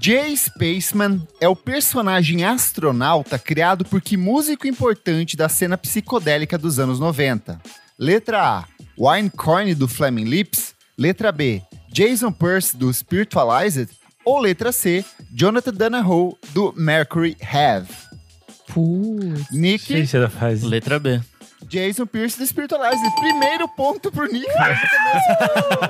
[0.00, 6.80] Jay Spaceman é o personagem astronauta criado por que músico importante da cena psicodélica dos
[6.80, 7.60] anos 90?
[7.96, 8.64] Letra A,
[8.98, 10.74] Wine Coin do Flaming Lips.
[10.98, 11.62] Letra B,
[11.92, 13.90] Jason Pearce do Spiritualized.
[14.24, 18.01] Ou letra C, Jonathan Donahoe do Mercury Have.
[18.72, 19.50] Putz.
[19.50, 20.62] Nick, Gente, ela faz.
[20.62, 21.20] Letra B.
[21.68, 23.02] Jason Pierce do Spiritualized.
[23.20, 24.46] Primeiro ponto pro Nick.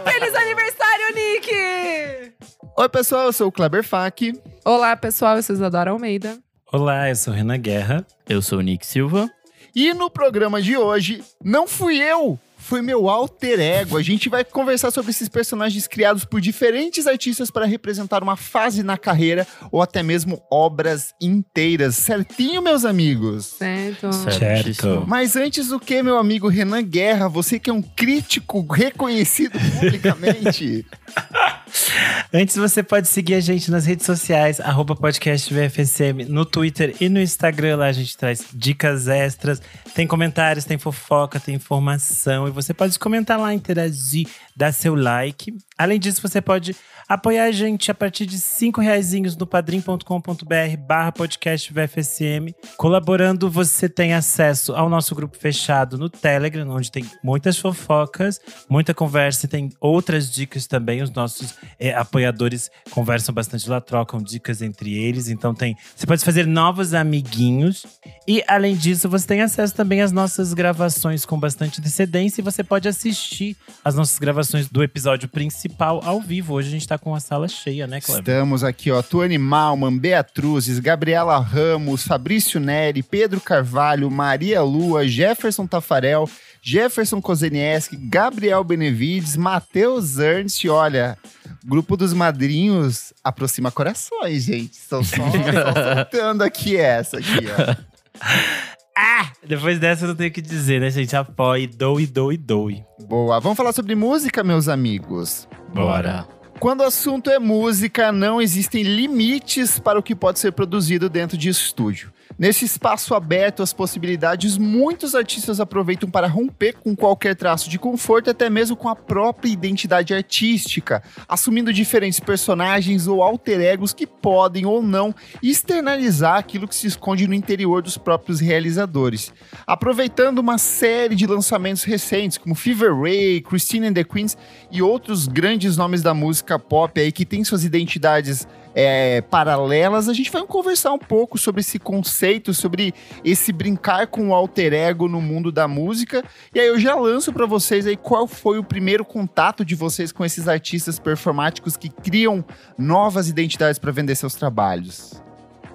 [0.05, 2.33] Feliz aniversário, Nick!
[2.77, 4.33] Oi, pessoal, eu sou o Kleber Fak.
[4.65, 6.39] Olá, pessoal, eu sou Isadora Almeida.
[6.73, 8.07] Olá, eu sou Renan Guerra.
[8.29, 9.31] Eu sou o Nick Silva.
[9.75, 13.97] E no programa de hoje, não fui eu, foi meu alter ego.
[13.97, 18.83] A gente vai conversar sobre esses personagens criados por diferentes artistas para representar uma fase
[18.83, 21.97] na carreira ou até mesmo obras inteiras.
[21.97, 23.47] Certinho, meus amigos?
[23.47, 24.13] Certo.
[24.13, 25.05] Certíssimo.
[25.07, 30.87] Mas antes o que, meu amigo Renan Guerra, você que é um crítico reconhecido publicamente.
[32.33, 37.09] Antes, você pode seguir a gente nas redes sociais, arroba podcast VFSM, no Twitter e
[37.09, 37.77] no Instagram.
[37.77, 39.61] Lá a gente traz dicas extras,
[39.95, 42.47] tem comentários, tem fofoca, tem informação.
[42.47, 45.57] E você pode comentar lá, interagir, dar seu like.
[45.77, 46.77] Além disso, você pode
[47.09, 52.55] apoiar a gente a partir de cinco reaisinhos no padrim.com.br barra podcast VFSM.
[52.77, 58.95] Colaborando, você tem acesso ao nosso grupo fechado no Telegram, onde tem muitas fofocas, muita
[58.95, 61.03] conversa e tem outras dicas também.
[61.03, 65.29] Os nossos é, apoiadores conversam bastante lá, trocam dicas entre eles.
[65.29, 65.77] Então tem.
[65.95, 67.87] Você pode fazer novos amiguinhos.
[68.27, 72.63] E além disso, você tem acesso também às nossas gravações com bastante antecedência e você
[72.63, 76.55] pode assistir as nossas gravações do episódio principal ao vivo.
[76.55, 78.21] Hoje a gente tá com a sala cheia, né, Cleber?
[78.21, 79.03] Estamos aqui, ó.
[79.03, 86.29] Tuane Malman, Beatruzes, Gabriela Ramos, Fabrício Neri, Pedro Carvalho, Maria Lua, Jefferson Tafarel,
[86.63, 90.65] Jefferson Kozenieski, Gabriel Benevides, Matheus Ernst.
[90.69, 91.19] Olha,
[91.65, 94.75] grupo dos madrinhos aproxima corações, gente.
[94.75, 95.17] Estão só,
[95.97, 98.73] soltando aqui essa aqui, ó.
[98.95, 99.33] Ah!
[99.43, 101.17] Depois dessa eu não tenho o que dizer, né, gente?
[101.17, 102.85] Apoie, doe, doe, doe.
[103.09, 103.41] Boa.
[103.41, 105.49] Vamos falar sobre música, meus amigos.
[105.73, 106.27] Bora.
[106.63, 111.37] Quando o assunto é música, não existem limites para o que pode ser produzido dentro
[111.37, 112.13] de estúdio.
[112.39, 118.31] Nesse espaço aberto às possibilidades, muitos artistas aproveitam para romper com qualquer traço de conforto,
[118.31, 124.65] até mesmo com a própria identidade artística, assumindo diferentes personagens ou alter egos que podem
[124.67, 129.33] ou não externalizar aquilo que se esconde no interior dos próprios realizadores.
[129.67, 134.37] Aproveitando uma série de lançamentos recentes, como Fever Ray, Christine and the Queens
[134.71, 140.13] e outros grandes nomes da música pop aí que têm suas identidades é, paralelas, a
[140.13, 142.95] gente vai conversar um pouco sobre esse conceito, sobre
[143.25, 146.25] esse brincar com o alter ego no mundo da música.
[146.55, 150.13] E aí eu já lanço para vocês aí qual foi o primeiro contato de vocês
[150.13, 152.45] com esses artistas performáticos que criam
[152.79, 155.23] novas identidades para vender seus trabalhos.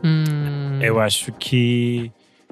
[0.03, 0.79] Hum.
[0.81, 2.11] Eu acho que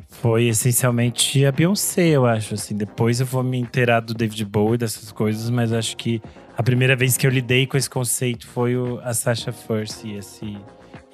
[0.10, 2.54] foi essencialmente a Beyoncé, eu acho.
[2.54, 6.22] Assim, depois eu vou me inteirar do David Bowie, dessas coisas, mas acho que
[6.58, 10.16] a primeira vez que eu lidei com esse conceito foi o, a Sasha First e,
[10.18, 10.46] esse,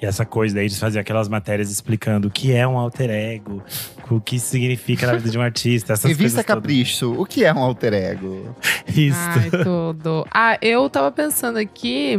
[0.00, 3.62] e essa coisa daí de fazer aquelas matérias explicando o que é um alter ego,
[4.10, 5.92] o que isso significa na vida de um artista.
[5.94, 6.62] Essas Revista coisas todas.
[6.62, 8.54] Capricho, o que é um alter ego?
[8.88, 9.18] Isso.
[9.18, 10.26] Ai, tudo.
[10.30, 12.16] Ah, eu tava pensando aqui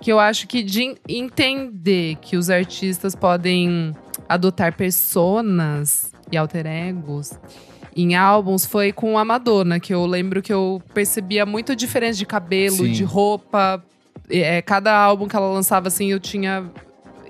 [0.00, 3.92] que eu acho que de en- entender que os artistas podem
[4.28, 7.32] adotar personas e alter egos
[8.02, 12.26] em álbuns foi com a Madonna, que eu lembro que eu percebia muito diferença de
[12.26, 12.92] cabelo, Sim.
[12.92, 13.82] de roupa.
[14.28, 16.64] É, cada álbum que ela lançava, assim, eu tinha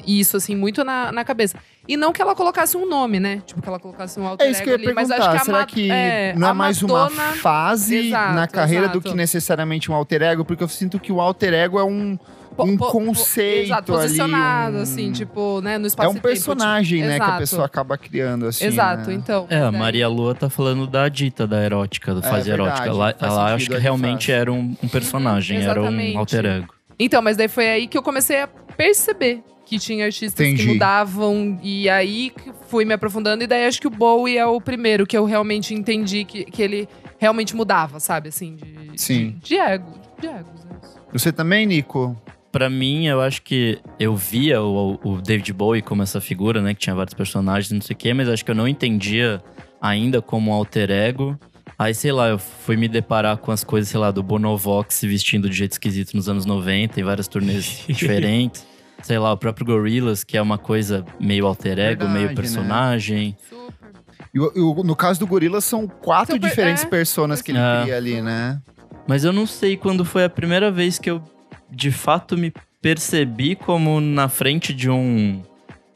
[0.06, 1.56] isso, assim, muito na, na cabeça.
[1.88, 3.42] E não que ela colocasse um nome, né?
[3.46, 4.92] Tipo, que ela colocasse um alter É isso que eu ia ali.
[4.94, 5.30] Mas perguntar.
[5.30, 8.46] acho que a Será Ma- que é, não é mais Madonna- uma fase Exato, na
[8.48, 9.10] carreira do exato.
[9.10, 10.44] que necessariamente um alter ego?
[10.44, 12.18] Porque eu sinto que o alter ego é um,
[12.64, 17.00] um po- conceito Exato, ali, posicionado, um- assim, tipo, né, no É espaço um personagem,
[17.02, 17.38] né, que a Exato.
[17.38, 18.64] pessoa acaba criando, assim.
[18.66, 19.14] Exato, né?
[19.14, 19.46] então.
[19.50, 22.88] É, a Maria Lua tá falando da Dita, da erótica, da É, fase verdade, erótica.
[22.88, 24.38] Ela, ela acho que aí realmente faz.
[24.40, 26.74] era um, um personagem, era um alter ego.
[26.98, 30.62] Então, mas daí foi aí que eu comecei a perceber que tinha artistas Entendi.
[30.64, 31.58] que mudavam.
[31.62, 32.32] E aí
[32.68, 33.42] fui me aprofundando.
[33.42, 36.62] E daí acho que o Bowie é o primeiro que eu realmente entendi que, que
[36.62, 36.88] ele
[37.18, 38.28] realmente mudava, sabe?
[38.28, 39.30] Assim, de, Sim.
[39.42, 39.92] de, de ego.
[40.20, 40.96] De egos, é isso.
[41.12, 42.16] Você também, Nico?
[42.56, 46.72] Pra mim, eu acho que eu via o, o David Bowie como essa figura, né?
[46.72, 49.42] Que tinha vários personagens, não sei o quê, mas acho que eu não entendia
[49.78, 51.38] ainda como um alter ego.
[51.78, 55.06] Aí, sei lá, eu fui me deparar com as coisas, sei lá, do Bonovox se
[55.06, 58.66] vestindo de jeito esquisito nos anos 90, em várias turnês diferentes.
[59.02, 62.34] Sei lá, o próprio Gorillaz, que é uma coisa meio alter ego, Verdade, meio né?
[62.34, 63.36] personagem.
[63.50, 63.90] Super.
[64.34, 66.86] E, e no caso do Gorila, são quatro Super- diferentes é.
[66.88, 67.82] personas que ele É.
[67.82, 68.58] cria ali, né?
[69.06, 71.22] Mas eu não sei quando foi a primeira vez que eu
[71.70, 75.42] de fato me percebi como na frente de um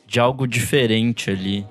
[0.06, 1.64] de algo diferente ali.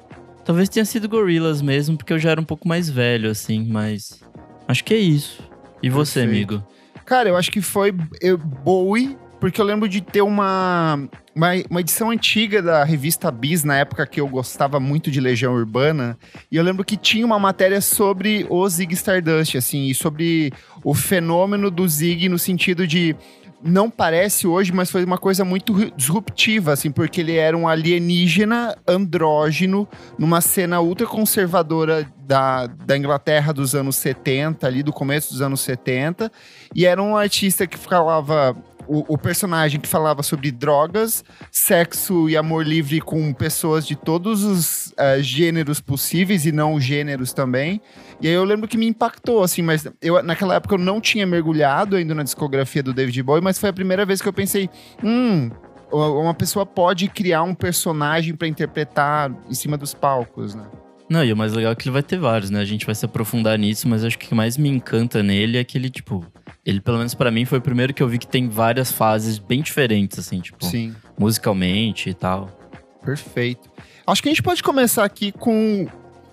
[0.46, 4.24] Talvez tenha sido Gorillaz mesmo, porque eu já era um pouco mais velho assim, mas
[4.68, 5.44] acho que é isso.
[5.84, 6.54] E você, Perfeito.
[6.54, 6.68] amigo?
[7.06, 11.82] Cara, eu acho que foi eu, Bowie, porque eu lembro de ter uma, uma, uma
[11.82, 16.18] edição antiga da revista Bis, na época que eu gostava muito de Legião Urbana,
[16.52, 20.54] e eu lembro que tinha uma matéria sobre o Zig Stardust, assim, e sobre
[20.84, 23.16] o fenômeno do Zig no sentido de
[23.64, 27.68] não parece hoje, mas foi uma coisa muito ru- disruptiva, assim, porque ele era um
[27.68, 35.32] alienígena andrógeno numa cena ultra conservadora da, da Inglaterra dos anos 70, ali do começo
[35.34, 36.32] dos anos 70,
[36.76, 38.56] e era um artista que falava.
[38.92, 44.44] O, o personagem que falava sobre drogas, sexo e amor livre com pessoas de todos
[44.44, 47.80] os eh, gêneros possíveis e não gêneros também.
[48.22, 51.26] E aí eu lembro que me impactou, assim, mas eu, naquela época eu não tinha
[51.26, 54.70] mergulhado ainda na discografia do David Bowie, mas foi a primeira vez que eu pensei,
[55.04, 55.50] hum,
[55.92, 60.66] uma pessoa pode criar um personagem pra interpretar em cima dos palcos, né?
[61.10, 62.60] Não, e o mais legal é que ele vai ter vários, né?
[62.60, 65.58] A gente vai se aprofundar nisso, mas acho que o que mais me encanta nele
[65.58, 66.24] é que ele, tipo,
[66.64, 69.40] ele pelo menos pra mim foi o primeiro que eu vi que tem várias fases
[69.40, 70.94] bem diferentes assim, tipo, Sim.
[71.18, 72.48] musicalmente e tal.
[73.04, 73.72] Perfeito.
[74.06, 75.88] Acho que a gente pode começar aqui com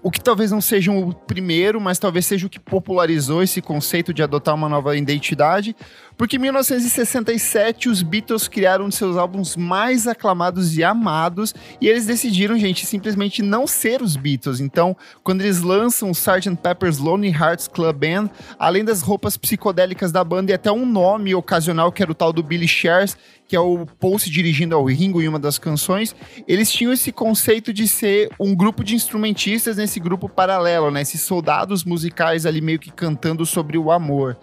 [0.07, 4.15] o que talvez não seja o primeiro, mas talvez seja o que popularizou esse conceito
[4.15, 5.75] de adotar uma nova identidade.
[6.17, 11.89] Porque em 1967 os Beatles criaram um de seus álbuns mais aclamados e amados, e
[11.89, 14.61] eles decidiram, gente, simplesmente não ser os Beatles.
[14.61, 16.55] Então, quando eles lançam o Sgt.
[16.63, 18.31] Pepper's Lonely Hearts Club Band,
[18.61, 22.33] além das roupas psicodélicas da banda e até um nome ocasional que era o tal
[22.33, 23.17] do Billy Shears,
[23.49, 26.15] que é o Paul se dirigindo ao Ringo em uma das canções,
[26.49, 31.03] eles tinham esse conceito de ser um grupo de instrumentistas nesse grupo paralelo, né?
[31.03, 34.37] Esses soldados musicais ali meio que cantando sobre o amor.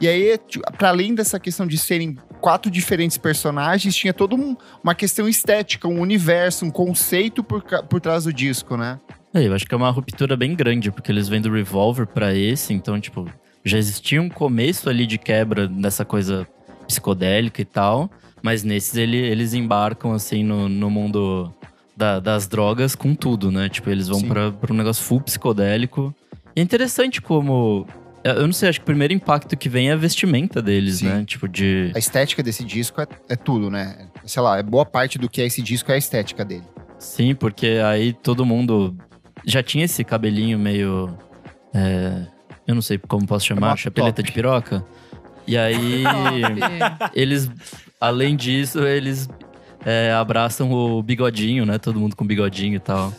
[0.00, 0.38] E aí,
[0.76, 5.88] para além dessa questão de serem quatro diferentes personagens, tinha toda um- uma questão estética,
[5.88, 8.98] um universo, um conceito por, por trás do disco, né?
[9.34, 12.32] É, eu acho que é uma ruptura bem grande, porque eles vêm do Revolver pra
[12.34, 13.28] esse, então, tipo,
[13.64, 16.46] já existia um começo ali de quebra dessa coisa
[16.86, 18.10] psicodélica e tal,
[18.42, 21.52] mas nesses ele, eles embarcam, assim, no, no mundo
[21.96, 23.68] da- das drogas com tudo, né?
[23.68, 26.14] Tipo, eles vão pra um negócio full psicodélico.
[26.54, 27.86] E é interessante como.
[28.24, 31.06] Eu não sei, acho que o primeiro impacto que vem é a vestimenta deles, Sim.
[31.06, 31.24] né?
[31.26, 31.92] Tipo, de.
[31.94, 34.08] A estética desse disco é, é tudo, né?
[34.26, 36.64] Sei lá, é boa parte do que é esse disco é a estética dele.
[36.98, 38.96] Sim, porque aí todo mundo
[39.46, 41.16] já tinha esse cabelinho meio.
[41.72, 42.26] é,
[42.66, 43.80] eu não sei como posso chamar, Top.
[43.82, 44.84] chapeleta de piroca.
[45.46, 46.02] E aí,
[46.98, 47.12] Top.
[47.14, 47.48] eles,
[48.00, 49.28] além disso, eles
[49.84, 51.78] é, abraçam o bigodinho, né?
[51.78, 53.12] Todo mundo com bigodinho e tal.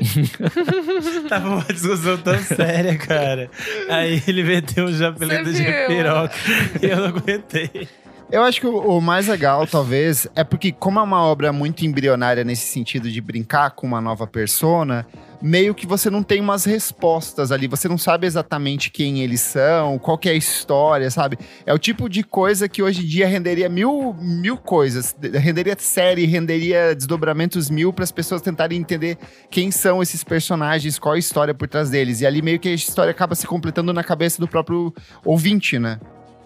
[1.28, 3.50] Tava uma discussão tão séria, cara.
[3.88, 6.34] Aí ele meteu um chapeleto de piroca
[6.80, 7.88] e eu não aguentei.
[8.30, 11.84] Eu acho que o, o mais legal, talvez, é porque, como é uma obra muito
[11.84, 15.04] embrionária nesse sentido de brincar com uma nova persona,
[15.42, 19.98] meio que você não tem umas respostas ali, você não sabe exatamente quem eles são,
[19.98, 21.38] qual é a história, sabe?
[21.64, 26.26] É o tipo de coisa que hoje em dia renderia mil, mil coisas, renderia série,
[26.26, 29.16] renderia desdobramentos mil para as pessoas tentarem entender
[29.50, 32.20] quem são esses personagens, qual a história por trás deles.
[32.20, 34.92] E ali meio que a história acaba se completando na cabeça do próprio
[35.24, 35.98] ouvinte, né?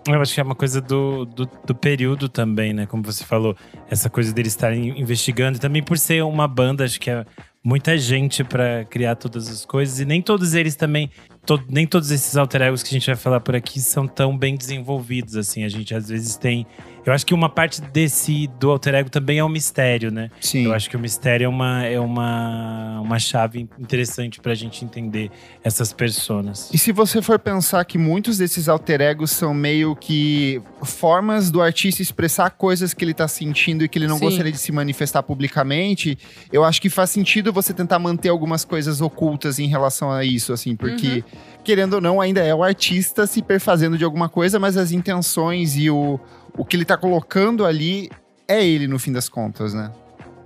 [0.06, 2.84] Eu acho que é uma coisa do, do, do período também, né?
[2.84, 3.56] Como você falou,
[3.90, 5.56] essa coisa deles estarem investigando.
[5.56, 7.24] E também por ser uma banda, acho que é
[7.64, 9.99] muita gente pra criar todas as coisas.
[9.99, 11.11] E nem todos eles também.
[11.47, 14.37] to- nem todos esses alter egos que a gente vai falar por aqui são tão
[14.37, 15.62] bem desenvolvidos, assim.
[15.64, 16.66] A gente às vezes tem.
[17.06, 20.30] Eu acho que uma parte desse do alter ego também é o mistério, né?
[20.40, 20.64] Sim.
[20.64, 25.30] Eu acho que o mistério é uma, é uma, uma chave interessante pra gente entender
[25.62, 26.70] essas personas.
[26.73, 31.61] E se você for pensar que muitos desses alter egos são meio que formas do
[31.61, 34.25] artista expressar coisas que ele tá sentindo e que ele não Sim.
[34.25, 36.18] gostaria de se manifestar publicamente,
[36.50, 40.52] eu acho que faz sentido você tentar manter algumas coisas ocultas em relação a isso,
[40.52, 41.23] assim, porque,
[41.62, 45.76] querendo ou não, ainda é o artista se perfazendo de alguma coisa, mas as intenções
[45.76, 46.18] e o,
[46.56, 48.11] o que ele tá colocando ali
[48.46, 49.90] é ele, no fim das contas, né?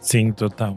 [0.01, 0.77] Sim, total.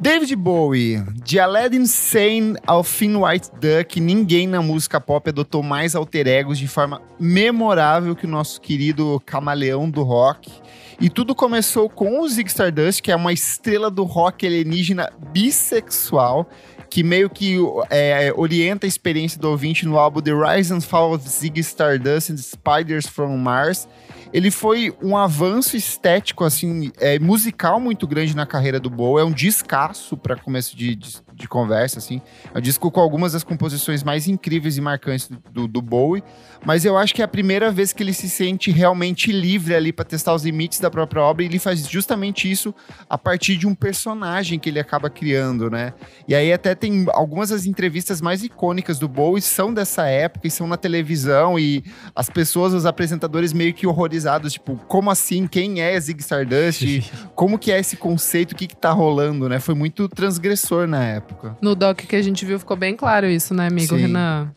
[0.00, 5.94] David Bowie, de Aladdin Sane ao Thin White Duck, ninguém na música pop adotou mais
[5.94, 10.50] alter egos de forma memorável que o nosso querido camaleão do rock.
[10.98, 16.48] E tudo começou com o Zig Stardust, que é uma estrela do rock alienígena bissexual,
[16.88, 17.58] que meio que
[17.90, 22.30] é, orienta a experiência do ouvinte no álbum The Rise and Fall of Zig Stardust
[22.30, 23.86] and Spiders from Mars.
[24.32, 29.22] Ele foi um avanço estético, assim, é, musical muito grande na carreira do Bowie.
[29.22, 32.20] É um descasso para começo de, de, de conversa, assim.
[32.54, 36.22] É um disco com algumas das composições mais incríveis e marcantes do, do Bowie,
[36.64, 39.92] mas eu acho que é a primeira vez que ele se sente realmente livre ali
[39.92, 42.74] para testar os limites da própria obra e ele faz justamente isso
[43.08, 45.92] a partir de um personagem que ele acaba criando, né?
[46.28, 50.50] E aí até tem algumas das entrevistas mais icônicas do Bowie são dessa época e
[50.50, 51.82] são na televisão e
[52.14, 55.46] as pessoas, os apresentadores meio que horrorizados, tipo, como assim?
[55.46, 57.10] Quem é Zig Stardust?
[57.34, 58.52] como que é esse conceito?
[58.52, 59.58] O que que tá rolando, né?
[59.58, 61.29] Foi muito transgressor na época.
[61.60, 64.02] No doc que a gente viu ficou bem claro isso, né, amigo Sim.
[64.02, 64.52] Renan?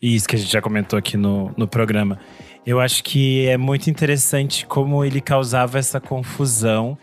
[0.00, 2.18] Isso que a gente já comentou aqui no, no programa.
[2.64, 6.98] Eu acho que é muito interessante como ele causava essa confusão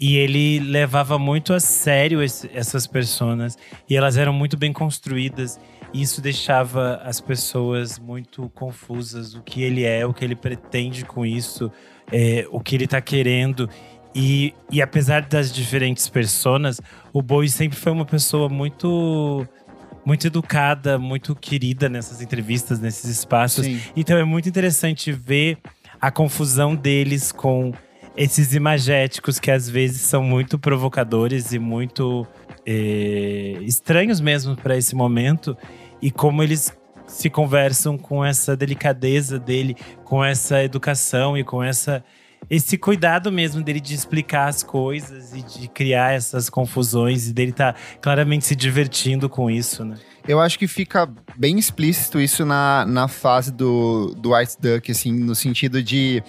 [0.00, 3.56] e ele levava muito a sério esse- essas personas
[3.88, 5.60] e elas eram muito bem construídas.
[5.92, 9.34] E isso deixava as pessoas muito confusas.
[9.34, 11.70] O que ele é, o que ele pretende com isso,
[12.10, 13.68] é, o que ele tá querendo.
[14.14, 16.80] E, e apesar das diferentes personas,
[17.12, 19.46] o Bowie sempre foi uma pessoa muito
[20.04, 23.64] muito educada, muito querida nessas entrevistas, nesses espaços.
[23.64, 23.80] Sim.
[23.96, 25.58] Então é muito interessante ver
[26.00, 27.72] a confusão deles com
[28.16, 32.26] esses imagéticos que às vezes são muito provocadores e muito
[32.66, 35.56] eh, estranhos mesmo para esse momento
[36.00, 36.76] e como eles
[37.06, 42.04] se conversam com essa delicadeza dele, com essa educação e com essa
[42.50, 47.52] esse cuidado mesmo dele de explicar as coisas e de criar essas confusões e dele
[47.52, 49.96] tá claramente se divertindo com isso, né?
[50.26, 55.12] Eu acho que fica bem explícito isso na, na fase do, do White Duck, assim,
[55.12, 56.22] no sentido de.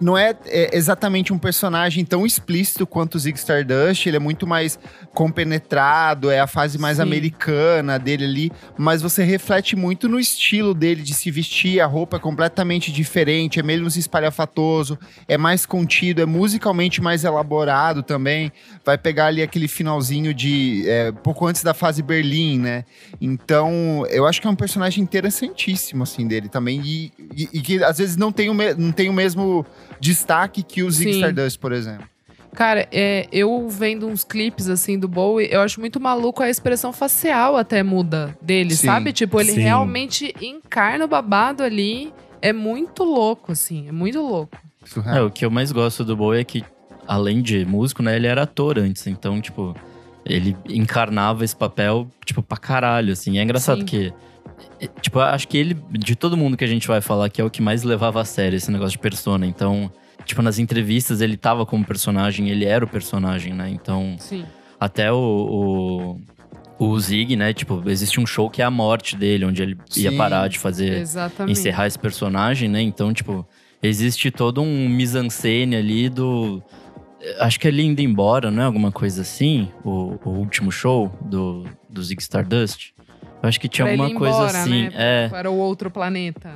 [0.00, 4.46] Não é, é exatamente um personagem tão explícito quanto o Zig Stardust, ele é muito
[4.46, 4.78] mais
[5.12, 7.02] compenetrado, é a fase mais Sim.
[7.02, 12.16] americana dele ali, mas você reflete muito no estilo dele de se vestir, a roupa
[12.16, 18.52] é completamente diferente, é menos espalhafatoso, é mais contido, é musicalmente mais elaborado também.
[18.84, 20.84] Vai pegar ali aquele finalzinho de.
[20.88, 22.84] é, pouco antes da fase Berlim, né?
[23.20, 26.80] Então, eu acho que é um personagem interessantíssimo, assim, dele também.
[26.84, 29.64] E, e- e que às vezes não tem o, não tem o mesmo
[30.00, 31.18] destaque que o Zig Sim.
[31.20, 32.06] Stardust, por exemplo.
[32.54, 36.92] Cara, é, eu vendo uns clipes assim do Bowie, eu acho muito maluco a expressão
[36.92, 38.86] facial até muda dele, Sim.
[38.86, 39.12] sabe?
[39.12, 39.60] Tipo, ele Sim.
[39.62, 42.12] realmente encarna o babado ali.
[42.40, 43.88] É muito louco, assim.
[43.88, 44.56] É muito louco.
[45.06, 46.62] É, o que eu mais gosto do Bowie é que,
[47.08, 49.06] além de músico, né, ele era ator antes.
[49.06, 49.74] Então, tipo,
[50.24, 53.38] ele encarnava esse papel, tipo, pra caralho, assim.
[53.38, 53.84] É engraçado Sim.
[53.84, 54.12] que.
[54.80, 57.44] É, Tipo, acho que ele, de todo mundo que a gente vai falar aqui, é
[57.44, 59.46] o que mais levava a sério esse negócio de persona.
[59.46, 59.90] Então,
[60.24, 63.68] tipo, nas entrevistas ele tava como personagem, ele era o personagem, né?
[63.70, 64.44] Então, Sim.
[64.78, 66.18] até o,
[66.78, 67.52] o, o Zig, né?
[67.52, 70.16] Tipo, existe um show que é a morte dele, onde ele ia Sim.
[70.16, 71.58] parar de fazer Exatamente.
[71.58, 72.80] encerrar esse personagem, né?
[72.80, 73.46] Então, tipo,
[73.82, 76.62] existe todo um mise-en-scène ali do.
[77.38, 78.66] Acho que ele indo embora, não é?
[78.66, 79.70] Alguma coisa assim?
[79.82, 82.93] O, o último show do, do Zig Stardust.
[83.44, 84.82] Eu acho que tinha Pra alguma coisa embora, assim.
[84.84, 84.90] né?
[84.94, 86.50] É, Para o outro planeta.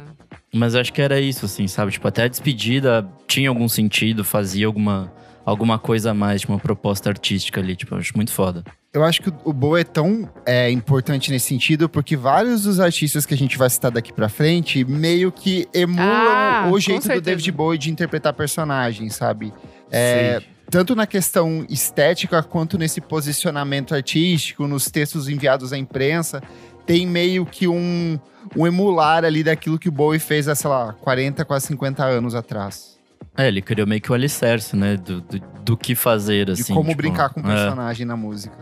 [0.55, 1.93] mas eu acho que era isso, assim, sabe?
[1.93, 5.13] Tipo, até a despedida tinha algum sentido, fazia alguma,
[5.45, 7.77] alguma coisa a mais, tipo, uma proposta artística ali.
[7.77, 8.65] Tipo, eu acho muito foda.
[8.91, 13.27] Eu acho que o- Boa é tão é, importante nesse sentido, porque vários dos artistas
[13.27, 17.21] que a gente vai citar daqui pra frente meio que emulam Ah, o jeito do.
[17.21, 19.53] David Bowie de interpretar personagens, sabe?
[19.93, 20.47] É, Sim.
[20.71, 26.43] tanto na questão estética quanto nesse posicionamento artístico, nos textos enviados à imprensa,
[26.89, 28.19] tem meio que um,
[28.57, 32.35] um emular ali daquilo que o Bowie fez há, sei lá, 40, quase 50 anos
[32.35, 32.99] atrás.
[33.37, 34.97] É, ele criou meio que o alicerce, né?
[34.97, 36.73] Do, do, do que fazer, De assim.
[36.73, 37.55] como tipo, brincar com o é.
[37.55, 38.57] personagem na música.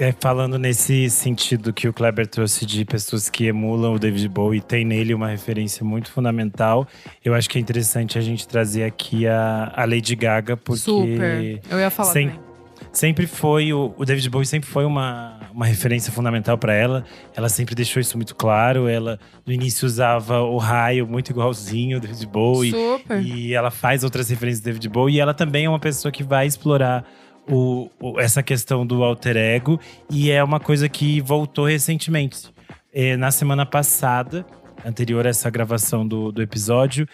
[0.00, 4.60] É, falando nesse sentido que o Kleber trouxe de pessoas que emulam o David Bowie,
[4.62, 6.86] tem nele uma referência muito fundamental.
[7.22, 11.60] Eu acho que é interessante a gente trazer aqui a, a Lady Gaga, porque Super.
[11.68, 12.42] Eu ia falar Sem- também.
[12.92, 17.04] sempre foi o, o David Bowie sempre foi uma, uma referência fundamental para ela.
[17.34, 18.86] Ela sempre deixou isso muito claro.
[18.86, 22.70] Ela no início usava o raio muito igualzinho David Bowie.
[22.70, 23.20] Super.
[23.20, 25.16] E ela faz outras referências do David Bowie.
[25.16, 27.04] E ela também é uma pessoa que vai explorar
[27.50, 29.80] o- o- essa questão do alter ego.
[30.08, 32.50] E é uma coisa que voltou recentemente.
[32.94, 34.46] É, na semana passada,
[34.84, 37.06] anterior a essa gravação do, do episódio,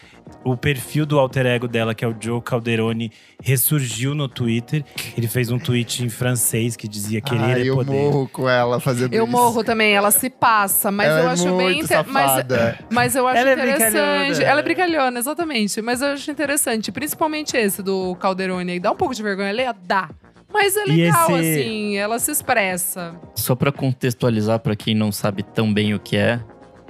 [0.44, 3.10] o perfil do alter ego dela, que é o Joe Calderoni,
[3.42, 4.84] ressurgiu no Twitter.
[5.16, 7.90] Ele fez um tweet em francês que dizia querer ah, é eu poder.
[7.92, 9.32] morro com ela fazendo Eu isso.
[9.32, 11.78] morro também, ela se passa, mas Ela eu é acho bem.
[11.80, 12.78] Mas, safada.
[12.90, 13.92] mas eu acho Ela é interessante.
[13.92, 14.42] brincalhona.
[14.44, 15.82] ela é brincalhona, exatamente.
[15.82, 18.80] Mas eu acho interessante, principalmente esse do Calderone aí.
[18.80, 20.08] Dá um pouco de vergonha, ele dá.
[20.52, 23.14] Mas é legal, esse- assim, ela se expressa.
[23.34, 26.40] Só pra contextualizar pra quem não sabe tão bem o que é.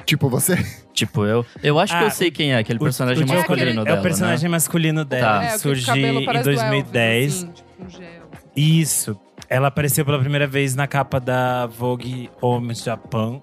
[0.04, 0.56] Tipo, você.
[0.92, 1.44] Tipo, eu.
[1.62, 3.84] Eu acho que Ah, eu sei quem é, aquele O- personagem o Joe masculino Calderoni
[3.84, 3.96] dela.
[3.96, 5.26] É o personagem masculino dela.
[5.26, 5.42] Tá.
[5.42, 7.34] É, aquele Surgiu em parece do Elvis, 2010.
[7.34, 8.30] assim, tipo, um gel.
[8.56, 9.20] Isso.
[9.48, 13.40] ela apareceu pela primeira vez na capa da Vogue Home Japan.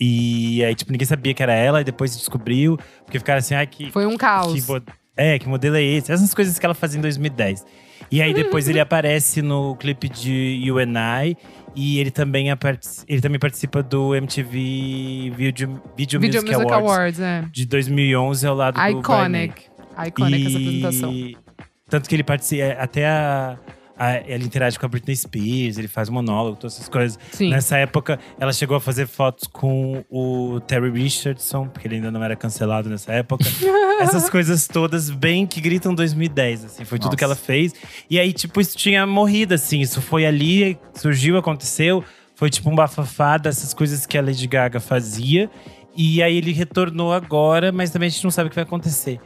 [0.00, 3.64] E aí, tipo, ninguém sabia que era ela, e depois descobriu, porque ficaram assim, ah,
[3.64, 3.90] que.
[3.90, 4.64] Foi um caos.
[4.64, 4.82] que
[5.16, 6.10] é, que modelo é esse?
[6.10, 7.64] Essas coisas que ela fazia em 2010.
[8.10, 11.36] E aí depois ele aparece no clipe de UNI
[11.74, 17.18] e ele também, apart- ele também participa do MTV Video, Video, Video Music, Music Awards,
[17.18, 17.44] Awards, é.
[17.50, 19.44] de 2011 ao lado do Barney.
[19.46, 19.62] Iconic.
[20.06, 21.32] Iconic essa apresentação.
[21.88, 23.56] Tanto que ele participa, até a,
[23.96, 27.18] a- ele interage com a Britney Spears, ele faz monólogo, todas essas coisas.
[27.32, 27.50] Sim.
[27.50, 32.22] Nessa época, ela chegou a fazer fotos com o Terry Richardson, porque ele ainda não
[32.22, 33.44] era cancelado nessa época.
[34.00, 37.16] Essas coisas todas bem que gritam 2010, assim, foi tudo Nossa.
[37.18, 37.72] que ela fez.
[38.10, 42.02] E aí, tipo, isso tinha morrido, assim, isso foi ali, surgiu, aconteceu.
[42.36, 45.48] Foi tipo um bafafá dessas coisas que a Lady Gaga fazia.
[45.96, 49.20] E aí ele retornou agora, mas também a gente não sabe o que vai acontecer.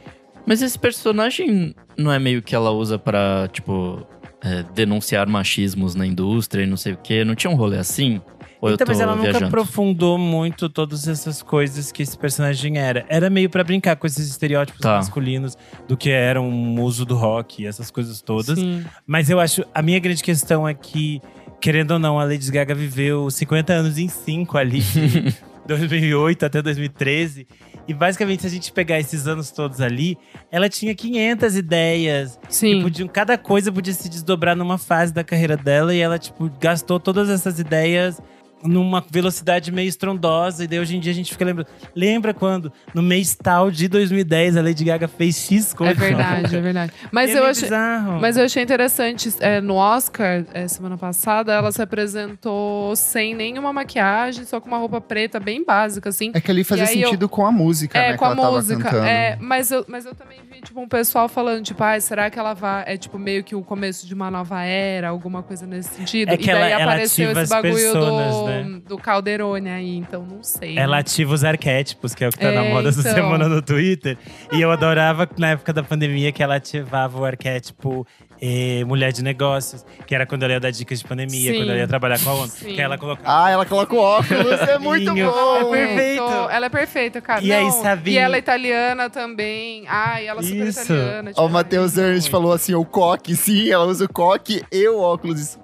[0.45, 4.05] Mas esse personagem não é meio que ela usa pra, tipo,
[4.43, 7.23] é, denunciar machismos na indústria e não sei o quê?
[7.25, 8.21] Não tinha um rolê assim?
[8.61, 9.45] Ou então, eu tô mas ela nunca viajando?
[9.45, 13.05] aprofundou muito todas essas coisas que esse personagem era.
[13.07, 14.97] Era meio pra brincar com esses estereótipos Tá.
[14.97, 18.59] masculinos do que era um muso do rock, essas coisas todas.
[18.59, 18.83] Sim.
[19.07, 21.21] Mas eu acho, a minha grande questão é que,
[21.61, 24.81] querendo ou não, a Lady Gaga viveu 50 anos em 5 ali,
[25.69, 27.47] 2008 até 2013.
[27.87, 30.17] E basicamente, se a gente pegar esses anos todos ali,
[30.51, 32.39] ela tinha 500 ideias.
[32.49, 32.81] E Sim.
[32.81, 35.93] podiam, cada coisa podia se desdobrar numa fase da carreira dela.
[35.93, 38.19] E ela, tipo, gastou todas essas ideias
[38.63, 40.63] numa velocidade meio estrondosa.
[40.63, 41.67] E daí hoje em dia a gente fica lembrando.
[41.95, 45.97] Lembra quando, no mês tal de 2010, a Lady Gaga fez X É coisas?
[45.97, 46.93] verdade, é verdade.
[47.11, 47.63] Mas E é eu achei.
[47.63, 48.19] bizarro.
[48.19, 53.71] Mas eu achei interessante, é, no Oscar, é, semana passada, ela se apresentou sem nenhuma
[53.71, 56.31] maquiagem, só com uma roupa preta bem básica, assim.
[56.33, 58.17] É que ali fazia E aí eu- sentido com a música, É, né?
[58.17, 58.89] com a ela música.
[59.07, 62.37] É, mas eu, mas eu também vi, tipo, um pessoal falando, tipo, ah, será que
[62.37, 62.83] ela vai.
[62.87, 66.29] É tipo meio que o começo de uma nova era, alguma coisa nesse sentido.
[66.29, 68.81] É e que daí ela- ela apareceu ativa esse as bagulho personas, do, né?
[68.87, 70.77] do Calderone aí, então não sei.
[70.77, 71.01] Ela né?
[71.01, 73.13] ativa os arquétipos, que é o que tá na É, moda essa então.
[73.13, 74.17] semana no Twitter.
[74.51, 78.05] E eu adorava na época da pandemia que ela ativava o arquétipo
[78.41, 81.57] eh, mulher de negócios, que era quando ela ia dar dicas de pandemia, Sim.
[81.59, 82.47] quando ela ia trabalhar com a ONU.
[82.47, 82.73] Sim.
[82.75, 83.27] Que ela colocava.
[83.45, 85.75] Ah, ela coloca o óculos, é muito bom.
[85.75, 86.23] É perfeito.
[86.49, 87.43] Ela é perfeita, cara.
[87.43, 89.83] E aí, Não, sabe- E ela é italiana também.
[89.87, 90.83] Ai, ela é super Isso.
[90.83, 91.29] italiana.
[91.31, 94.87] Tipo, o Matheus ai, Ernst falou assim, o coque, sim, ela usa o coque e
[94.87, 95.57] o óculos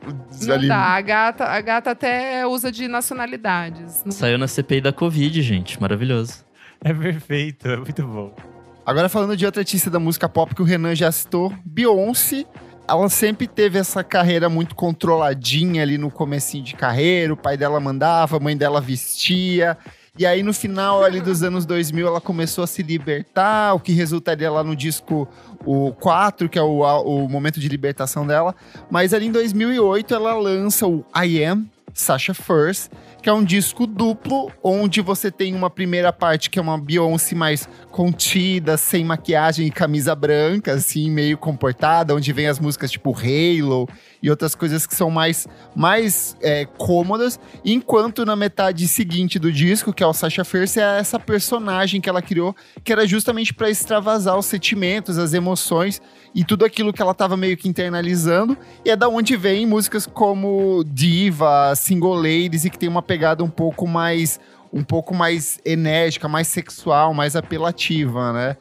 [0.43, 0.67] Não ali.
[0.67, 0.77] dá.
[0.95, 4.03] A gata, a gata até usa de nacionalidades.
[4.09, 5.79] Saiu na CPI da Covid, gente.
[5.81, 6.43] Maravilhoso.
[6.83, 8.54] É perfeito, é muito bom.
[8.85, 12.45] Agora falando de outra artista da música pop que o Renan já citou, Beyoncé.
[12.87, 17.33] Ela sempre teve essa carreira muito controladinha ali no comecinho de carreira.
[17.33, 19.75] O pai dela mandava, a mãe dela vestia.
[20.19, 23.91] E aí no final ali dos anos 2000 ela começou a se libertar, o que
[23.91, 25.27] resultaria lá no disco
[25.65, 28.55] o 4, que é o, o momento de libertação dela.
[28.89, 32.91] Mas ali em 2008 ela lança o I Am, Sasha First,
[33.25, 37.33] que é um disco duplo, onde você tem uma primeira parte que é uma Beyoncé
[37.33, 43.17] mais contida, sem maquiagem e camisa branca, assim, meio comportada, onde vem as músicas tipo
[43.17, 43.89] Halo
[44.21, 49.91] e outras coisas que são mais, mais é, cômodas, enquanto na metade seguinte do disco,
[49.91, 53.71] que é o Sasha Fierce, é essa personagem que ela criou, que era justamente para
[53.71, 55.99] extravasar os sentimentos, as emoções
[56.33, 60.05] e tudo aquilo que ela tava meio que internalizando, e é da onde vem músicas
[60.05, 64.39] como Diva, Single Ladies, e que tem uma pegada um pouco mais
[64.75, 68.58] um pouco mais enérgica, mais sexual, mais apelativa, né?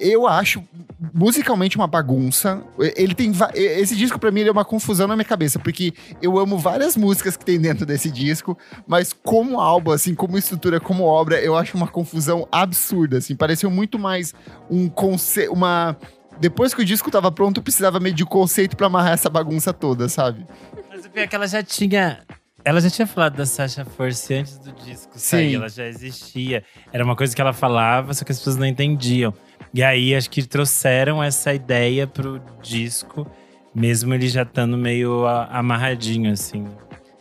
[0.00, 0.64] Eu acho
[1.12, 2.62] musicalmente uma bagunça.
[2.96, 6.56] Ele tem esse disco pra mim é uma confusão na minha cabeça, porque eu amo
[6.56, 11.38] várias músicas que tem dentro desse disco, mas como álbum assim, como estrutura, como obra,
[11.38, 14.34] eu acho uma confusão absurda, assim, pareceu muito mais
[14.70, 15.94] um conceito, uma
[16.40, 19.74] depois que o disco tava pronto, eu precisava meio de conceito pra amarrar essa bagunça
[19.74, 20.46] toda, sabe?
[20.88, 22.20] Mas o pior é que ela já tinha.
[22.64, 25.56] Ela já tinha falado da Sasha Force antes do disco sair, Sim.
[25.56, 26.62] ela já existia.
[26.92, 29.32] Era uma coisa que ela falava, só que as pessoas não entendiam.
[29.72, 33.26] E aí acho que trouxeram essa ideia pro disco,
[33.74, 36.66] mesmo ele já estando meio amarradinho, assim.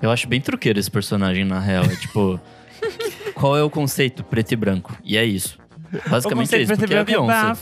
[0.01, 1.83] Eu acho bem truqueiro esse personagem, na real.
[1.83, 2.39] É tipo.
[3.35, 4.23] qual é o conceito?
[4.23, 4.97] Preto e branco.
[5.03, 5.59] E é isso.
[6.09, 6.75] Basicamente é isso.
[6.75, 7.53] Porque é a Beyoncé.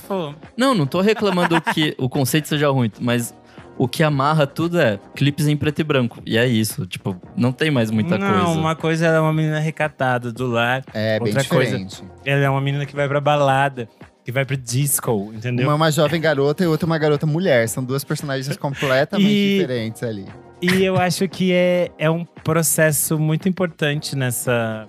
[0.56, 3.34] Não, não tô reclamando que o conceito seja ruim, mas
[3.78, 6.22] o que amarra tudo é clipes em preto e branco.
[6.26, 6.86] E é isso.
[6.86, 8.60] Tipo, não tem mais muita não, coisa.
[8.60, 10.84] uma coisa ela é uma menina recatada do lar.
[10.94, 11.72] É, bem Outra coisa.
[11.78, 12.04] diferente.
[12.26, 13.88] Ela é uma menina que vai pra balada,
[14.26, 15.66] que vai pro disco, entendeu?
[15.68, 17.68] Uma é uma jovem garota e outra é uma garota mulher.
[17.70, 20.26] São duas personagens completamente E- diferentes ali.
[20.60, 24.88] E eu acho que é, é um processo muito importante nessa,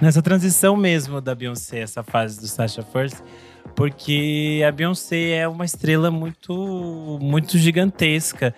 [0.00, 3.18] nessa transição mesmo da Beyoncé, essa fase do Sasha First.
[3.76, 8.54] Porque a Beyoncé é uma estrela muito, muito gigantesca.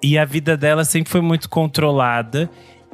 [0.00, 2.48] e a vida dela sempre foi muito controlada.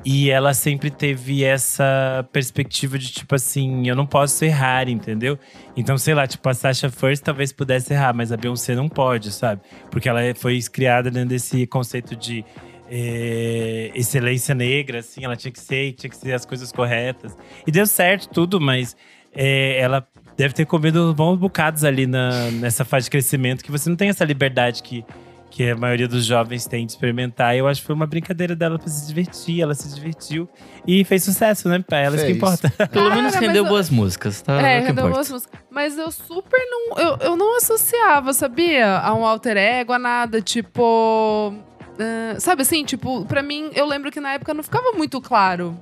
[0.05, 5.39] E ela sempre teve essa perspectiva de tipo assim, eu não posso errar, entendeu?
[5.75, 9.33] Então, sei lá, tipo, a Sasha First talvez pudesse errar, mas a Beyoncé não pode,
[9.33, 9.63] sabe?
[9.91, 12.45] Porque ela foi criada dentro desse conceito de
[12.91, 17.35] é, excelência negra, assim, ela tinha que ser, tinha que ser as coisas corretas.
[17.67, 18.95] E deu certo tudo, mas
[19.33, 23.89] é, ela deve ter comido bons bocados ali na, nessa fase de crescimento, que você
[23.89, 25.05] não tem essa liberdade que,
[25.51, 27.57] que a maioria dos jovens tem de experimentar.
[27.57, 30.49] Eu acho que foi uma brincadeira dela pra se divertir, ela se divertiu
[30.87, 31.79] e fez sucesso, né?
[31.87, 32.37] Pra ela, isso que Fez.
[32.37, 32.71] importa.
[32.89, 34.61] Pelo menos rendeu eu- boas músicas, tá?
[34.61, 35.61] É, É rendeu boas músicas.
[35.71, 36.99] Mas eu super não.
[36.99, 38.99] Eu, eu não associava, sabia?
[38.99, 40.41] A um alter ego, a nada.
[40.41, 41.55] Tipo.
[41.99, 42.85] ah, sabe assim?
[42.85, 45.81] Tipo, pra mim, eu lembro que na época não ficava muito claro.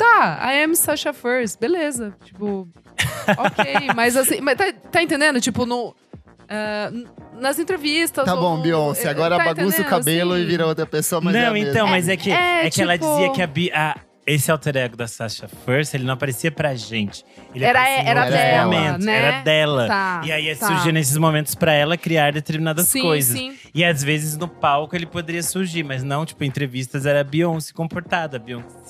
[0.00, 2.14] Tá, I am Sasha First, beleza.
[2.24, 2.68] Tipo,
[3.38, 3.88] ok.
[3.94, 5.40] mas assim, mas tá, tá entendendo?
[5.40, 5.94] Tipo, no.
[6.92, 7.06] n-
[7.38, 8.24] nas entrevistas.
[8.24, 10.42] Tá ou bom, Beyoncé, eh, agora tá bagunça o entendendo, cabelo assim?
[10.42, 11.70] e vira outra pessoa, mas é a não, mesma.
[11.70, 14.50] então, mas é que, É, é, que ela tipo- dizia que a, Bi- a- esse
[14.50, 17.24] alter ego da Sasha First, ele não aparecia pra gente.
[17.54, 19.16] Ele Era- era dela, momentos, né?
[19.16, 19.86] Era dela.
[19.88, 20.66] Tá, E aí tá.
[20.66, 23.36] surgia nesses momentos pra ela criar determinadas Sim, coisas.
[23.36, 23.54] sim.
[23.74, 27.24] E às vezes no palco ele poderia surgir, mas não, tipo, em entrevistas era a
[27.24, 28.40] Beyoncé comportada, a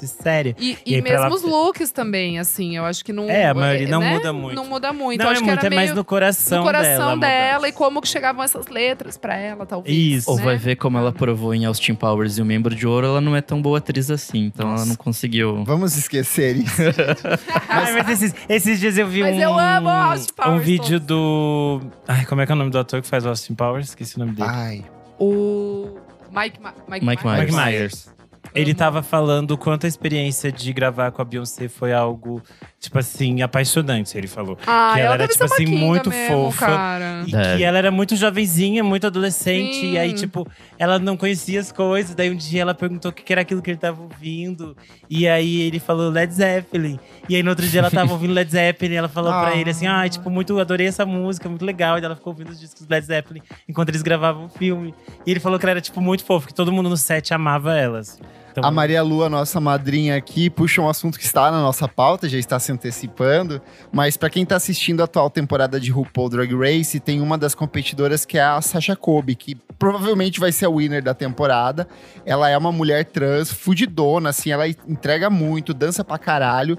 [0.07, 0.55] Séria.
[0.59, 3.29] E, E e mesmo ela- os looks também, assim, eu acho que não.
[3.31, 4.15] É, a maioria não né?
[4.15, 4.57] muda muito.
[4.57, 5.19] Não muda muito.
[5.19, 7.33] não eu é acho que muito, era é mais no coração, no coração dela.
[7.53, 9.97] dela, e como que chegavam essas letras pra ela, talvez.
[9.97, 10.31] Isso.
[10.31, 10.45] Ou né?
[10.45, 13.35] vai ver como ela provou em Austin Powers e o Membro de Ouro, ela não
[13.37, 14.47] é tão boa atriz assim.
[14.47, 15.65] Então ela não conseguiu.
[15.65, 16.81] Vamos esquecer isso.
[17.69, 21.01] Ai, mas esses, esses dias eu vi Mas um, eu amo Austin um Powers vídeo
[21.01, 21.07] todos.
[21.07, 21.81] do.
[22.07, 23.89] Ai, como é que é o nome do ator que faz Austin Powers?
[23.89, 24.49] Esqueci o nome dele.
[24.51, 24.85] Ai.
[25.19, 25.99] O
[26.31, 27.41] Mike, Ma- Mike, Mike Myers.
[27.41, 28.11] Mike Myers.
[28.55, 32.43] Ele tava falando o quanto a experiência de gravar com a Beyoncé foi algo,
[32.81, 34.59] tipo assim, apaixonante, ele falou.
[34.67, 36.67] Ah, que ela era, deve tipo assim, muito mesmo, fofa.
[36.67, 37.25] Cara.
[37.27, 37.57] E Deve.
[37.59, 39.75] que ela era muito jovenzinha, muito adolescente.
[39.77, 39.93] Sim.
[39.93, 40.47] E aí, tipo,
[40.79, 42.15] ela não conhecia as coisas.
[42.15, 44.77] Daí um dia ela perguntou o que era aquilo que ele tava ouvindo.
[45.09, 46.99] E aí ele falou Led Zeppelin.
[47.29, 48.95] E aí no outro dia ela tava ouvindo Led Zeppelin.
[48.95, 49.57] E ela falou pra Ah.
[49.57, 51.99] ele assim: ah, tipo, muito adorei essa música, muito legal.
[51.99, 54.93] E ela ficou ouvindo os discos do Led Zeppelin enquanto eles gravavam o filme.
[55.25, 57.77] E ele falou que ela era, tipo, muito fofa, que todo mundo no set amava
[57.77, 58.01] ela.
[58.01, 58.19] assim.
[58.51, 62.29] Então, A Maria Lua, nossa madrinha aqui, puxa um assunto que está na nossa pauta,
[62.29, 63.61] já está se antecipando.
[63.93, 67.55] Mas pra quem tá assistindo a atual temporada de RuPaul Drag Race, tem uma das
[67.55, 71.87] competidoras que é a Sasha Kobe, que provavelmente vai ser a winner da temporada.
[72.27, 76.79] Ela é uma mulher trans, fudidona, assim, ela entrega muito, dança pra caralho.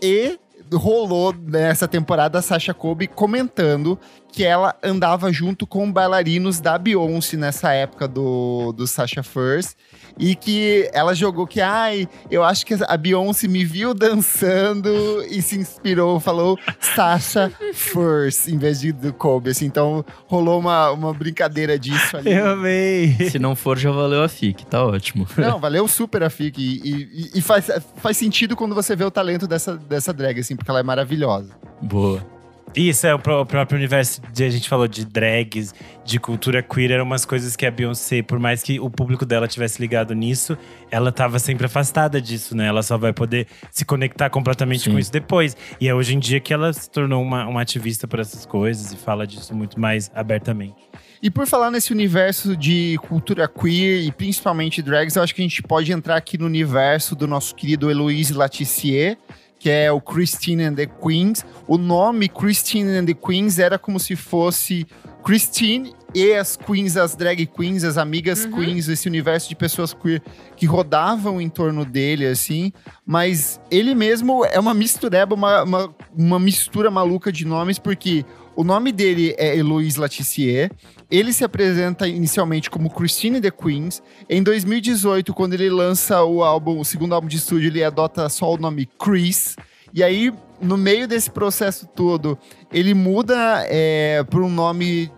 [0.00, 0.38] E
[0.76, 3.98] rolou nessa temporada a Sasha Kobe comentando
[4.32, 9.76] que ela andava junto com bailarinos da Beyoncé nessa época do, do Sasha First.
[10.18, 15.40] E que ela jogou que, ai, eu acho que a Beyoncé me viu dançando e
[15.42, 19.66] se inspirou, falou Sasha First, em vez de do Kobe, assim.
[19.66, 22.32] Então rolou uma, uma brincadeira disso ali.
[22.32, 23.14] Eu amei.
[23.30, 25.26] Se não for, já valeu a FIC, tá ótimo.
[25.36, 26.58] Não, valeu super a FIC.
[26.58, 30.56] E, e- e faz, faz sentido quando você vê o talento dessa, dessa drag, assim,
[30.56, 31.50] porque ela é maravilhosa.
[31.80, 32.24] Boa.
[32.74, 36.92] Isso, é o pró- próprio universo de a gente falou de drags, de cultura queer,
[36.92, 40.56] eram umas coisas que a Beyoncé, por mais que o público dela tivesse ligado nisso,
[40.90, 42.66] ela tava sempre afastada disso, né?
[42.66, 44.92] Ela só vai poder se conectar completamente Sim.
[44.92, 45.54] com isso depois.
[45.78, 48.90] E é hoje em dia que ela se tornou uma, uma ativista por essas coisas
[48.92, 50.74] e fala disso muito mais abertamente.
[51.22, 55.44] E por falar nesse universo de cultura queer e principalmente drags, eu acho que a
[55.44, 59.16] gente pode entrar aqui no universo do nosso querido Heloise Latissier,
[59.62, 61.46] que é o Christine and the Queens.
[61.68, 64.84] O nome Christine and the Queens era como se fosse
[65.24, 68.56] Christine e as queens, as drag queens, as amigas Uhum.
[68.56, 70.20] queens, esse universo de pessoas queer
[70.56, 72.72] que rodavam em torno dele, assim.
[73.06, 78.64] Mas ele mesmo é uma mistureba, uma, uma, uma mistura maluca de nomes, porque o
[78.64, 80.70] nome dele é Heloise Latissier.
[81.10, 84.02] Ele se apresenta inicialmente como Christine the Queens.
[84.28, 88.52] Em 2018, quando ele lança o álbum, o segundo álbum de estúdio, ele adota só
[88.52, 89.56] o nome Chris.
[89.94, 92.38] E aí, no meio desse processo todo,
[92.72, 93.34] ele muda
[93.68, 95.10] é, para um nome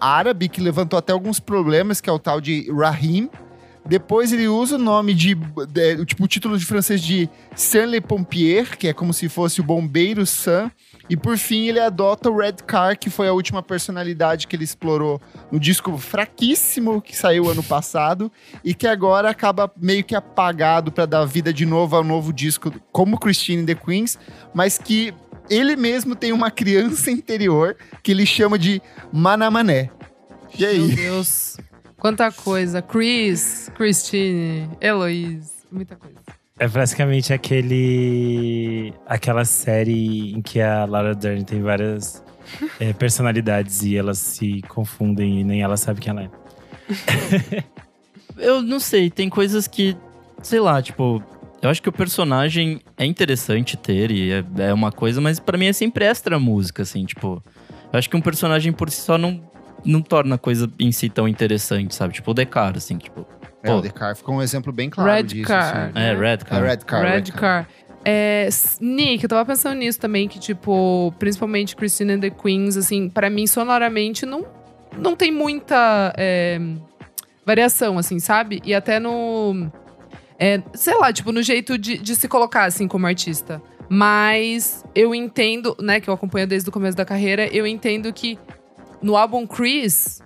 [0.00, 3.28] árabe que levantou até alguns problemas, que é o tal de Rahim.
[3.86, 8.02] Depois ele usa o nome de, de- tipo, o título de francês de Saint Le
[8.02, 10.70] Pompier, que é como se fosse o bombeiro Sam.
[11.08, 14.64] E por fim ele adota o Red Car, que foi a última personalidade que ele
[14.64, 18.30] explorou no disco fraquíssimo que saiu ano passado
[18.62, 22.72] e que agora acaba meio que apagado para dar vida de novo ao novo disco
[22.92, 24.18] como Christine the Queens,
[24.52, 25.14] mas que
[25.48, 29.90] ele mesmo tem uma criança interior que ele chama de Manamané.
[30.54, 30.94] E Meu aí?
[30.94, 31.56] Deus.
[31.98, 32.80] Quanta coisa.
[32.82, 35.52] Chris, Christine, Heloise.
[35.70, 36.37] Muita coisa.
[36.58, 38.92] É basicamente aquele.
[39.06, 42.22] aquela série em que a Laura Dern tem várias
[42.80, 47.64] é, personalidades e elas se confundem e nem ela sabe quem ela é.
[48.38, 49.96] eu não sei, tem coisas que,
[50.42, 51.22] sei lá, tipo,
[51.60, 55.58] eu acho que o personagem é interessante ter e é, é uma coisa, mas pra
[55.58, 57.42] mim é sempre extra música, assim, tipo.
[57.92, 59.40] Eu acho que um personagem por si só não,
[59.84, 62.14] não torna a coisa em si tão interessante, sabe?
[62.14, 63.26] Tipo, o Decar, assim, tipo.
[63.62, 65.48] É, o The Car ficou um exemplo bem claro Red disso.
[65.48, 65.90] Car.
[65.90, 65.98] assim.
[65.98, 66.62] É, Red É, Car.
[66.62, 67.02] Red Car.
[67.02, 67.68] Red Car.
[68.04, 72.76] É, s- Nick, eu tava pensando nisso também, que, tipo, principalmente Christine and the Queens,
[72.76, 74.46] assim, pra mim, sonoramente, não,
[74.96, 76.60] não tem muita é,
[77.44, 78.62] variação, assim, sabe?
[78.64, 79.68] E até no.
[80.38, 83.60] é, sei lá, tipo, no jeito de, de se colocar, assim, como artista.
[83.90, 88.38] Mas eu entendo, né, que eu acompanho desde o começo da carreira, eu entendo que
[89.02, 90.20] no álbum Chris,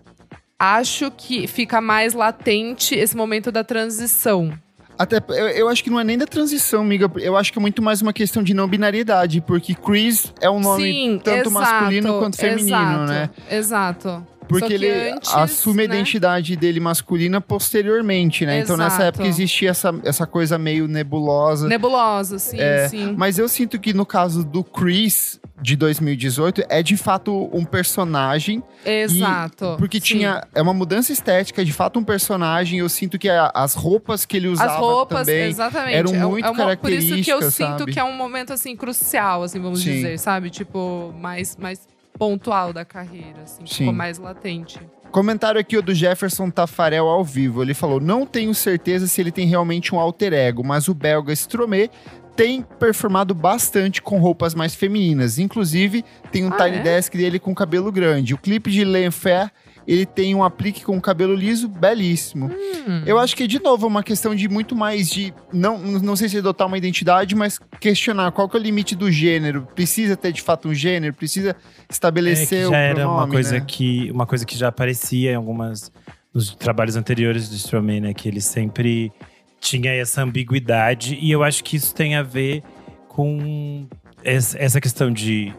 [0.63, 4.57] acho que fica mais latente esse momento da transição.
[4.97, 7.11] Até, eu, eu acho que não é nem da transição, amiga.
[7.17, 10.61] Eu acho que é muito mais uma questão de não binariedade, porque Chris é um
[10.61, 13.31] nome Sim, tanto exato, masculino quanto feminino, exato, né?
[13.51, 14.27] Exato.
[14.61, 15.95] Porque ele antes, assume a né?
[15.95, 18.61] identidade dele masculina posteriormente, né?
[18.61, 19.09] Então nessa Exato.
[19.09, 21.69] época existia essa, essa coisa meio nebulosa.
[21.69, 23.15] Nebulosa, sim, É, sim.
[23.17, 28.63] Mas eu sinto que no caso do Chris, de 2018, é de fato um personagem.
[28.85, 29.77] Exato.
[29.79, 30.05] Porque sim.
[30.19, 30.43] tinha.
[30.55, 32.81] É uma mudança estética, de fato um personagem.
[32.81, 35.43] Eu sinto que a- as roupas que ele usava As roupas, também.
[35.49, 35.95] exatamente.
[35.97, 37.93] eram é, um- muito é uma, Por isso que eu características, sinto sabe?
[37.93, 39.93] que é um momento, assim, crucial, assim, vamos Sim.
[39.93, 40.51] dizer, sabe?
[40.51, 41.81] Tipo, mais, mais
[42.19, 43.67] pontual da carreira, assim.
[43.67, 43.75] Sim.
[43.79, 44.81] Ficou mais latente.
[45.11, 47.63] Comentário aqui do Jefferson Tafarel ao vivo.
[47.63, 51.33] Ele falou: Não tenho certeza se ele tem realmente um alter ego, mas o belga
[51.33, 51.91] Stromé
[52.35, 55.39] tem performado bastante com roupas mais femininas.
[55.39, 56.83] Inclusive, tem um Ah, Tiny é?
[56.83, 58.33] Desk dele com cabelo grande.
[58.33, 59.51] O clipe de L'Enfer,
[59.87, 62.47] ele tem um aplique com cabelo liso belíssimo.
[62.87, 63.03] Hum.
[63.07, 65.35] Eu acho que, de novo, é uma questão de muito mais de.
[65.53, 69.11] Não, não sei se adotar uma identidade, mas questionar qual que é o limite do
[69.11, 69.67] gênero.
[69.75, 71.15] Precisa ter de fato um gênero?
[71.15, 71.55] Precisa É
[71.91, 73.65] estabelecer o já era uma pronome, coisa né?
[73.67, 75.91] que uma coisa que já aparecia em algumas
[76.33, 79.13] nos trabalhos anteriores do Stromae, né, que ele sempre
[79.61, 82.63] tinha essa ambiguidade e eu acho que isso tem a ver
[83.09, 83.87] com
[84.25, 85.53] essa questão de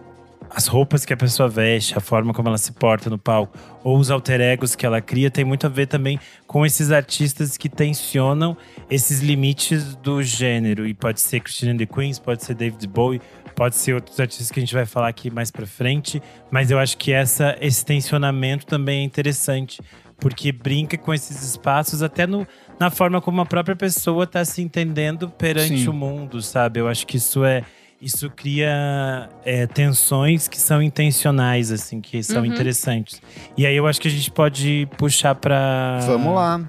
[0.56, 3.98] as roupas que a pessoa veste, a forma como ela se porta no palco, ou
[3.98, 7.68] os alter egos que ela cria, tem muito a ver também com esses artistas que
[7.68, 8.56] tensionam
[8.90, 10.88] esses limites do gênero.
[10.88, 13.20] E pode ser Christine and the Queens, pode ser David Bowie,
[13.56, 16.22] pode ser outros artistas que a gente vai falar aqui mais pra frente.
[16.52, 19.82] Mas eu acho que essa, esse tensionamento também é interessante,
[20.20, 22.48] porque brinca com esses espaços até no,
[22.80, 25.88] na forma como a própria pessoa tá se entendendo perante Sim.
[25.88, 26.80] o mundo, sabe?
[26.80, 27.64] Eu acho que isso é
[28.04, 32.46] isso cria é, tensões que são intencionais, assim, que são Uhum.
[32.48, 33.22] interessantes.
[33.58, 36.00] E aí eu acho que a gente pode puxar pra.
[36.06, 36.62] Vamos lá.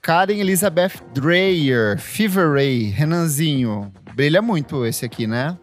[0.00, 3.92] Karen Elizabeth Dreyer, Fever Ray, Renanzinho.
[4.14, 5.56] Brilha muito esse aqui, né?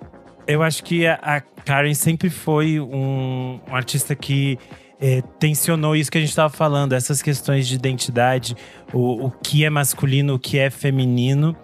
[0.47, 4.57] Eu acho que a, a Karen sempre foi um, um artista que
[4.99, 8.55] é, tensionou isso que a gente estava falando, essas questões de identidade,
[8.93, 11.55] o, o que é masculino, o que é feminino.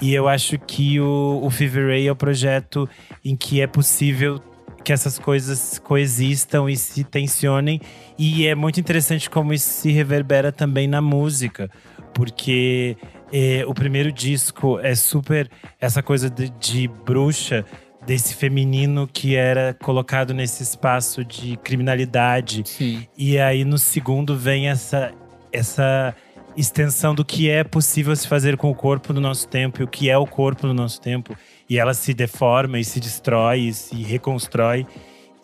[0.00, 2.88] E eu acho que o, o Fever Ray é o projeto
[3.24, 4.40] em que é possível
[4.84, 7.80] que essas coisas coexistam e se tensionem.
[8.18, 11.70] E é muito interessante como isso se reverbera também na música,
[12.12, 12.96] porque
[13.32, 17.64] é, o primeiro disco é super essa coisa de, de bruxa,
[18.06, 22.62] desse feminino que era colocado nesse espaço de criminalidade.
[22.66, 23.06] Sim.
[23.16, 25.12] E aí no segundo vem essa,
[25.50, 26.14] essa
[26.56, 29.88] extensão do que é possível se fazer com o corpo no nosso tempo e o
[29.88, 31.36] que é o corpo no nosso tempo.
[31.68, 34.86] E ela se deforma e se destrói e se reconstrói.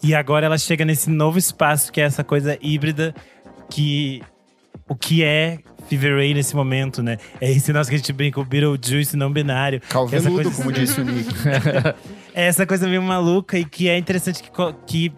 [0.03, 3.15] E agora ela chega nesse novo espaço que é essa coisa híbrida
[3.69, 4.23] que
[4.89, 7.17] o que é Fever Ray nesse momento, né?
[7.41, 9.81] É esse nosso que a gente brinca, o Beetlejuice não binário.
[9.89, 11.29] Calveludo, coisa- como disse o Nick.
[12.33, 14.51] É essa coisa meio maluca e que é interessante que,
[14.87, 15.13] que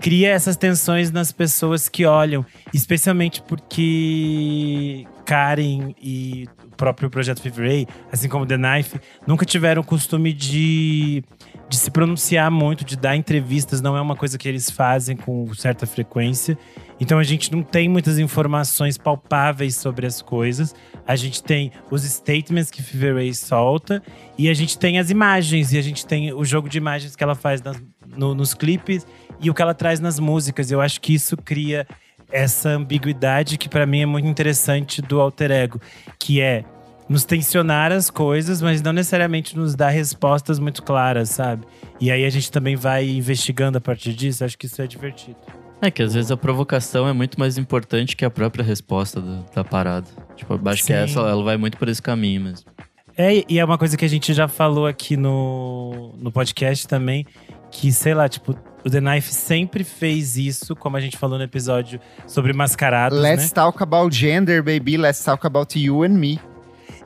[0.00, 2.44] cria essas tensões nas pessoas que olham.
[2.72, 9.82] Especialmente porque Karen e o próprio Projeto Fever Ray, assim como The Knife, nunca tiveram
[9.82, 11.22] o costume de,
[11.68, 13.80] de se pronunciar muito, de dar entrevistas.
[13.80, 16.56] Não é uma coisa que eles fazem com certa frequência.
[16.98, 20.74] Então a gente não tem muitas informações palpáveis sobre as coisas.
[21.06, 24.02] A gente tem os statements que Fever Ray solta
[24.38, 27.22] e a gente tem as imagens e a gente tem o jogo de imagens que
[27.22, 27.82] ela faz nas-
[28.16, 29.06] no- nos clipes
[29.40, 30.70] e o que ela traz nas músicas.
[30.70, 31.86] Eu acho que isso cria
[32.30, 35.80] essa ambiguidade que pra mim é muito interessante do alter ego,
[36.18, 36.64] que é
[37.08, 41.66] nos tensionar as coisas, mas não necessariamente nos dar respostas muito claras, sabe?
[42.00, 44.44] E aí a gente também vai investigando a partir disso.
[44.44, 45.36] Acho que isso é divertido.
[45.82, 49.42] É que às vezes a provocação é muito mais importante que a própria resposta da,
[49.56, 50.06] da parada.
[50.36, 50.92] Tipo, eu acho que Sim.
[50.92, 52.70] essa ela vai muito por esse caminho mesmo.
[53.16, 57.26] É, e é uma coisa que a gente já falou aqui no, no podcast também,
[57.70, 61.44] que, sei lá, tipo, o The Knife sempre fez isso, como a gente falou no
[61.44, 63.50] episódio sobre mascarados, Let's né?
[63.54, 64.96] talk about gender, baby.
[64.96, 66.40] Let's talk about you and me.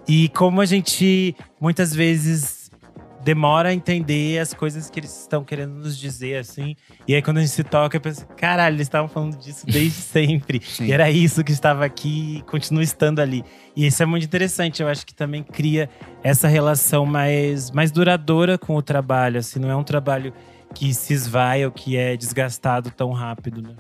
[0.06, 2.64] E como a gente muitas vezes
[3.24, 6.76] demora a entender as coisas que eles estão querendo nos dizer, assim.
[7.08, 9.96] E aí, quando a gente se toca, eu penso, caralho, eles estavam falando disso desde
[10.02, 10.60] sempre.
[10.62, 10.84] Sim.
[10.84, 13.42] E era isso que estava aqui e continua estando ali.
[13.74, 14.82] E isso é muito interessante.
[14.82, 15.88] Eu acho que também cria
[16.22, 19.38] essa relação mais, mais duradoura com o trabalho.
[19.40, 20.32] Assim, não é um trabalho
[20.74, 23.74] que se esvai ou que é desgastado tão rápido, né?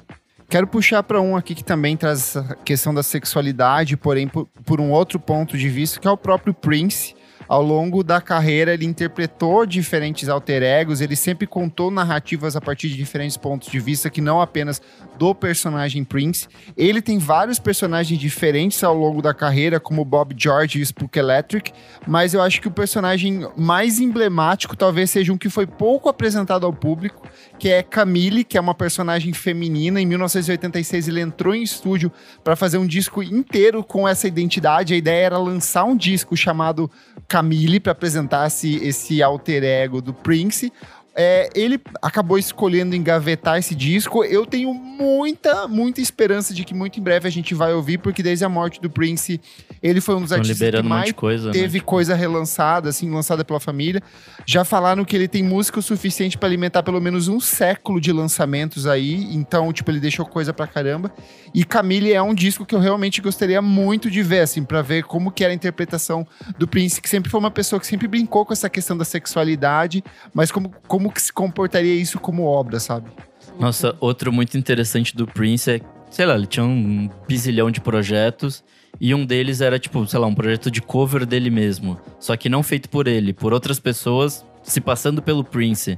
[0.48, 4.80] Quero puxar para um aqui que também traz essa questão da sexualidade, porém por, por
[4.80, 7.14] um outro ponto de vista, que é o próprio Prince.
[7.48, 12.88] Ao longo da carreira, ele interpretou diferentes alter egos, ele sempre contou narrativas a partir
[12.88, 14.80] de diferentes pontos de vista, que não apenas
[15.18, 16.48] do personagem Prince.
[16.76, 21.72] Ele tem vários personagens diferentes ao longo da carreira, como Bob George e Spook Electric,
[22.06, 26.66] mas eu acho que o personagem mais emblemático talvez seja um que foi pouco apresentado
[26.66, 27.26] ao público,
[27.58, 30.00] que é Camille, que é uma personagem feminina.
[30.00, 32.10] Em 1986 ele entrou em estúdio
[32.42, 34.94] para fazer um disco inteiro com essa identidade.
[34.94, 36.90] A ideia era lançar um disco chamado
[37.28, 40.72] Camille para apresentar esse, alter ego do Prince.
[41.16, 44.24] É, ele acabou escolhendo engavetar esse disco.
[44.24, 48.22] Eu tenho muita, muita esperança de que muito em breve a gente vai ouvir, porque
[48.22, 49.40] desde a morte do Prince,
[49.82, 51.52] ele foi um dos Estão artistas que um mais de coisa, né?
[51.52, 54.02] teve coisa relançada, assim, lançada pela família.
[54.44, 58.12] Já falaram que ele tem música o suficiente para alimentar pelo menos um século de
[58.12, 59.34] lançamentos aí.
[59.34, 61.12] Então, tipo, ele deixou coisa pra caramba.
[61.54, 65.04] E Camille é um disco que eu realmente gostaria muito de ver, assim, para ver
[65.04, 66.26] como que era a interpretação
[66.58, 70.02] do Prince, que sempre foi uma pessoa que sempre brincou com essa questão da sexualidade,
[70.32, 73.10] mas como, como que se comportaria isso como obra, sabe?
[73.58, 78.64] Nossa, outro muito interessante do Prince é, sei lá, ele tinha um bizilhão de projetos
[79.00, 82.48] e um deles era tipo, sei lá, um projeto de cover dele mesmo, só que
[82.48, 85.96] não feito por ele, por outras pessoas se passando pelo Prince.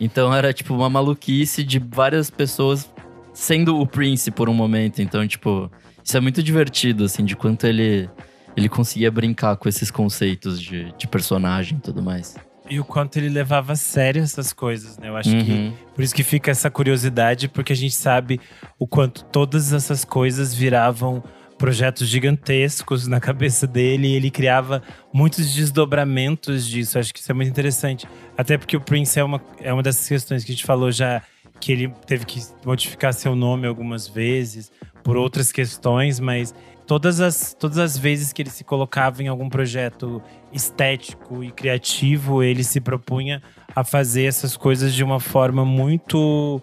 [0.00, 2.90] Então era tipo uma maluquice de várias pessoas
[3.32, 5.00] sendo o Prince por um momento.
[5.00, 5.70] Então, tipo,
[6.02, 8.08] isso é muito divertido assim, de quanto ele
[8.56, 12.34] ele conseguia brincar com esses conceitos de, de personagem e tudo mais.
[12.70, 15.08] E o quanto ele levava a sério essas coisas, né?
[15.08, 15.72] Eu acho que Uhum.
[15.94, 18.40] Por isso que fica essa curiosidade, porque a gente sabe
[18.78, 21.22] o quanto todas essas coisas viravam
[21.58, 24.80] projetos gigantescos na cabeça dele e ele criava
[25.12, 26.98] muitos desdobramentos disso.
[26.98, 28.06] Acho que isso é muito interessante.
[28.36, 31.20] Até porque o Prince é uma, é uma dessas questões que a gente falou já,
[31.60, 34.70] que ele teve que modificar seu nome algumas vezes
[35.02, 36.54] por outras questões, mas
[36.88, 42.42] todas as, todas as vezes que ele se colocava em algum projeto estético e criativo,
[42.42, 43.42] ele se propunha
[43.76, 46.62] a fazer essas coisas de uma forma muito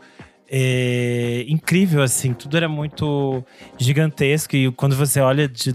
[0.49, 2.33] é, incrível, assim.
[2.33, 3.45] Tudo era muito
[3.77, 5.73] gigantesco e quando você olha de-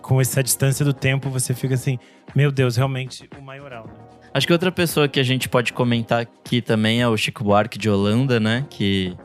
[0.00, 1.98] com essa distância do tempo, você fica assim,
[2.36, 3.92] meu Deus, realmente o maioral, né?
[4.32, 7.76] Acho que outra pessoa que a gente pode comentar aqui também é o Chico Buarque
[7.78, 8.64] de Holanda, né?
[8.70, 9.16] Que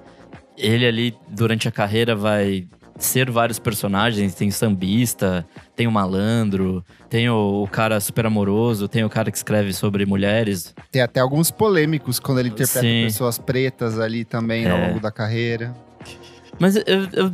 [0.58, 4.34] ele ali, durante a carreira, vai ser vários personagens.
[4.36, 9.32] Tem o sambista, tem o malandro, tem o, o cara super amoroso, tem o cara
[9.32, 10.74] que escreve sobre mulheres.
[10.92, 13.04] Tem até alguns polêmicos quando ele interpreta Sim.
[13.06, 14.88] pessoas pretas ali também ao É.
[14.88, 15.74] longo da carreira.
[16.60, 17.34] Mas eu, eu,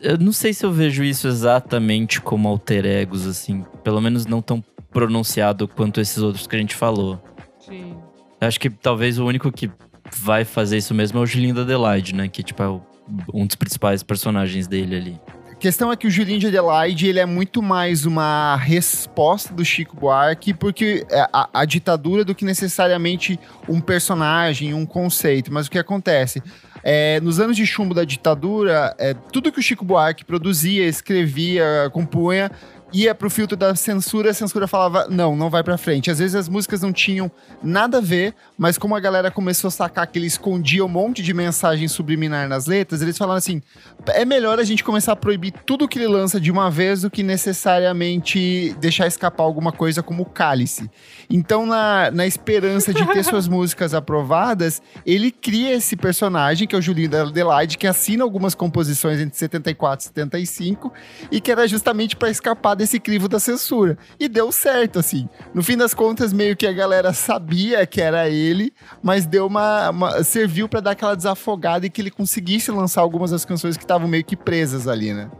[0.00, 3.64] eu não sei se eu vejo isso exatamente como alter egos, assim.
[3.82, 7.22] Pelo menos não tão pronunciado quanto esses outros que a gente falou.
[7.58, 7.96] Sim.
[8.40, 9.70] Acho que talvez o único que
[10.18, 12.28] vai fazer isso mesmo é o Julinho da Adelaide, né?
[12.28, 12.82] Que, tipo, é o-
[13.32, 15.20] um dos principais personagens dele ali.
[15.50, 19.64] A questão é que o Julinho de Adelaide ele é muito mais uma resposta do
[19.64, 23.38] Chico Buarque, porque é a, a ditadura do que necessariamente
[23.68, 25.52] um personagem, um conceito.
[25.52, 26.42] Mas o que acontece?
[26.82, 31.88] É, nos anos de chumbo da ditadura, é, tudo que o Chico Buarque produzia, escrevia,
[31.92, 32.50] compunha,
[32.92, 36.10] ia pro filtro da censura, a censura falava, não, não vai pra frente.
[36.10, 37.30] Às vezes as músicas não tinham
[37.62, 41.22] nada a ver, mas como a galera começou a sacar que ele escondia um monte
[41.22, 43.62] de mensagem subliminar nas letras, eles falaram assim,
[44.08, 47.10] é melhor a gente começar a proibir tudo que ele lança de uma vez do
[47.10, 50.90] que necessariamente deixar escapar alguma coisa como o cálice.
[51.30, 56.78] Então, na, na esperança de ter suas músicas aprovadas, ele cria esse personagem, que é
[56.78, 60.92] o Julinho da Adelaide, que assina algumas composições entre 74 e 75,
[61.30, 63.96] e que era justamente para escapar desse crivo da censura.
[64.18, 65.28] E deu certo, assim.
[65.54, 69.90] No fim das contas, meio que a galera sabia que era ele, mas deu uma.
[69.90, 73.84] uma- serviu para dar aquela desafogada e que ele conseguisse lançar algumas das canções que
[73.84, 75.30] estavam meio que presas ali, né?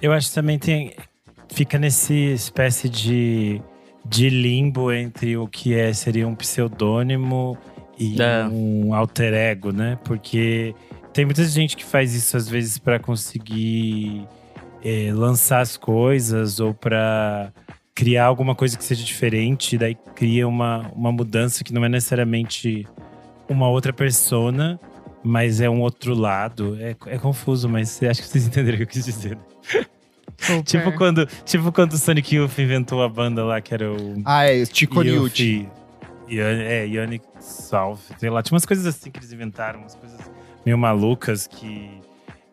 [0.00, 0.94] Eu acho que também tem.
[1.48, 3.60] Fica nesse espécie de,
[4.06, 7.56] de limbo entre o que é, seria um pseudônimo
[7.98, 8.44] e É.
[8.46, 9.98] um alter ego, né?
[10.04, 10.74] Porque
[11.12, 14.26] tem muita gente que faz isso às vezes para conseguir
[14.84, 17.52] eh, lançar as coisas ou para
[17.94, 22.86] criar alguma coisa que seja diferente, daí cria uma, uma mudança que não é necessariamente
[23.48, 24.80] uma outra persona,
[25.22, 26.76] mas é um outro lado.
[26.80, 29.36] É, é confuso, mas acho que vocês entenderam o que eu quis dizer.
[29.36, 29.84] né?
[30.38, 30.62] Super.
[30.64, 34.20] Tipo quando, tipo quando o Sonic Youth inventou a banda lá, que era o.
[34.24, 35.68] Ah, é, Chico Newt.
[36.28, 38.42] Ion- É, Ionic South, sei lá.
[38.42, 40.18] Tinha umas coisas assim que eles inventaram, umas coisas
[40.64, 42.00] meio malucas que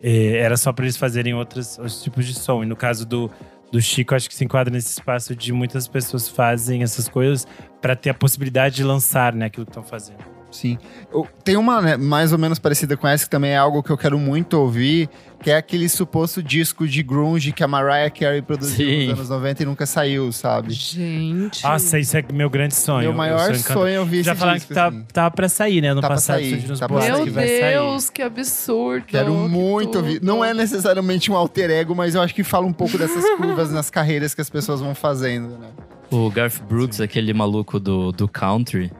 [0.02, 2.64] era só pra eles fazerem outros, outros tipos de som.
[2.64, 3.30] E no caso do,
[3.72, 7.46] do Chico, acho que se enquadra nesse espaço de muitas pessoas fazem essas coisas
[7.82, 10.39] pra ter a possibilidade de lançar né, aquilo que estão fazendo.
[10.52, 10.78] Sim.
[11.14, 13.90] Eu- Tem uma né, mais ou menos parecida com essa, que também é algo que
[13.92, 15.10] eu quero muito ouvir,
[15.42, 19.08] que é aquele suposto disco de grunge que a Mariah Carey produziu Sim.
[19.08, 20.74] nos anos 90 e nunca saiu, sabe?
[20.74, 21.64] Gente.
[21.64, 23.00] Nossa, isso é meu grande sonho.
[23.02, 23.80] Meu Eu maior encantado.
[23.80, 25.06] sonho é ouvir Já esse falaram disco, que tá, assim.
[25.14, 25.90] tava pra sair, né?
[25.90, 27.74] Ano Tá pra passado sair, surgiu uns tá pra boatos Meu que vai sair.
[27.74, 29.06] Deus, que absurdo.
[29.08, 29.98] Quero que muito tudo.
[30.06, 30.22] ouvir.
[30.22, 33.72] Não é necessariamente um alter ego, mas eu acho que fala um pouco dessas curvas
[33.72, 35.68] nas carreiras que as pessoas vão fazendo, né?
[36.12, 38.92] O Garth Brooks, aquele maluco do, do country,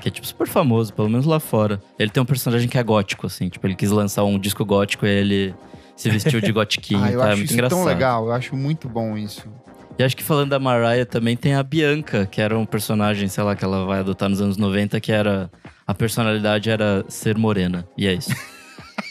[0.00, 1.80] que é tipo super famoso, pelo menos lá fora.
[1.98, 3.48] Ele tem um personagem que é gótico, assim.
[3.48, 5.54] Tipo, ele quis lançar um disco gótico e ele
[5.96, 7.26] se vestiu de gotiquinho, ah, eu tá?
[7.26, 7.78] É acho muito isso engraçado.
[7.78, 9.48] tão legal, eu acho muito bom isso.
[9.98, 13.44] E acho que falando da Mariah também tem a Bianca, que era um personagem, sei
[13.44, 15.50] lá, que ela vai adotar nos anos 90, que era.
[15.86, 17.86] A personalidade era ser morena.
[17.96, 18.34] E é isso.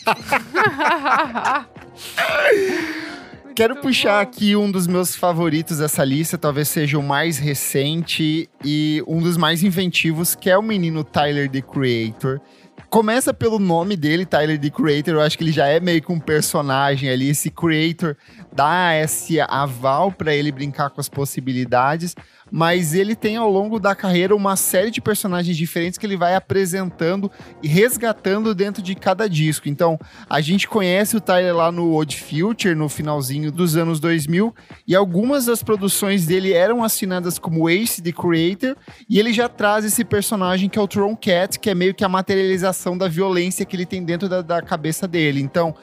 [3.55, 4.31] Quero puxar bom.
[4.31, 9.37] aqui um dos meus favoritos dessa lista, talvez seja o mais recente e um dos
[9.37, 12.41] mais inventivos, que é o menino Tyler the Creator.
[12.89, 15.13] Começa pelo nome dele, Tyler the Creator.
[15.13, 17.29] Eu acho que ele já é meio que um personagem ali.
[17.29, 18.15] Esse Creator
[18.51, 22.15] dá esse aval para ele brincar com as possibilidades,
[22.55, 26.35] mas ele tem ao longo da carreira uma série de personagens diferentes que ele vai
[26.35, 27.31] apresentando
[27.63, 29.67] e resgatando dentro de cada disco.
[29.67, 29.97] Então,
[30.29, 34.53] a gente conhece o Tyler lá no Odd Future, no finalzinho dos anos 2000,
[34.87, 38.75] e algumas das produções dele eram assinadas como Ace the Creator,
[39.09, 42.05] e ele já traz esse personagem que é o Tron Cat, que é meio que
[42.05, 45.41] a materialização da violência que ele tem dentro da, da cabeça dele.
[45.41, 45.73] Então,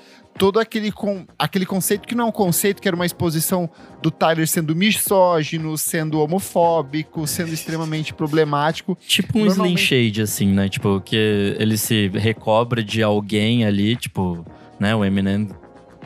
[0.41, 3.69] todo aquele, con aquele conceito que não é um conceito, que era uma exposição
[4.01, 8.97] do Tyler sendo misógino, sendo homofóbico, sendo extremamente problemático.
[9.07, 10.67] Tipo um Slim Shade, assim, né?
[10.71, 14.43] Tipo, que ele se recobre de alguém ali, tipo,
[14.79, 14.97] né?
[14.97, 15.47] O Eminem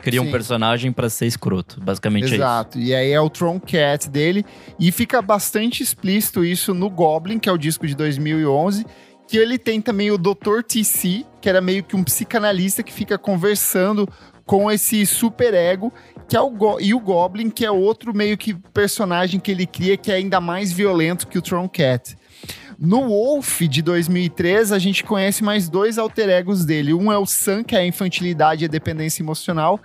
[0.01, 0.31] cria um Sim.
[0.31, 1.79] personagem pra ser escroto.
[1.79, 2.77] Basicamente é Exato.
[2.77, 4.45] E aí é o Tron Cat dele.
[4.77, 8.85] E fica bastante explícito isso no Goblin, que é o disco de 2011.
[9.27, 10.61] Que ele tem também o Dr.
[10.67, 14.07] TC, que era meio que um psicanalista que fica conversando
[14.45, 15.91] com esse superego,
[16.29, 19.65] que é o Go e o Goblin, que é outro meio que personagem que ele
[19.65, 22.15] cria que é ainda mais violento que o Tron Cat.
[22.77, 26.93] No Wolf de 2003, a gente conhece mais dois alter egos dele.
[26.93, 29.79] Um é o Sam, que é a infantilidade e a dependência emocional.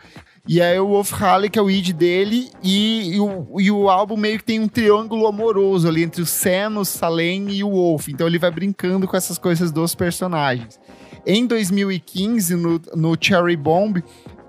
[0.48, 3.88] E aí o Wolf Halley, que é o id dele, e, e o, e o
[3.88, 7.70] álbum meio que tem um triângulo amoroso ali entre o Sam, o Salem e o
[7.70, 8.08] Wolf.
[8.08, 10.80] Então ele vai brincando com essas coisas dos personagens.
[11.26, 14.02] Em 2015, no, no Cherry Bomb,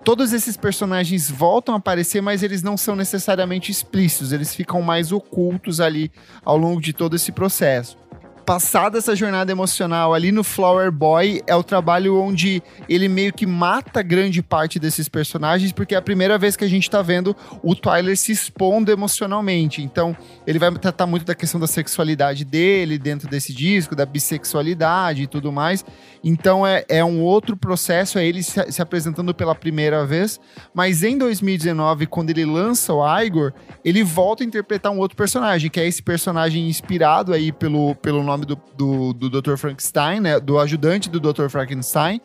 [0.03, 5.11] todos esses personagens voltam a aparecer, mas eles não são necessariamente explícitos, eles ficam mais
[5.11, 6.11] ocultos ali
[6.43, 8.00] ao longo de todo esse processo.
[8.45, 13.45] Passada essa jornada emocional ali no Flower Boy, é o trabalho onde ele meio que
[13.45, 17.35] mata grande parte desses personagens, porque é a primeira vez que a gente tá vendo
[17.63, 19.81] o Tyler se expondo emocionalmente.
[19.81, 20.15] Então,
[20.45, 25.27] ele vai tratar muito da questão da sexualidade dele dentro desse disco, da bissexualidade e
[25.27, 25.85] tudo mais.
[26.23, 30.39] Então, é, é um outro processo, é ele se, se apresentando pela primeira vez.
[30.73, 33.53] Mas em 2019, quando ele lança o Igor,
[33.85, 38.30] ele volta a interpretar um outro personagem, que é esse personagem inspirado aí pelo, pelo
[38.31, 39.55] nome do, do, do Dr.
[39.55, 40.39] Frankenstein, né?
[40.39, 41.47] Do ajudante do Dr.
[41.49, 42.21] Frankenstein.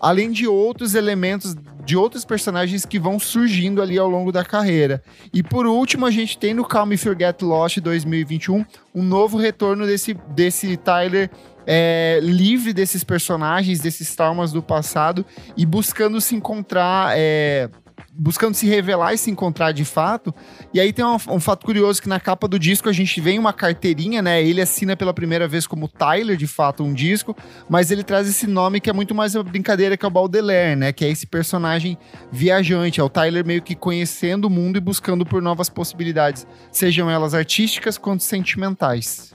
[0.00, 5.02] Além de outros elementos de outros personagens que vão surgindo ali ao longo da carreira.
[5.32, 8.64] E por último, a gente tem no Calm If You Get Lost 2021
[8.94, 11.30] um novo retorno desse, desse Tyler
[11.66, 15.24] é, livre desses personagens, desses traumas do passado
[15.56, 17.12] e buscando se encontrar.
[17.16, 17.68] é,
[18.16, 20.34] buscando se revelar e se encontrar de fato.
[20.72, 23.36] E aí tem um, um fato curioso que na capa do disco a gente vê
[23.38, 24.42] uma carteirinha, né?
[24.42, 27.36] Ele assina pela primeira vez como Tyler, de fato, um disco,
[27.68, 30.76] mas ele traz esse nome que é muito mais uma brincadeira que é o Baudelaire,
[30.76, 30.92] né?
[30.92, 31.98] Que é esse personagem
[32.30, 37.10] viajante, é o Tyler meio que conhecendo o mundo e buscando por novas possibilidades, sejam
[37.10, 39.33] elas artísticas quanto sentimentais.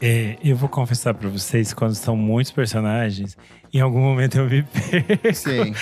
[0.00, 3.36] É, eu vou confessar pra vocês, quando são muitos personagens,
[3.74, 5.34] em algum momento eu me perco.
[5.34, 5.74] Sim.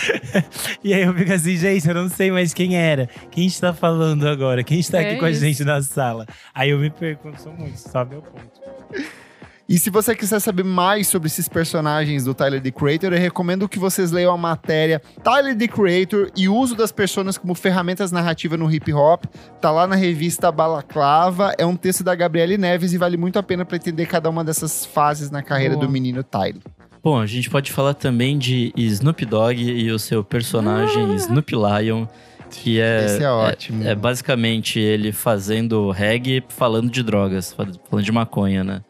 [0.82, 3.08] E aí eu fico assim, gente, eu não sei mais quem era.
[3.30, 4.64] Quem está falando agora?
[4.64, 5.40] Quem está É aqui com a isso.
[5.40, 6.26] gente na sala?
[6.54, 8.50] Aí eu me perco quando são muitos, sabe meu ponto.
[9.68, 13.68] E se você quiser saber mais sobre esses personagens do Tyler the Creator, eu recomendo
[13.68, 18.12] que vocês leiam a matéria Tyler the Creator e o uso das personas como ferramentas
[18.12, 19.24] narrativas no hip hop.
[19.60, 21.52] Tá lá na revista Balaclava.
[21.58, 24.44] É um texto da Gabriele Neves e vale muito a pena para entender cada uma
[24.44, 25.84] dessas fases na carreira Boa.
[25.84, 26.62] do menino Tyler.
[27.02, 32.06] Bom, a gente pode falar também de Snoop Dogg e o seu personagem Snoop Lion,
[32.50, 33.84] Que é, Esse é ótimo.
[33.84, 38.82] É, basicamente ele fazendo reggae falando de drogas, falando de maconha, né?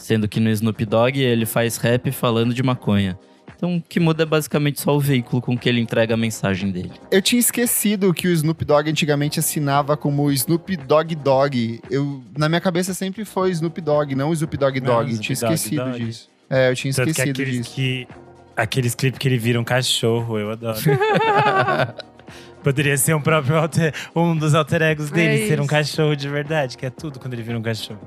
[0.00, 3.18] Sendo que no Snoop Dogg ele faz rap falando de maconha.
[3.54, 6.70] Então o que muda é basicamente só o veículo com que ele entrega a mensagem
[6.70, 6.92] dele.
[7.10, 11.80] Eu tinha esquecido que o Snoop Dogg antigamente assinava como Snoop Dogg Dogg.
[11.90, 15.02] Eu, na minha cabeça sempre foi Snoop Dogg, não Snoop Dogg Não, Dogg.
[15.02, 16.04] Eu Snoop tinha Dogg esquecido Dogg.
[16.06, 16.28] disso.
[16.48, 17.74] É, eu tinha Tanto que esquecido aqueles disso.
[17.74, 18.08] que.
[18.56, 20.78] Aqueles clipes que ele vira um cachorro, eu adoro.
[22.64, 26.28] Poderia ser um próprio alter, um dos alter egos dele, É ser um cachorro de
[26.28, 28.00] verdade, que é tudo quando ele vira um cachorro.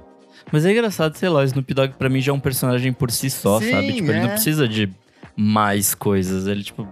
[0.51, 3.09] Mas é engraçado, sei lá, o Snoop Dogg pra mim já é um personagem por
[3.11, 3.93] si só, Sim, sabe?
[3.93, 4.33] Tipo, ele não é.
[4.33, 4.89] precisa de
[5.35, 6.47] mais coisas.
[6.47, 6.87] Ele, tipo,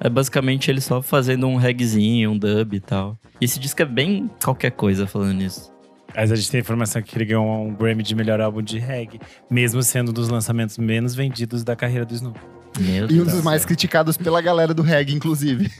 [0.00, 3.18] é basicamente ele só fazendo um reggaezinho, um dub e tal.
[3.40, 5.72] E esse disco é bem qualquer coisa falando nisso.
[6.16, 8.78] Mas a gente tem a informação que ele ganhou um Grammy de melhor álbum de
[8.78, 9.20] reggae,
[9.50, 12.38] mesmo sendo um dos lançamentos menos vendidos da carreira do Snoop.
[12.78, 15.70] Meu E um Deus dos do mais criticados pela galera do reggae, inclusive.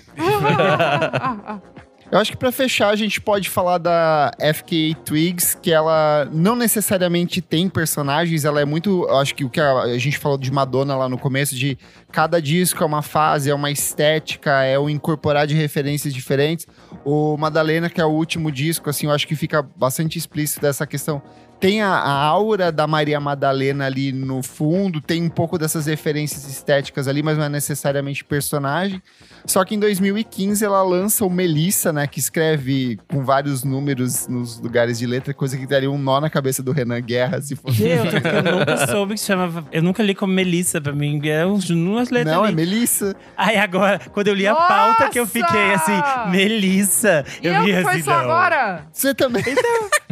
[2.15, 6.55] Eu acho que pra fechar a gente pode falar da FKA Twigs, que ela não
[6.55, 10.39] necessariamente tem personagens, ela é muito, eu acho que o que a, a gente falou
[10.39, 11.77] de Madonna lá no começo de
[12.13, 16.69] cada disco é uma fase, é uma estética, é o incorporar de referências diferentes.
[17.05, 20.87] O Madalena, que é o último disco, assim, eu acho que fica bastante explícito dessa
[20.87, 21.21] questão.
[21.61, 26.47] Tem a, a aura da Maria Madalena ali no fundo, tem um pouco dessas referências
[26.47, 29.03] estéticas ali, mas não é necessariamente personagem.
[29.47, 32.07] Só que em 2015 ela lança o Melissa, né?
[32.07, 36.31] Que escreve com vários números nos lugares de letra, coisa que daria um nó na
[36.31, 37.83] cabeça do Renan Guerra se fosse.
[37.83, 39.65] Eu, eu nunca soube que se chamava.
[39.71, 41.21] Eu nunca li como Melissa, pra mim.
[41.25, 42.35] É umas letras.
[42.35, 42.57] Não, é ali.
[42.57, 43.15] Melissa.
[43.37, 45.33] Aí agora, quando eu li a pauta, que eu Nossa!
[45.33, 47.25] fiquei assim, Melissa.
[47.43, 48.19] E eu eu vi que foi assim, só não.
[48.21, 48.87] agora?
[48.93, 49.43] Você também.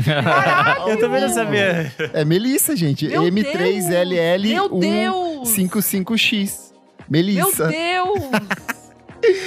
[0.04, 0.88] Caralho!
[0.88, 1.92] Eu também não sabia.
[2.12, 3.08] É Melissa, gente.
[3.08, 5.48] Meu M3LL Meu Deus!
[5.48, 6.72] 155X.
[6.72, 7.66] Meu Melissa.
[7.66, 8.20] Deus!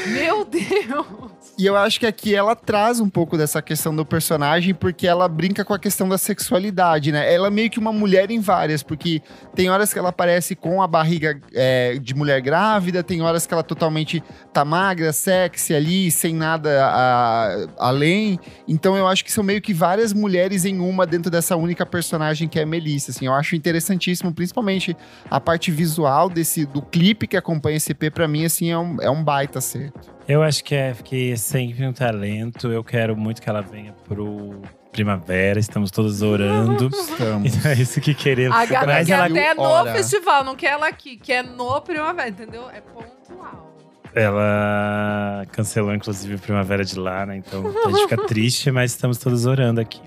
[0.07, 1.31] Meu Deus!
[1.57, 5.25] E eu acho que aqui ela traz um pouco dessa questão do personagem, porque ela
[5.29, 7.33] brinca com a questão da sexualidade, né?
[7.33, 9.21] Ela é meio que uma mulher em várias, porque
[9.55, 13.53] tem horas que ela aparece com a barriga é, de mulher grávida, tem horas que
[13.53, 18.37] ela totalmente tá magra, sexy ali, sem nada a- além.
[18.67, 22.49] Então eu acho que são meio que várias mulheres em uma dentro dessa única personagem
[22.49, 23.27] que é Melissa, assim.
[23.27, 24.93] Eu acho interessantíssimo, principalmente
[25.31, 28.97] a parte visual desse do clipe que acompanha esse EP, pra mim, assim, é um,
[29.01, 30.13] é um baita acerto.
[30.27, 32.71] Eu acho que é, que sempre um talento.
[32.71, 35.59] Eu quero muito que ela venha pro Primavera.
[35.59, 36.89] Estamos todos orando.
[36.91, 37.55] Estamos.
[37.55, 38.57] Então é isso que queremos.
[38.57, 42.29] A gata Mas quer ela, até no festival, não quer ela aqui, quer no primavera,
[42.29, 42.69] entendeu?
[42.69, 43.75] É pontual.
[44.13, 47.37] ela cancelou, inclusive, o Primavera de lá, né?
[47.37, 50.01] Então a gente fica triste, mas estamos todos orando aqui.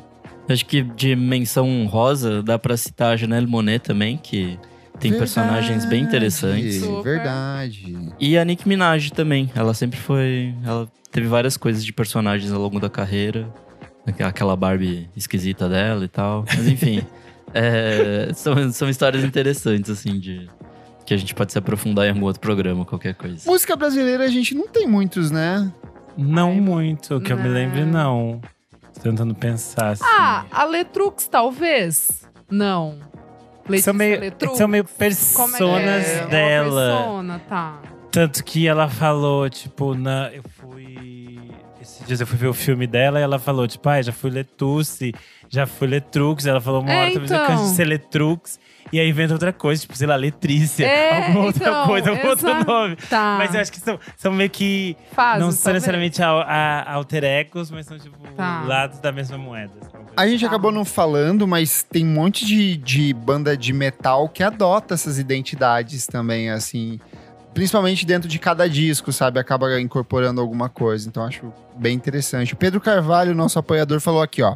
[0.48, 4.58] Acho que de menção rosa dá pra citar a Janelle Monet também, que
[4.98, 6.80] tem personagens bem interessantes.
[6.80, 7.16] Super.
[7.16, 8.12] Verdade.
[8.18, 9.50] E a Nicki Minaj também.
[9.54, 10.54] Ela sempre foi.
[10.64, 13.48] Ela teve várias coisas de personagens ao longo da carreira.
[14.20, 16.44] Aquela Barbie esquisita dela e tal.
[16.48, 17.02] Mas enfim.
[17.52, 20.48] é, são, são histórias interessantes, assim, de.
[21.04, 23.50] Que a gente pode se aprofundar em algum outro programa, qualquer coisa.
[23.50, 25.72] Música brasileira a gente não tem muitos, né?
[26.16, 28.42] Não Ai, muito, que eu me lembre, não.
[28.92, 30.04] Tô tentando pensar assim.
[30.04, 32.26] Ah, a Letrux, talvez?
[32.50, 32.98] Não.
[33.82, 34.56] São meio, Letrux?
[34.56, 36.18] são meio é que personas é?
[36.20, 36.96] É dela.
[36.96, 37.80] persona, tá.
[38.10, 41.38] Tanto que ela falou, tipo, na, eu fui.
[41.80, 44.30] Esses dias eu fui ver o filme dela e ela falou, tipo, ah, já fui
[44.30, 45.12] Letusse,
[45.48, 46.46] já fui Letrux.
[46.46, 47.46] Ela falou uma É, hora, talvez eu então.
[47.46, 48.58] canse de ser Letrux.
[48.92, 50.84] E aí inventa outra coisa, tipo, sei lá, Letrícia.
[50.86, 52.96] É, alguma outra então, coisa, algum outro nome.
[53.08, 53.36] Tá.
[53.38, 54.96] Mas eu acho que são, são meio que.
[55.12, 55.74] Fases, não são talvez.
[55.82, 58.62] necessariamente a, a, alter egos, mas são, tipo, Tá.
[58.66, 59.72] lados da mesma moeda.
[59.90, 60.04] sabe?
[60.16, 60.46] A gente Tá.
[60.46, 65.18] acabou não falando, mas tem um monte de, de banda de metal que adota essas
[65.18, 67.00] identidades também, assim.
[67.58, 69.40] Principalmente dentro de cada disco, sabe?
[69.40, 71.08] Acaba incorporando alguma coisa.
[71.08, 72.52] Então acho bem interessante.
[72.54, 74.54] O Pedro Carvalho, nosso apoiador, falou aqui, ó.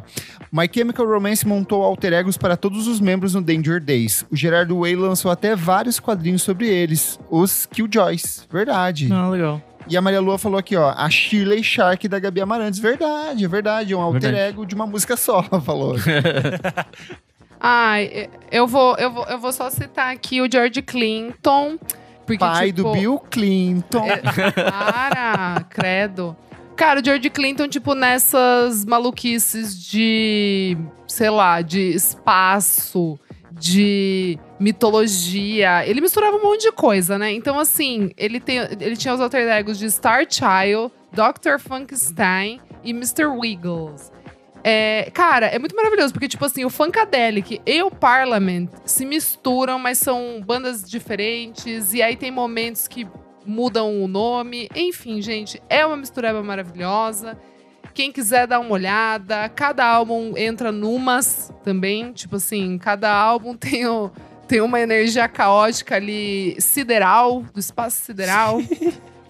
[0.49, 4.25] My Chemical Romance montou alter egos para todos os membros no Danger Days.
[4.31, 7.19] O Gerardo Way lançou até vários quadrinhos sobre eles.
[7.29, 8.47] Os Killjoys.
[8.49, 9.09] Verdade.
[9.11, 9.61] Ah, legal.
[9.89, 12.79] E a Maria Lua falou aqui, ó, a Shirley Shark da Gabi Amarantes.
[12.79, 13.91] Verdade, é verdade.
[13.91, 14.43] É um alter Verdade.
[14.47, 15.95] ego de uma música só, falou.
[17.59, 21.77] Ai, eu vou, eu, vou, eu vou só citar aqui o George Clinton.
[22.25, 24.05] Porque, Pai tipo, do Bill Clinton.
[24.05, 24.17] É,
[24.51, 26.35] para, credo.
[26.75, 33.19] Cara, o George Clinton, tipo, nessas maluquices de, sei lá, de espaço,
[33.51, 35.85] de mitologia.
[35.85, 37.31] Ele misturava um monte de coisa, né?
[37.31, 41.59] Então, assim, ele, tem, ele tinha os alter egos de Star Child, Dr.
[41.59, 43.27] Funkenstein e Mr.
[43.27, 44.11] Wiggles.
[44.63, 49.77] É, cara, é muito maravilhoso, porque, tipo assim, o Funkadelic e o Parliament se misturam,
[49.77, 51.93] mas são bandas diferentes.
[51.93, 53.05] E aí tem momentos que
[53.45, 54.69] mudam o nome.
[54.73, 57.37] Enfim, gente, é uma mistureba maravilhosa.
[57.93, 62.13] Quem quiser dar uma olhada, cada álbum entra numas também.
[62.13, 64.09] Tipo assim, cada álbum tem, o,
[64.47, 68.59] tem uma energia caótica ali, sideral, do espaço sideral.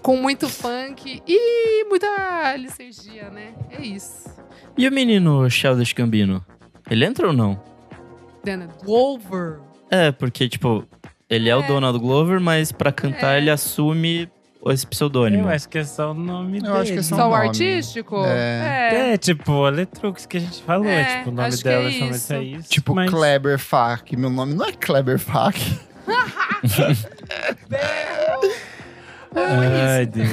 [0.04, 3.54] com muito funk e muita licergia, né?
[3.72, 4.33] É isso.
[4.78, 6.44] E o menino Childish Gambino?
[6.90, 7.60] Ele entra ou não?
[8.44, 9.60] Donald Glover.
[9.90, 10.84] É, porque, tipo,
[11.30, 11.68] ele é, o É.
[11.68, 13.38] Donald Glover, mas pra cantar É.
[13.38, 14.28] ele assume
[14.68, 15.44] esse pseudônimo.
[15.44, 16.78] Eu acho que é só o nome Eu dele.
[16.78, 17.48] acho que é só Só o nome.
[17.48, 18.24] artístico?
[18.26, 19.14] É.
[19.14, 20.88] É, tipo, a Letrux que a gente falou.
[20.88, 22.34] É, tipo, o nome dela é isso.
[22.36, 22.70] isso.
[22.70, 23.10] Tipo mas...
[23.10, 24.16] Kleber Fak.
[24.18, 25.60] Meu nome não é Kleber Fak.
[29.36, 30.30] Ai, Deus.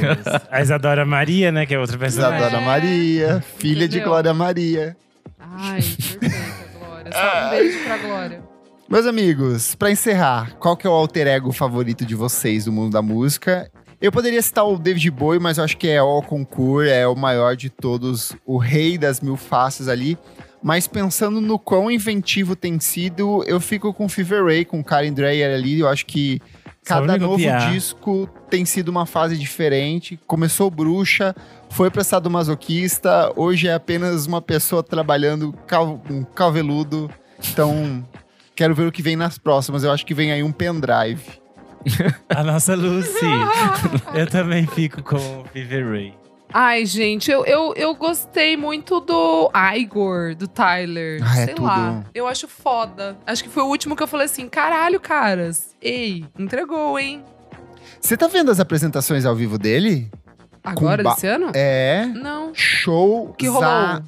[0.51, 1.67] A Isadora Maria, né?
[1.67, 2.39] Que é outra personagem.
[2.39, 2.67] Isadora É.
[2.67, 4.09] Maria, filha de Entendeu?
[4.09, 4.97] Glória Maria.
[5.39, 6.37] Ai, perfeita,
[6.79, 7.13] Glória.
[7.13, 8.43] Só um beijo pra Glória.
[8.89, 12.93] Meus amigos, pra encerrar, qual que é o alter ego favorito de vocês do mundo
[12.93, 13.71] da música?
[14.01, 17.15] Eu poderia citar o David Bowie, mas eu acho que é o concurso, é o
[17.15, 20.19] maior de todos, o rei das mil faces ali.
[20.63, 25.55] Mas pensando no quão inventivo tem sido, eu fico com Fever Ray, com Karen Dreyer
[25.55, 25.81] ali.
[25.81, 26.41] Eu acho que
[26.85, 27.73] cada novo copiar.
[27.73, 30.19] disco tem sido uma fase diferente.
[30.27, 31.35] Começou bruxa,
[31.71, 37.11] foi pra sadomasoquista, hoje é apenas uma pessoa trabalhando cal um calveludo.
[37.51, 38.07] Então,
[38.55, 39.85] quero ver o que vem nas próximas.
[39.85, 41.41] Eu acho que vem aí um pendrive.
[42.29, 43.27] A nossa Lucy.
[44.15, 46.20] eu também fico com o Fever Ray.
[46.53, 51.21] Ai, gente, eu, eu, eu gostei muito do Igor, do Tyler.
[51.25, 51.67] Ah, é Sei tudo.
[51.67, 52.05] lá.
[52.13, 53.17] Eu acho foda.
[53.27, 55.77] Acho que foi o último que eu falei assim: caralho, caras.
[55.81, 57.23] Ei, entregou, hein?
[58.01, 60.11] Você tá vendo as apresentações ao vivo dele?
[60.63, 61.51] Agora, ba- desse ano?
[61.55, 62.07] É.
[62.15, 62.51] Não.
[62.55, 64.03] Show Que rolou?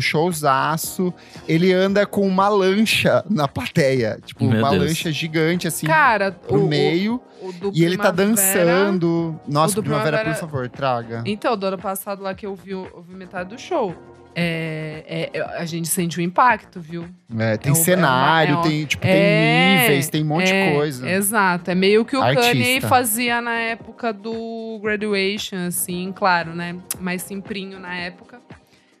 [0.00, 1.12] showzaço.
[1.46, 4.18] Ele anda com uma lancha na plateia.
[4.24, 4.84] Tipo, Meu uma Deus.
[4.86, 7.20] lancha gigante, assim, Cara, pro o, meio.
[7.42, 9.38] o, o do e ele tá dançando.
[9.46, 11.22] Nossa, Primavera, Primavera- por favor, traga.
[11.26, 13.94] Então, do ano passado lá que eu vi, eu vi metade do show.
[14.40, 17.06] É, é, a gente sente o impacto, viu?
[17.36, 20.70] É, tem é cenário, é é tem, tipo, É, tem níveis, tem um monte é,
[20.70, 21.10] de coisa.
[21.10, 21.70] Exato.
[21.70, 22.52] É meio que o Artista.
[22.52, 26.76] Kanye fazia na época do Graduation, assim, claro, né?
[27.00, 28.40] Mais simprinho na época.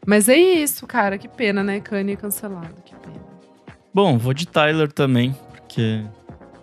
[0.04, 1.16] Mas é isso, cara.
[1.18, 1.80] Que pena, né?
[1.80, 2.74] Kanye cancelado.
[2.84, 3.20] Que pena.
[3.94, 6.02] Bom, vou de Tyler também, porque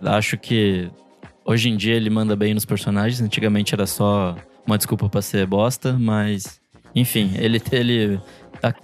[0.02, 0.90] acho que
[1.44, 3.20] hoje em dia ele manda bem nos personagens.
[3.22, 6.60] Antigamente era só uma desculpa pra ser bosta, mas
[6.96, 8.20] enfim, ele, ele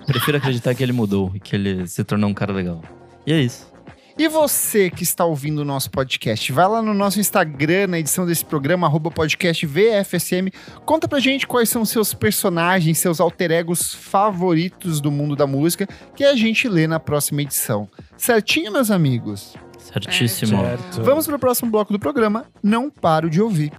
[0.06, 2.82] prefiro acreditar que ele mudou e que ele se tornou um cara legal.
[3.26, 3.72] E é isso.
[4.18, 8.26] E você que está ouvindo o nosso podcast, vai lá no nosso Instagram, na edição
[8.26, 10.50] desse programa, arroba podcast VFSM.
[10.84, 15.88] Conta pra gente quais são seus personagens, seus alter egos favoritos do mundo da música,
[16.14, 17.88] que a gente lê na próxima edição.
[18.16, 19.56] Certinho, meus amigos?
[19.78, 20.60] Certíssimo.
[20.60, 21.02] Certo.
[21.02, 22.44] Vamos pro próximo bloco do programa.
[22.62, 23.72] Não paro de ouvir.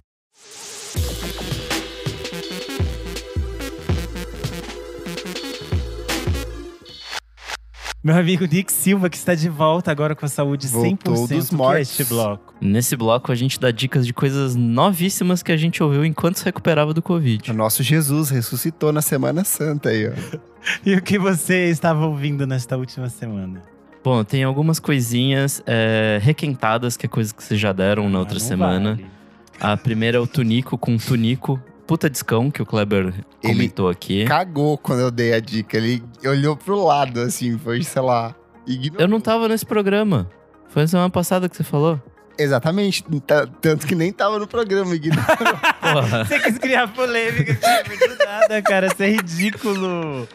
[8.04, 10.70] Meu amigo Nick Silva, que está de volta agora com a saúde 100%.
[10.74, 12.54] Voltou dos O que é este bloco?
[12.60, 16.44] Nesse bloco a gente dá dicas de coisas novíssimas que a gente ouviu enquanto se
[16.44, 17.50] recuperava do O Covid.
[17.54, 20.12] nosso Jesus ressuscitou na Semana Santa aí, ó.
[20.84, 23.62] E o que você estava ouvindo nesta última semana?
[24.02, 28.36] Bom, tem algumas coisinhas é, requentadas, que é coisa que vocês já deram na outra
[28.36, 28.90] Ah, não semana.
[28.96, 29.06] vale.
[29.60, 31.58] A primeira é o Tunico com Tunico.
[31.86, 33.12] Puta discão que o Kleber
[33.42, 34.24] comentou aqui.
[34.24, 35.76] Cagou quando eu dei a dica.
[35.76, 38.34] Ele olhou pro lado, assim, foi, sei lá.
[38.66, 39.00] ignorou.
[39.02, 40.28] Eu não tava nesse programa.
[40.68, 42.00] Foi na semana passada que você falou.
[42.38, 43.02] Exatamente.
[43.04, 45.24] T- Tanto que nem tava no programa, ignorou.
[45.80, 46.24] Porra.
[46.24, 48.86] Você quis criar polêmica, do nada, cara.
[48.86, 50.26] Isso é ridículo.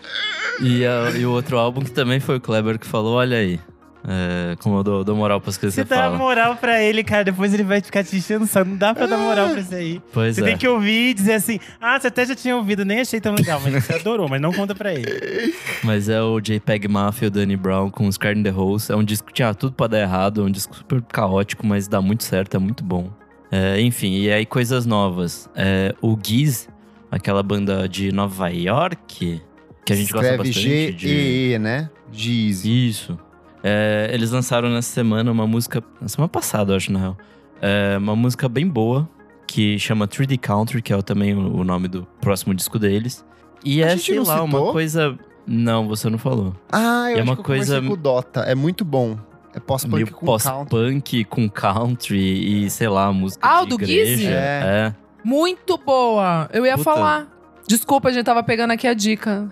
[0.62, 3.60] e, a- e o outro álbum que também foi o Kleber que falou, olha aí.
[4.08, 6.18] É, como eu dou, dou moral pras coisas Você que você dá fala.
[6.18, 7.26] moral pra ele, cara.
[7.26, 8.70] Depois ele vai ficar te enchendo saco.
[8.70, 10.02] Não dá pra dar moral pra isso aí.
[10.14, 10.45] Pois Você é.
[10.45, 13.36] tem que ouvir e dizer assim: Ah, você até já tinha ouvido, nem achei tão
[13.36, 15.54] legal, mas você adorou, mas não conta pra ele.
[15.84, 18.89] Mas é o JPEG Mafia e o Danny Brown com Scar in the Holes.
[18.89, 20.41] É um disco que tinha tudo pra dar errado.
[20.41, 23.10] É um disco super caótico, mas dá muito certo, é muito bom.
[23.52, 25.50] É, enfim, e aí coisas novas.
[25.56, 26.68] É, o Giz,
[27.12, 29.41] aquela banda de Nova York,
[29.86, 30.93] que a gente gosta Escreve bastante.
[30.93, 30.97] de...
[31.08, 31.89] G-E-E, né?
[32.12, 32.64] Giz.
[32.66, 33.18] Isso.
[33.64, 35.84] É, eles lançaram nessa semana uma música.
[36.01, 37.18] Na semana passada, eu acho, na real.
[37.62, 39.07] É, uma música bem boa,
[39.45, 43.26] que chama 3D Country, que é o- também o, o nome do próximo disco deles.
[43.66, 44.72] E A é, gente sei não lá, uma citou?
[44.72, 45.20] coisa.
[45.45, 46.55] Não, você não falou.
[46.72, 48.41] Ah, eu É acho uma que eu coisa- com o Dota.
[48.41, 49.18] É muito bom.
[49.53, 50.26] É pós-punk com country.
[50.26, 54.05] pós-punk com country e, sei lá, música Ah, o de do igreja.
[54.12, 54.28] Gizzy?
[54.28, 54.93] É.
[55.26, 56.47] Muito boa!
[56.53, 56.84] Eu ia Puta.
[56.84, 57.28] falar.
[57.70, 59.47] Desculpa, a gente tava pegando aqui a dica.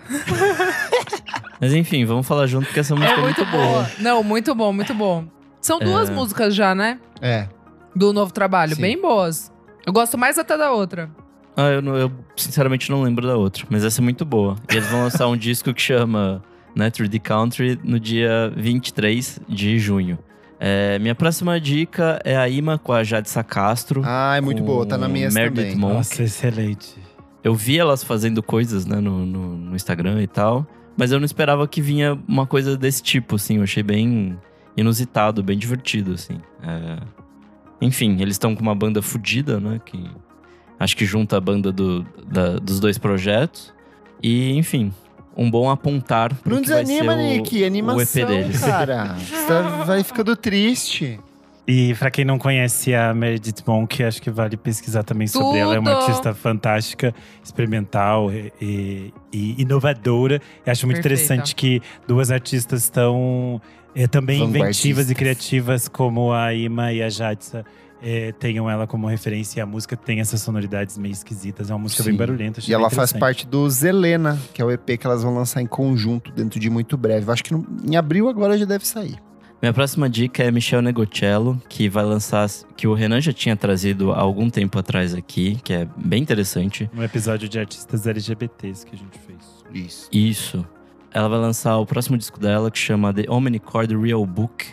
[1.60, 3.88] Mas enfim, vamos falar junto porque essa música é, muito boa.
[4.00, 5.24] Não, muito bom, muito bom.
[5.60, 6.12] São duas É.
[6.12, 6.98] músicas já, né?
[7.22, 7.46] É.
[7.94, 8.74] Do novo trabalho.
[8.74, 8.82] Sim.
[8.82, 9.52] Bem boas.
[9.86, 11.08] Eu gosto mais até da outra.
[11.56, 14.56] Ah, eu, não- eu sinceramente não lembro da outra, mas essa é muito boa.
[14.68, 16.42] E eles vão lançar um disco que chama
[16.74, 20.18] né, 3D Country no dia 23 de junho.
[20.58, 24.02] É, minha próxima dica é a Ima com a Jadsa Castro.
[24.04, 25.76] Ah, é muito boa, tá na minha Meredith também.
[25.76, 25.94] Monk.
[25.94, 26.96] Nossa, excelente.
[27.42, 30.66] Eu vi elas fazendo coisas né, no, no, no Instagram e tal,
[30.96, 33.56] mas eu não esperava que vinha uma coisa desse tipo, assim.
[33.58, 34.36] Eu achei bem
[34.76, 36.40] inusitado, bem divertido, assim.
[36.62, 36.98] É,
[37.80, 39.80] Enfim, eles estão com uma banda fodida, né?
[39.84, 40.04] Que
[40.78, 43.72] acho que junta a banda do, da- dos dois projetos.
[44.22, 44.92] E, enfim,
[45.36, 47.64] um bom apontar Não desanima, o- Nick.
[47.64, 48.60] Animação, o EP deles.
[48.60, 49.14] cara.
[49.22, 51.20] Você tá- vai ficando triste.
[51.70, 55.74] E pra quem não conhece a Meredith Monk, acho que vale pesquisar também sobre ela.
[55.74, 56.00] É uma Tudo!
[56.06, 57.14] artista fantástica,
[57.44, 60.40] experimental e, e- inovadora.
[60.66, 61.24] E acho muito Perfeita.
[61.24, 63.60] interessante que duas artistas tão
[63.94, 67.62] é, também inventivas e criativas como a Ima e a Jadsa
[68.02, 69.58] é, tenham ela como referência.
[69.58, 71.68] E a música tem essas sonoridades meio esquisitas.
[71.68, 72.10] É uma música Sim.
[72.10, 72.62] bem barulhenta.
[72.66, 75.66] E ela faz parte do Zelena, que é o EP que elas vão lançar em
[75.66, 77.26] conjunto dentro de muito breve.
[77.28, 79.18] Eu acho que no- em abril agora já deve sair.
[79.60, 82.48] Minha próxima dica é Michel Negocello, que vai lançar.
[82.76, 86.88] que o Renan já tinha trazido há algum tempo atrás aqui, que é bem interessante.
[86.96, 89.64] Um episódio de artistas LGBTs que a gente fez.
[89.74, 90.08] Isso.
[90.12, 90.66] Isso.
[91.12, 94.66] Ela vai lançar o próximo disco dela, que chama The Omnichord Real Book.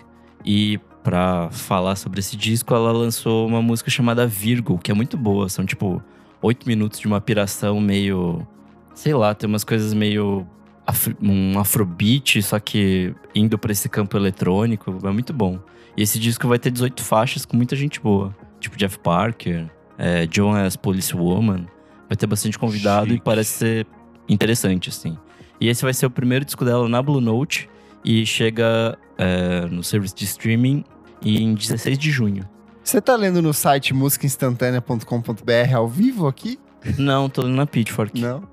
[0.45, 5.17] E pra falar sobre esse disco, ela lançou uma música chamada Virgo, que é muito
[5.17, 5.49] boa.
[5.49, 5.99] São tipo
[6.43, 8.45] oito minutos de uma piração meio.
[8.93, 10.45] Sei lá, tem umas coisas meio.
[10.85, 14.97] Afro- um afrobeat, só que indo pra esse campo eletrônico.
[15.03, 15.59] É muito bom.
[15.97, 18.35] E esse disco vai ter 18 faixas com muita gente boa.
[18.59, 21.65] Tipo Jeff Parker, é, John as Policewoman.
[22.09, 23.23] Vai ter bastante convidado e Chique.
[23.23, 23.87] parece ser
[24.29, 25.17] interessante, assim.
[25.59, 27.69] E esse vai ser o primeiro disco dela na Blue Note
[28.03, 30.83] e chega é, no serviço de streaming
[31.23, 32.43] em 16 de junho.
[32.83, 36.59] Você tá lendo no site musicainstantanea.com.br ao vivo aqui?
[36.97, 38.19] Não, tô lendo na Pitchfork.
[38.19, 38.43] Não.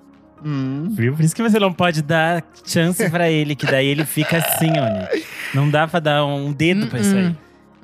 [0.44, 0.88] Hum.
[0.90, 1.14] Viu?
[1.14, 4.70] Por isso que você não pode dar chance pra ele, que daí ele fica assim,
[4.70, 5.16] ó.
[5.54, 7.26] Não dá pra dar um dedo pra isso aí.
[7.26, 7.34] Hum,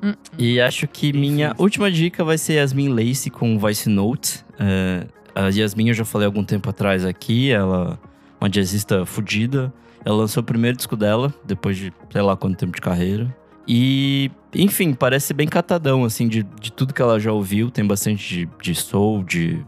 [0.03, 0.13] hum.
[0.37, 4.43] E acho que minha última dica vai ser Yasmin Lacey com Voice Note.
[4.59, 5.05] É,
[5.35, 7.99] a Yasmin eu já falei algum tempo atrás aqui, ela
[8.39, 9.73] é uma jazzista fodida.
[10.05, 13.33] Ela lançou o primeiro disco dela, depois de sei lá quanto tempo de carreira.
[13.67, 17.69] E, enfim, parece bem catadão, assim, de, de tudo que ela já ouviu.
[17.69, 19.63] Tem bastante de, de soul, de,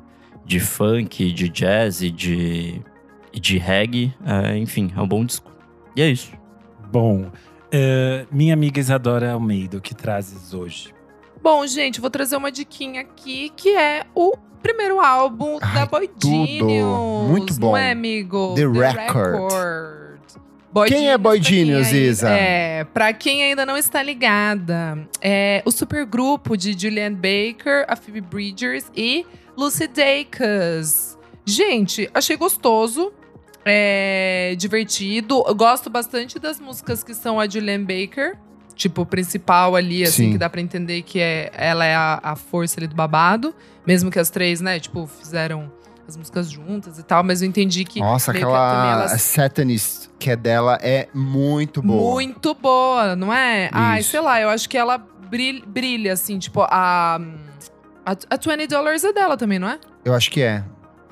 [0.51, 2.81] de funk, de jazz e de,
[3.31, 4.13] de reggae.
[4.25, 5.49] É, enfim, é um bom disco.
[5.95, 6.33] E é isso.
[6.91, 7.31] Bom,
[7.71, 10.93] eh, minha amiga Isadora Almeida, o que trazes hoje?
[11.41, 16.07] Bom, gente, vou trazer uma diquinha aqui, que é o primeiro álbum Ai, da Boy
[16.09, 16.45] tudo.
[16.45, 17.29] Genius.
[17.29, 17.67] Muito bom.
[17.71, 18.53] Não é, amigo?
[18.55, 20.19] The Record.
[20.73, 22.29] Boy Quem é Boy quem Genius, aí- Isa?
[22.29, 28.21] É, pra quem ainda não está ligada, é o supergrupo de Julianne Baker, a Phoebe
[28.21, 29.25] Bridgers e
[29.57, 31.17] Lucy Dacus.
[31.45, 33.11] Gente, achei gostoso.
[33.65, 35.43] É divertido.
[35.47, 38.37] Eu gosto bastante das músicas que são a Julianne Baker.
[38.75, 40.31] Tipo, principal ali, assim, Sim.
[40.31, 43.53] que dá pra entender que é, ela é a, a força ali do babado.
[43.85, 45.71] Mesmo que as três, né, tipo, fizeram
[46.07, 47.23] as músicas juntas e tal.
[47.23, 52.13] Mas eu entendi que Nossa, também aquela elas- Satanist que é dela é muito boa.
[52.13, 53.69] muito boa, não é?
[53.71, 54.11] Ai, Isso.
[54.11, 57.19] sei lá, eu acho que ela brilha, brilha assim, tipo, a,
[58.05, 59.79] a, a 20 Dollars é dela também, não é?
[60.03, 60.63] Eu acho que é.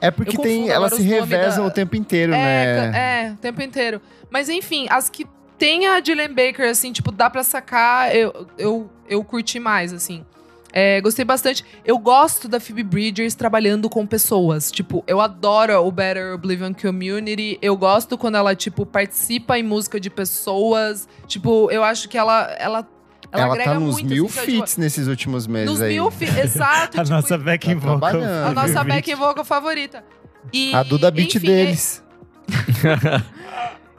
[0.01, 3.25] É porque Eu tem, elas se revezam da- o tempo inteiro, É, né?
[3.27, 4.01] é, o tempo inteiro.
[4.29, 5.25] Mas enfim, as que
[5.57, 10.23] tem a Julian Baker, assim, tipo, dá pra sacar, eu, eu, eu curti mais, assim.
[10.71, 11.65] É, gostei bastante.
[11.83, 14.71] Eu gosto da Phoebe Bridgers trabalhando com pessoas.
[14.71, 17.57] Tipo, eu adoro o Better Oblivion Community.
[17.59, 21.09] Eu gosto quando ela, tipo, participa em música de pessoas.
[21.27, 22.55] Tipo, eu acho que ela.
[22.59, 22.87] Ela,
[23.31, 24.39] ela, Ela agrega tá nos muito, mil assim?
[24.39, 25.93] Tipo, feats nesses últimos meses Nos aí.
[25.93, 26.97] mil feats, exato.
[26.99, 28.21] A tipo, nossa backing tá vocal.
[28.21, 30.03] a nossa back vocal favorita.
[30.51, 32.03] E, A Duda Beat enfim, deles.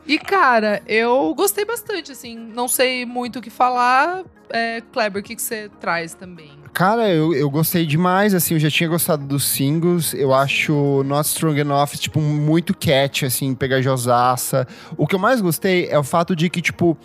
[0.06, 2.36] E, cara, eu gostei bastante, assim.
[2.36, 4.24] Não sei muito o que falar.
[4.52, 6.58] É, Kleber, o que que você traz também?
[6.72, 11.28] Cara, eu, eu gostei demais, assim, eu já tinha gostado dos singles, eu acho Not
[11.28, 14.66] Strong Enough, tipo, muito catchy, assim, pegajosaça.
[14.96, 16.98] O que eu mais gostei é o fato de que, tipo,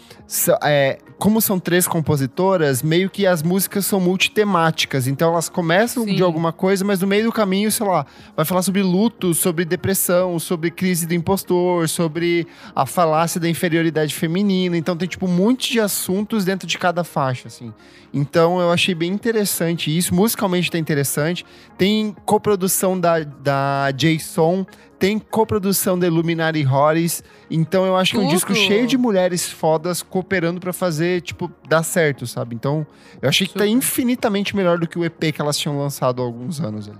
[0.63, 6.13] é, como são três compositoras, meio que as músicas são multitemáticas, então elas começam Sim.
[6.13, 8.05] de alguma coisa, mas no meio do caminho, sei lá,
[8.35, 12.45] vai falar sobre luto, sobre depressão, sobre crise do impostor, sobre
[12.75, 17.03] a falácia da inferioridade feminina, então tem, tipo, um monte de assuntos dentro de cada
[17.03, 17.73] faixa, assim.
[18.13, 20.15] Então eu achei bem interessante isso.
[20.15, 21.45] Musicalmente tá interessante.
[21.77, 24.65] Tem coprodução da, da Jason.
[24.97, 27.21] Tem coprodução da Illuminati Horrors.
[27.51, 28.33] Então eu acho que é um Tudo.
[28.33, 32.55] disco cheio de mulheres fodas cooperando pra fazer, tipo, dar certo, sabe?
[32.55, 32.87] Então
[33.21, 36.25] eu achei que tá infinitamente melhor do que o EP que elas tinham lançado há
[36.25, 36.97] alguns anos ali.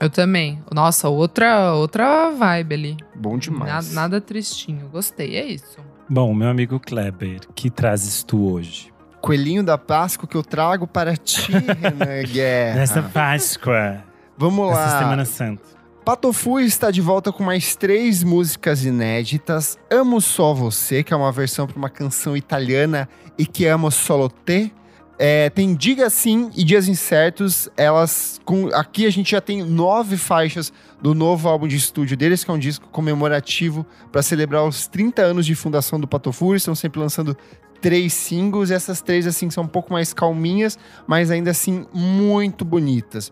[0.00, 0.62] Eu também.
[0.72, 2.96] Nossa, outra, outra vibe ali.
[3.14, 3.92] Bom demais.
[3.92, 4.88] Nada, nada tristinho.
[4.88, 5.78] Gostei, é isso.
[6.08, 8.92] Bom, meu amigo Kleber, que trazes tu hoje?
[9.20, 12.76] Coelhinho da Páscoa que eu trago para ti, Renan Guerra.
[12.76, 14.04] Nessa Páscoa,
[14.36, 14.98] Vamos nessa lá.
[15.00, 15.77] Semana Santa.
[16.08, 19.78] Patofu está de volta com mais três músicas inéditas.
[19.90, 23.06] Amo Só Você, que é uma versão para uma canção italiana,
[23.36, 24.72] e que amo solo te.
[25.18, 27.68] É, tem Diga Sim e Dias Incertos.
[27.76, 28.40] Elas.
[28.42, 32.50] Com, aqui a gente já tem nove faixas do novo álbum de estúdio deles, que
[32.50, 36.52] é um disco comemorativo para celebrar os 30 anos de fundação do Patofu.
[36.52, 37.36] Eles estão sempre lançando
[37.82, 38.70] três singles.
[38.70, 43.30] Essas três, assim, são um pouco mais calminhas, mas ainda assim muito bonitas.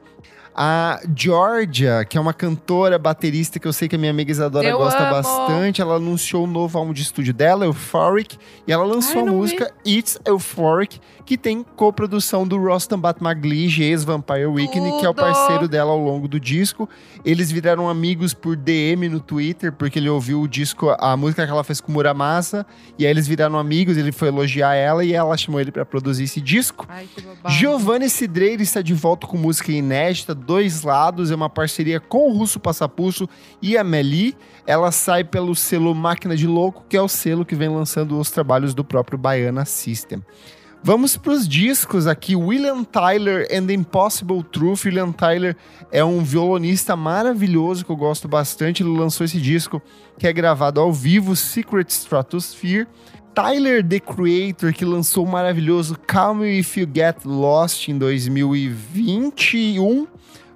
[0.59, 4.67] A Georgia, que é uma cantora, baterista que eu sei que a minha amiga Isadora
[4.67, 5.11] Eu gosta amo.
[5.11, 9.25] bastante, ela anunciou o novo álbum de estúdio dela, Euphoric, e ela lançou Ai, a
[9.27, 9.39] não vi.
[9.39, 15.67] música It's Euphoric, que tem coprodução do Rostam Batmaglige, ex-Vampire Weekend, que é o parceiro
[15.67, 16.89] dela ao longo do disco.
[17.25, 21.51] Eles viraram amigos por DM no Twitter, porque ele ouviu o disco, a música que
[21.51, 22.65] ela fez com o Muramasa,
[22.97, 26.25] e aí eles viraram amigos, ele foi elogiar ela e ela chamou ele pra produzir
[26.25, 26.87] esse disco.
[26.89, 27.09] Ai.
[27.49, 32.39] Giovanni Cidreira está de volta com música inédita, Dois Lados, é uma parceria com o
[32.39, 33.29] Russo Passapuço
[33.61, 34.37] e a Meli.
[34.65, 38.31] Ela sai pelo selo Máquina de Louco, que é o selo que vem lançando os
[38.31, 40.23] trabalhos do próprio Baiana System.
[40.87, 42.37] Vamos para os discos aqui.
[42.37, 44.85] William Tyler and the Impossible Truth.
[44.85, 45.57] William Tyler
[45.91, 48.85] é um violonista maravilhoso que eu gosto bastante.
[48.85, 49.83] Ele lançou esse disco
[50.17, 52.87] que é gravado ao vivo, Secret Stratosphere.
[53.35, 60.07] Tyler, The Creator, que lançou o maravilhoso Calm If You Get Lost em 2021.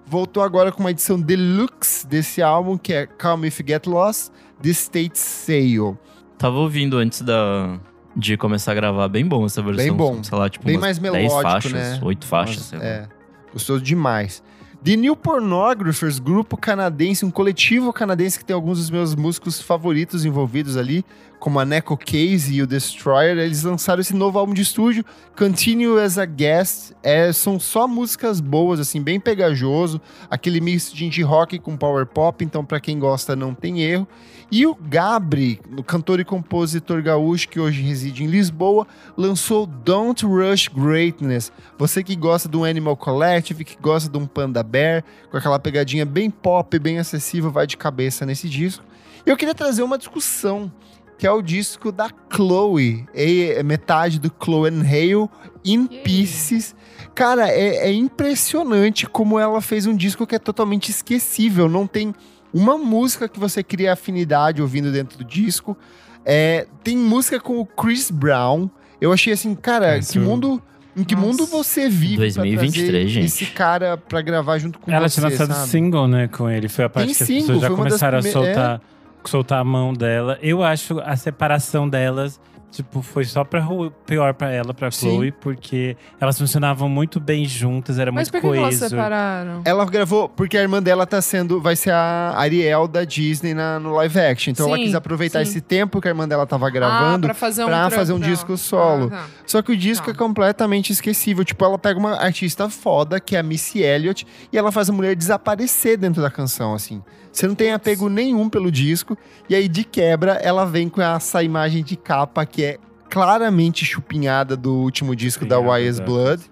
[0.07, 4.31] Voltou agora com uma edição deluxe desse álbum, que é Calm If You Get Lost,
[4.63, 5.99] The State Sale.
[6.39, 7.81] Tava ouvindo antes da,
[8.15, 9.85] de começar a gravar, bem bom essa versão.
[9.85, 10.23] Bem bom.
[10.23, 12.01] Sei lá, tipo, Bem mais 10 melódico, faixas, né?
[12.03, 12.85] 8 faixas, Nossa, sei lá.
[12.85, 13.09] É,
[13.53, 14.43] gostoso demais.
[14.83, 20.25] The New Pornographers, grupo canadense, um coletivo canadense que tem alguns dos meus músicos favoritos
[20.25, 21.05] envolvidos ali,
[21.39, 23.37] como a Neko Case e o Destroyer.
[23.37, 25.05] Eles lançaram esse novo álbum de estúdio,
[25.37, 26.93] Continue as a Guest.
[27.03, 30.01] É, são só músicas boas, assim, bem pegajoso.
[30.31, 34.09] Aquele mix de indie rock com power pop, então pra quem gosta não tem erro.
[34.53, 38.85] E o Gabri, o cantor e compositor gaúcho que hoje reside em Lisboa,
[39.17, 41.53] lançou Don't Rush Greatness.
[41.79, 46.05] Você que gosta do Animal Collective, que gosta de um Panda Bear, com aquela pegadinha
[46.05, 48.85] bem pop, bem acessível, vai de cabeça nesse disco.
[49.25, 50.73] E eu queria trazer uma discussão,
[51.17, 55.31] que é o disco da Chloe, é metade do Chloe and Hale,
[55.65, 55.87] In?
[55.87, 56.75] Pieces.
[57.15, 62.13] Cara, é, é impressionante como ela fez um disco que é totalmente esquecível, não tem
[62.53, 65.77] uma música que você cria afinidade ouvindo dentro do disco.
[66.25, 68.69] É, tem música com o Chris Brown.
[69.01, 70.63] Eu achei assim, cara, Isso- que mundo.
[70.97, 71.27] Em que Nossa.
[71.29, 73.27] mundo você vive pra 2023, trazer gente.
[73.27, 75.69] esse cara pra gravar junto com Ela você, tinha lançado sabe?
[75.69, 76.69] single, né, com ele.
[76.69, 78.81] Foi a parte Tem que as single, pessoas já começaram a prime- soltar,
[79.25, 80.37] soltar a mão dela.
[80.43, 82.41] Eu acho a separação delas,
[82.71, 83.67] tipo, foi só pra
[84.07, 85.11] pior pra ela, pra Sim.
[85.11, 88.89] Chloe, porque elas funcionavam muito bem juntas, era Mas muito por que, que elas coeso.
[88.91, 89.63] separaram?
[89.65, 91.61] Ela gravou porque a irmã dela tá sendo.
[91.61, 94.53] Vai ser a Ariel da Disney na, no live action.
[94.53, 95.51] Então ela Sim, quis aproveitar sim.
[95.51, 97.27] esse tempo que a irmã dela tava gravando.
[97.27, 99.07] ah, pra fazer um, pra fazer um disco solo.
[99.13, 99.27] Ah, tá.
[99.47, 100.13] Só que o disco Tá.
[100.13, 101.45] é completamente esquecível.
[101.45, 104.93] Tipo, ela pega uma artista foda, que é a Missy Elliott, e ela faz a
[104.93, 107.03] mulher desaparecer dentro da canção, assim.
[107.33, 109.17] Você não tem apego nenhum pelo disco.
[109.49, 112.79] E aí, de quebra, ela vem com essa imagem de capa que é
[113.09, 116.05] claramente chupinhada do último disco da Wise tá.
[116.05, 116.43] Blood.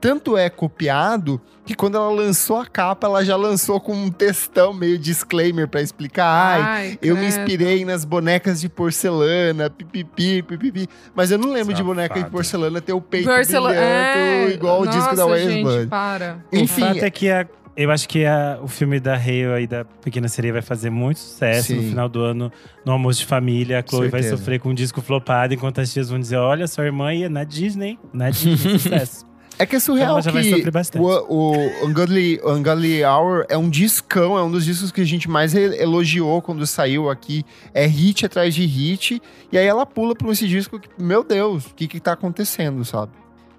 [0.00, 4.72] Tanto é copiado que quando ela lançou a capa, ela já lançou com um textão
[4.72, 6.24] meio disclaimer pra explicar.
[6.24, 7.36] Ai, Ai, eu me credo.
[7.40, 10.88] inspirei nas bonecas de porcelana, pipipi, pipipi.
[11.16, 14.82] Mas eu não lembro de boneca de porcelana ter o peito Porcela- brilhando, é, igual
[14.82, 15.86] o disco da nossa, Wise gente, Blood.
[15.88, 16.38] para.
[16.52, 17.46] Enfim, o fato é que a-
[17.84, 21.18] eu acho que a- o filme da Hale aí da Pequena Sereia vai fazer muito
[21.20, 21.88] sucesso no Sim.
[21.90, 22.52] final do ano,
[22.84, 23.78] no almoço de família.
[23.78, 24.36] A Chloe vai Certeza.
[24.36, 27.44] sofrer com um disco flopado, enquanto as tias vão dizer: olha, sua irmã ia na
[27.44, 29.24] Disney, na Disney, sucesso.
[29.58, 31.02] é que é surreal ela já vai que sofrer bastante.
[31.04, 35.28] o, o Ungodly, Ungodly Hour é um discão, é um dos discos que a gente
[35.30, 37.44] mais elogiou quando saiu aqui.
[37.72, 39.20] É hit atrás de hit.
[39.52, 42.84] E aí ela pula por esse disco que, meu Deus, o que que tá acontecendo,
[42.84, 43.12] sabe?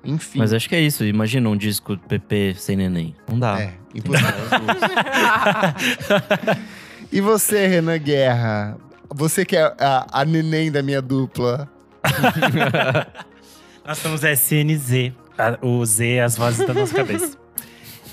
[0.04, 0.40] Enfim.
[0.40, 1.04] Mas acho que é isso.
[1.04, 3.16] Imagina um disco PP sem neném.
[3.28, 3.60] Não dá.
[3.62, 4.32] É, impossível.
[7.12, 8.78] e você, Renan Guerra?
[9.14, 11.68] Você que é a, a neném da minha dupla.
[13.86, 15.12] Nós somos SNZ,
[15.62, 17.38] o Z, as vozes da nossa cabeça.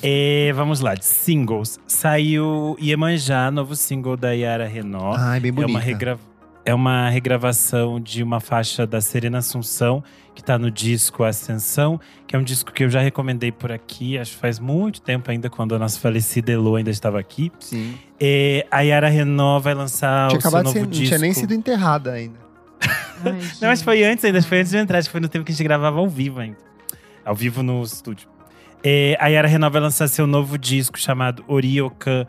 [0.03, 1.79] É, vamos lá, de singles.
[1.87, 4.71] Saiu Iemanjá, novo single da Yara.
[5.19, 5.71] Ai, bem É bonita.
[5.71, 6.19] uma, regra-
[6.65, 10.03] é uma regravação de uma faixa da Serena Assunção,
[10.37, 14.19] que tá no disco Ascensão, que é um disco que eu já recomendei por aqui,
[14.19, 17.51] acho que faz muito tempo ainda, quando a nossa falecida Elo ainda estava aqui.
[17.59, 17.99] Sim.
[18.21, 21.07] É, a Yara Renó vai lançar Tinha o seu acabado de novo ser, não disco.
[21.07, 22.39] tinha nem sido enterrada ainda.
[23.25, 25.09] Ai, Não, acho que foi antes ainda, acho que foi antes de eu entrar, acho
[25.09, 26.59] que foi no tempo que a gente gravava ao vivo ainda.
[27.25, 28.29] Ao vivo no estúdio.
[28.85, 32.29] É, a Yara Renó vai lançar seu novo disco chamado Orioka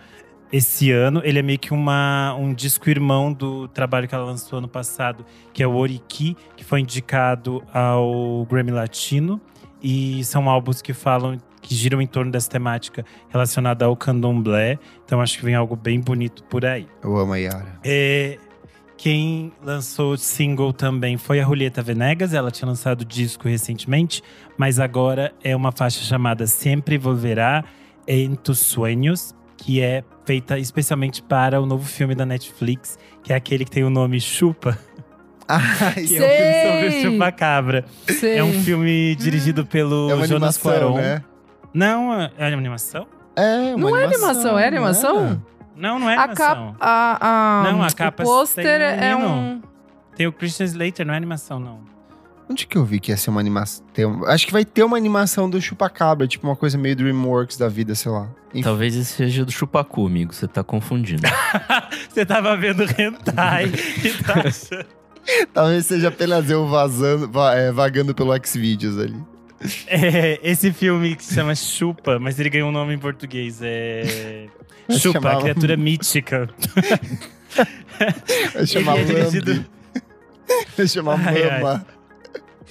[0.51, 1.21] esse ano.
[1.23, 5.25] Ele é meio que uma, um disco irmão do trabalho que ela lançou ano passado,
[5.53, 9.39] que é o Oriki, que foi indicado ao Grammy Latino.
[9.81, 14.79] E são álbuns que falam, que giram em torno dessa temática relacionada ao candomblé.
[15.05, 16.87] Então acho que vem algo bem bonito por aí.
[17.03, 17.79] Eu amo a Yara.
[17.83, 18.39] É,
[18.97, 22.33] quem lançou single também foi a Julieta Venegas.
[22.33, 24.23] Ela tinha lançado disco recentemente,
[24.57, 27.63] mas agora é uma faixa chamada Sempre Volverá
[28.07, 33.35] en tus Sueños, que é feita especialmente para o novo filme da Netflix, que é
[33.37, 34.77] aquele que tem o nome Chupa,
[35.47, 36.99] Ai, que é um filme sobre Sei!
[37.07, 37.85] o Chupa-Cabra.
[38.19, 38.37] Sei.
[38.37, 40.95] É um filme dirigido pelo é Jonas animação, Cuarón.
[40.97, 41.23] né?
[41.73, 43.07] Não, é é uma animação?
[43.37, 45.41] É, uma Não é animação, é animação?
[45.73, 46.73] Não, não é A animação.
[46.73, 46.75] capa.
[46.81, 49.61] A, a, Não, a capa O pôster é um.
[50.15, 51.79] Tem o Christian Slater, não é animação, não.
[52.49, 53.83] Onde que eu vi que ia ser uma animação?
[54.27, 57.93] Acho que vai ter uma animação do Chupacabra, tipo uma coisa meio Dreamworks da vida,
[57.93, 58.29] sei lá.
[58.51, 58.61] Enfim.
[58.63, 60.33] Talvez esse seja do Chupacu, amigo.
[60.33, 61.23] Você tá confundindo.
[62.09, 63.65] Você tava vendo hentai
[64.03, 64.85] e tá achando...
[65.53, 69.21] Talvez seja apenas eu vazando, va- é, vagando pelo Xvideos ali.
[69.87, 73.59] É, esse filme que se chama Chupa, mas ele ganhou um nome em português.
[73.61, 74.47] É.
[74.87, 76.49] Vai Chupa, chamar- a criatura mítica.
[78.53, 79.65] Vai chamar ele é dirigido.
[80.77, 81.81] Vai chamar Ai, ai.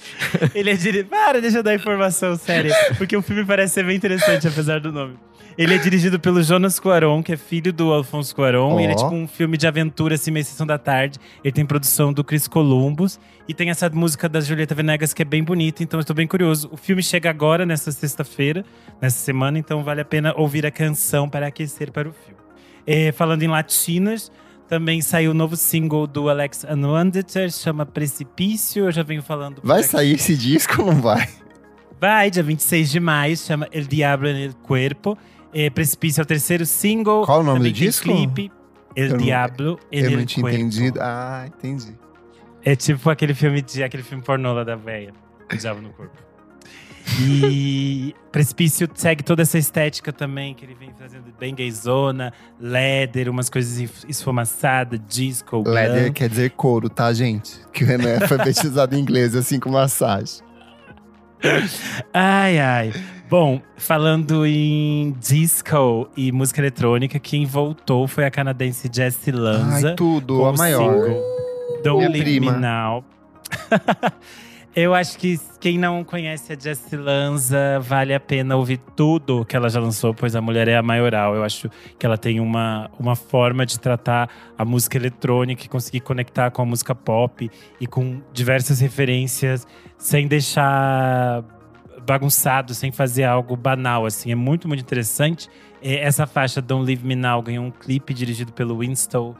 [0.53, 1.09] Ele é dirigido.
[1.09, 2.73] Para, deixa eu dar informação séria.
[2.97, 5.17] Porque o filme parece ser bem interessante, apesar do nome.
[5.57, 8.75] Ele é dirigido pelo Jonas Cuarón, que é filho do Alfonso Cuarón.
[8.75, 8.79] Ó.
[8.79, 11.17] Ele é tipo um filme de aventura, assim, meio sessão da tarde.
[11.43, 13.19] Ele tem produção do Chris Columbus.
[13.47, 15.81] E tem essa música da Julieta Venegas, que é bem bonita.
[15.81, 16.69] Então, eu estou bem curioso.
[16.71, 18.63] O filme chega agora, nessa sexta-feira,
[19.01, 19.57] nessa semana.
[19.57, 22.39] Então, vale a pena ouvir a canção para aquecer para o filme.
[22.85, 24.31] É, falando em latinas,
[24.67, 28.85] também saiu o novo single do Alex Anwandter, chama Precipício.
[28.85, 29.61] Eu já venho falando.
[29.63, 31.27] Vai sair esse disco ou não vai?
[31.99, 35.17] Vai, dia 26 de maio, chama El Diablo en el Cuerpo.
[35.53, 37.25] É, Precipício é o terceiro single.
[37.25, 38.05] Qual o nome Também do disco?
[38.05, 38.51] clipe.
[38.95, 40.59] El Eu não- Diablo en Eu el não tinha Cuerpo.
[40.59, 40.99] entendido.
[41.01, 41.95] Ah, entendi.
[42.63, 44.75] É tipo aquele filme de aquele filme pornô lá da.
[44.75, 46.17] O Diabo no Corpo.
[47.21, 53.49] E Precipício segue toda essa estética também, que ele vem fazendo bem gayzona, leather, umas
[53.49, 56.13] coisas esf- esfumaçadas, disco, Leather glam.
[56.13, 57.59] quer dizer couro, tá, gente?
[57.73, 60.43] Que o Renan é alfabetizado em inglês, assim como a Sasha.
[62.13, 62.93] Ai, ai.
[63.29, 69.89] Bom, falando em disco e música eletrônica, quem voltou foi a canadense Jessie Lanza.
[69.89, 70.79] Ai, tudo, a maior.
[71.05, 71.23] single
[71.83, 72.51] Don't Minha Leave prima.
[72.53, 73.03] Me Now.
[74.79, 79.55] Eu acho que quem não conhece a Jessie Lanza, vale a pena ouvir tudo que
[79.55, 81.33] ela já lançou, pois a mulher é a maioral.
[81.33, 81.67] Eu acho
[81.97, 86.61] que ela tem uma, uma forma de tratar a música eletrônica e conseguir conectar com
[86.61, 87.49] a música pop
[87.81, 89.65] e com diversas referências,
[89.97, 91.43] sem deixar
[92.05, 94.31] bagunçado, sem fazer algo banal, assim.
[94.31, 95.49] É muito, muito interessante.
[95.81, 99.35] É, Essa faixa, Don't Leave Me Now, ganhou um clipe dirigido pelo Winston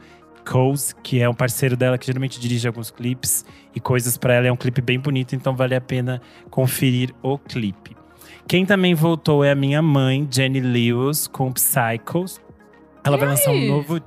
[0.50, 3.44] Coase, que é um parceiro dela que geralmente dirige alguns clipes
[3.74, 4.46] e coisas pra ela.
[4.46, 6.20] É um clipe bem bonito, então vale a pena
[6.50, 7.96] conferir o clipe.
[8.46, 12.40] Quem também voltou é a minha mãe, Jenny Lewis, com Psychos.
[13.04, 14.00] Ela vai lançar um novo.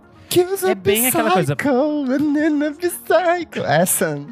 [0.68, 3.66] É bem aquela coisa- Psycho, banana psycho.
[3.66, 4.26] Essa.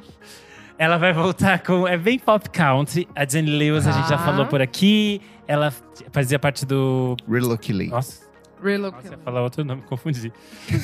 [0.78, 1.86] Ela vai voltar com.
[1.88, 3.07] É bem pop country.
[3.16, 4.20] A Jenny Lewis, a gente já Ah.
[4.20, 5.22] falou por aqui.
[5.45, 5.74] Ela
[6.12, 7.18] fazia parte do.
[7.30, 7.89] Real Killing.
[7.89, 8.22] Nossa,
[8.64, 8.95] Relook.
[8.95, 10.32] nossa, eu ia falar outro nome, confundi.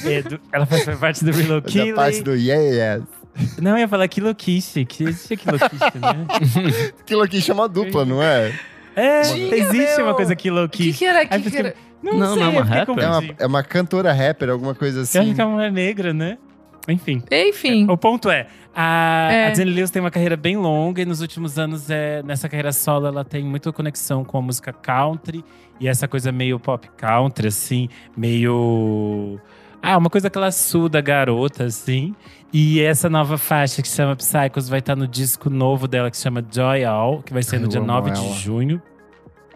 [0.05, 3.03] É, do- ela faz parte do Real Da É parte do Yeah Yes.
[3.61, 4.85] Não, eu ia falar Kilokishi.
[4.85, 6.25] Que existe Kilokishi, né?
[6.99, 8.53] Aquilo aqui chama dupla, não é?
[8.95, 10.05] É, Tinha, existe meu.
[10.05, 10.97] uma coisa O que, Kilokishi.
[10.99, 11.25] que era?
[11.25, 11.75] Que eu era?
[12.01, 12.99] Não, Não, sei, não é uma eu rapper?
[13.03, 15.19] É uma, é uma cantora rapper, alguma coisa Eu assim.
[15.19, 16.37] acho que é uma mulher negra, né?
[16.87, 17.21] Enfim.
[17.31, 17.87] Enfim.
[17.89, 19.47] O ponto é, a, É.
[19.47, 22.71] a Jenny Lewis tem uma carreira bem longa e nos últimos anos, é, nessa carreira
[22.71, 25.43] solo, ela tem muita conexão com a música country
[25.79, 29.39] e essa coisa meio pop country, assim, meio.
[29.81, 32.15] Ah, uma coisa classuda, garota, assim.
[32.51, 36.23] E essa nova faixa que chama Psychos vai estar no disco novo dela que se
[36.23, 38.19] chama Joy All, que vai ser no eu dia amo 9 ela.
[38.19, 38.81] de junho.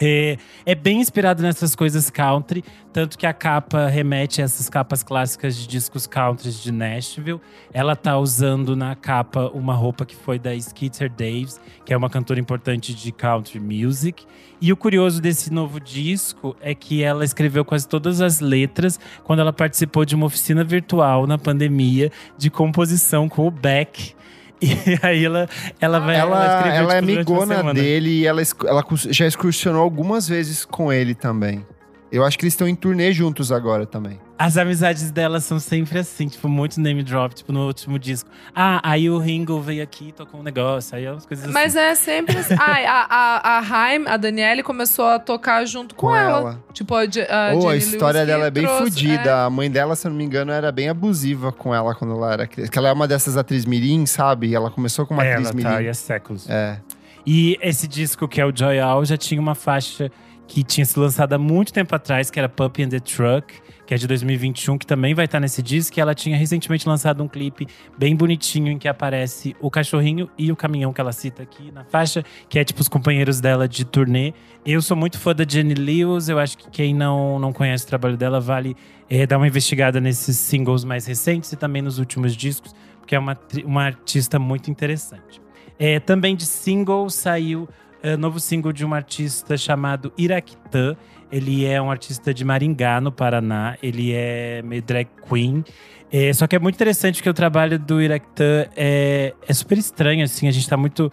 [0.01, 5.03] É, é bem inspirado nessas coisas country, tanto que a capa remete a essas capas
[5.03, 7.41] clássicas de discos country de Nashville.
[7.73, 12.09] Ela tá usando na capa uma roupa que foi da Skeeter Davis, que é uma
[12.09, 14.25] cantora importante de country music.
[14.61, 19.39] E o curioso desse novo disco é que ela escreveu quase todas as letras quando
[19.39, 24.15] ela participou de uma oficina virtual na pandemia de composição com o Beck.
[24.62, 25.47] E aí ela,
[25.80, 26.16] ela vai.
[26.16, 30.66] Ela, ela, escreveu, ela é tipo, amigona dele e ela, ela já excursionou algumas vezes
[30.66, 31.66] com ele também.
[32.12, 34.20] Eu acho que eles estão em turnê juntos agora também.
[34.38, 38.28] As amizades dela são sempre assim, tipo, muito name drop, tipo, no último disco.
[38.55, 41.86] Ah, aí o Ringo veio aqui e tocou um negócio, aí as coisas Mas assim.
[41.86, 42.55] é sempre assim.
[42.60, 46.39] Ai, a, a, a Haim, a Daniele, começou a tocar junto com, Com ela.
[46.39, 46.64] ela.
[46.74, 49.43] Tipo, a, a Ou a história Lewis dela é bem trouxe- fodida.
[49.45, 52.34] A mãe dela, se eu não me engano, era bem abusiva com ela quando ela
[52.34, 52.70] era criança.
[52.70, 54.55] Porque ela é uma dessas atrizes mirim, sabe?
[54.55, 55.70] Ela começou como É, atriz ela mirim.
[55.70, 56.49] tá aí há séculos.
[56.49, 56.80] É.
[57.26, 60.10] E esse disco, que é o Joy All, já tinha uma faixa
[60.49, 63.53] que tinha sido lançada há muito tempo atrás, que era Puppy and the Truck,
[63.85, 65.97] que é de 2021, que também vai estar nesse disco.
[65.97, 70.51] E ela tinha recentemente lançado um clipe bem bonitinho em que aparece o cachorrinho e
[70.51, 73.85] o caminhão que ela cita aqui na faixa, que é tipo os companheiros dela de
[73.85, 74.33] turnê.
[74.65, 77.87] Eu sou muito fã da Jenny Lewis, eu acho que quem não, não conhece o
[77.87, 78.75] trabalho dela vale
[79.07, 83.19] eh, dar uma investigada nesses singles mais recentes e também nos últimos discos, porque é
[83.19, 85.39] uma, uma artista muito interessante.
[85.77, 87.69] É, também de single saiu
[88.01, 90.95] é, novo single de um artista chamado Iraquitã.
[91.31, 93.77] Ele é um artista de Maringá, no Paraná.
[93.81, 95.63] Ele é meio drag queen.
[96.11, 100.23] É, só que é muito interessante porque o trabalho do Iraquitã é, é super estranho,
[100.23, 100.47] assim.
[100.47, 101.11] A gente tá muito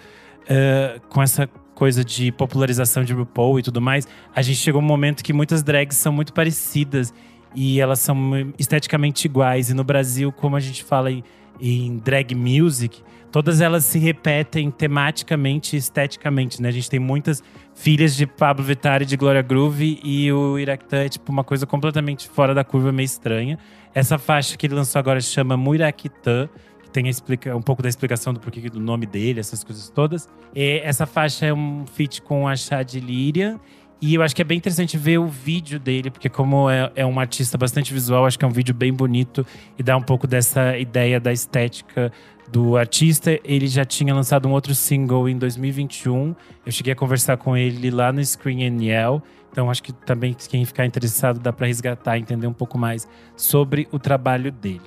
[0.49, 4.09] é, com essa coisa de popularização de RuPaul e tudo mais.
[4.34, 7.12] A gente chegou um momento que muitas drags são muito parecidas
[7.55, 8.18] e elas são
[8.59, 9.68] esteticamente iguais.
[9.68, 11.22] E no Brasil, como a gente fala em,
[11.61, 13.03] em drag music,
[13.37, 16.70] todas elas se repetem tematicamente e esteticamente, né?
[16.70, 17.43] A gente tem muitas
[17.74, 21.66] filhas de Pablo Vittar e de Gloria Groove e o Iraquitã é tipo uma coisa
[21.66, 23.59] completamente fora da curva, meio estranha.
[23.95, 26.49] Essa faixa que ele lançou agora se chama Muiraquitã,
[26.82, 30.26] que tem explica, um pouco da explicação do porquê do nome dele, essas coisas todas.
[30.55, 33.61] E essa faixa é um feat com a Chad Lyrian.
[34.01, 37.05] E eu acho que é bem interessante ver o vídeo dele, porque como é, é
[37.05, 39.45] um artista bastante visual, acho que é um vídeo bem bonito
[39.78, 42.12] e dá um pouco dessa ideia da estética
[42.49, 43.39] do artista.
[43.45, 46.35] Ele já tinha lançado um outro single em 2021.
[46.65, 49.23] Eu cheguei a conversar com ele lá no Screen Yell.
[49.51, 53.89] Então acho que também quem ficar interessado dá para resgatar, entender um pouco mais sobre
[53.91, 54.83] o trabalho dele.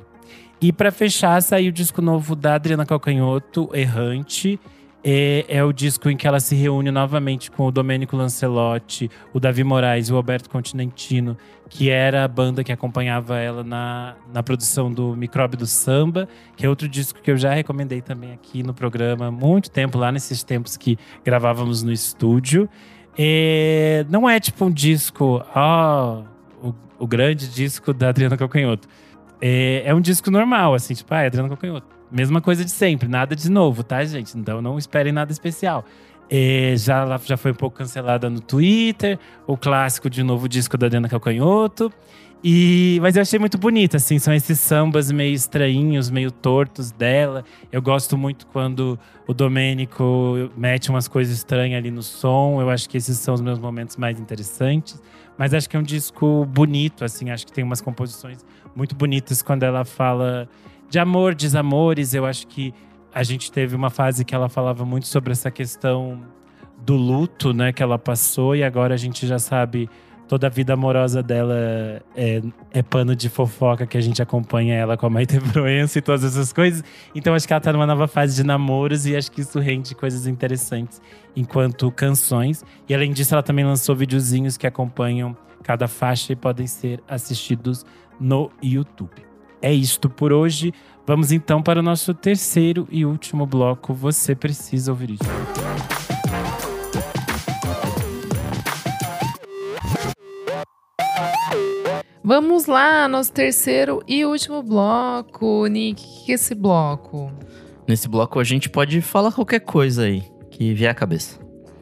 [0.61, 4.59] E para fechar, saiu o disco novo da Adriana Calcanhoto, Errante.
[5.01, 9.39] É, é o disco em que ela se reúne novamente com o Domênico Lancelotti, o
[9.39, 11.37] Davi Moraes e o Alberto Continentino,
[11.69, 16.27] que era a banda que acompanhava ela na, na produção do Micróbio do Samba,
[16.57, 20.11] que é outro disco que eu já recomendei também aqui no programa muito tempo, lá
[20.11, 22.67] nesses tempos que gravávamos no estúdio.
[23.17, 26.23] É, não é tipo um disco, ó,
[26.61, 28.87] o, o grande disco da Adriana Calcanhoto.
[29.41, 31.98] É, é um disco normal, assim, tipo, ah, é Adriana Calcanhoto.
[32.11, 34.37] Mesma coisa de sempre, nada de novo, tá, gente?
[34.37, 35.85] Então não esperem nada especial.
[36.29, 40.85] É, já, já foi um pouco cancelada no Twitter, o clássico de novo disco da
[40.85, 41.91] Adriana Calcanhoto.
[42.41, 47.43] E, mas eu achei muito bonito, assim, são esses sambas meio estranhos, meio tortos dela.
[47.71, 48.97] Eu gosto muito quando
[49.27, 52.61] o Domênico mete umas coisas estranhas ali no som.
[52.61, 55.01] Eu acho que esses são os meus momentos mais interessantes.
[55.37, 58.45] Mas acho que é um disco bonito, assim, acho que tem umas composições
[58.75, 60.47] muito bonitas quando ela fala
[60.89, 62.13] de amor, desamores.
[62.13, 62.73] Eu acho que
[63.13, 66.21] a gente teve uma fase que ela falava muito sobre essa questão
[66.77, 69.89] do luto, né, que ela passou, e agora a gente já sabe
[70.29, 71.55] toda a vida amorosa dela
[72.15, 76.01] é, é pano de fofoca que a gente acompanha ela com a Maite Proença e
[76.03, 76.83] todas essas coisas.
[77.15, 79.95] Então acho que ela tá numa nova fase de namoros e acho que isso rende
[79.95, 81.01] coisas interessantes
[81.35, 82.63] enquanto canções.
[82.87, 87.83] E além disso, ela também lançou videozinhos que acompanham cada faixa e podem ser assistidos
[88.19, 89.28] no YouTube.
[89.61, 90.73] É isto por hoje.
[91.05, 93.93] Vamos então para o nosso terceiro e último bloco.
[93.93, 95.23] Você precisa ouvir isso.
[102.23, 105.65] Vamos lá, nosso terceiro e último bloco.
[105.65, 107.31] Nick, o que é esse bloco?
[107.87, 111.39] Nesse bloco a gente pode falar qualquer coisa aí que vier à cabeça.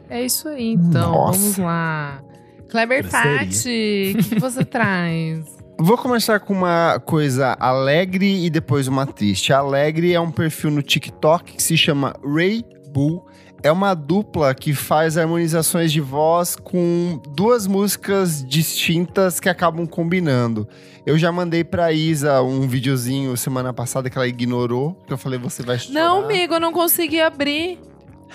[0.09, 1.11] É isso aí, então.
[1.11, 1.37] Nossa.
[1.37, 2.23] Vamos lá.
[2.69, 3.03] Kleber.
[3.09, 5.56] Fati, o que você traz?
[5.79, 9.53] Vou começar com uma coisa alegre e depois uma triste.
[9.53, 13.23] A alegre é um perfil no TikTok que se chama Ray Bull.
[13.61, 20.67] É uma dupla que faz harmonizações de voz com duas músicas distintas que acabam combinando.
[21.05, 25.37] Eu já mandei pra Isa um videozinho semana passada que ela ignorou, que eu falei,
[25.37, 25.93] você vai chorar.
[25.93, 27.79] Não, amigo, eu não consegui abrir.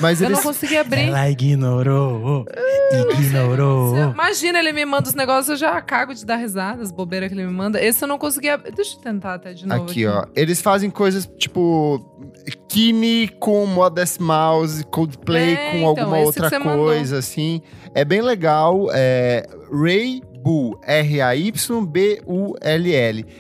[0.00, 0.38] Mas Eu eles.
[0.38, 1.08] não consegui abrir.
[1.08, 2.44] Ela ignorou.
[3.18, 3.96] ignorou.
[3.96, 7.34] Imagina, ele me manda os negócios, eu já cago de dar risada, as bobeiras que
[7.34, 7.82] ele me manda.
[7.82, 8.72] Esse eu não consegui abrir.
[8.72, 9.82] Deixa eu tentar até de novo.
[9.84, 10.24] Aqui, ó.
[10.34, 12.08] Eles fazem coisas tipo.
[12.68, 16.86] Kimi com Modest Mouse, Coldplay É, com então, alguma esse outra você mandou.
[16.86, 17.60] coisa, assim.
[17.94, 18.88] É bem legal.
[18.92, 21.66] É, Ray Bull, R-A-Y-B-U-L-L.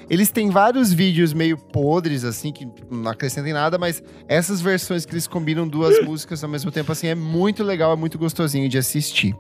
[0.08, 5.12] Eles têm vários vídeos meio podres, assim, que não acrescentem nada, mas essas versões que
[5.12, 8.78] eles combinam duas músicas ao mesmo tempo, assim, é muito legal, é muito gostosinho de
[8.78, 9.34] assistir.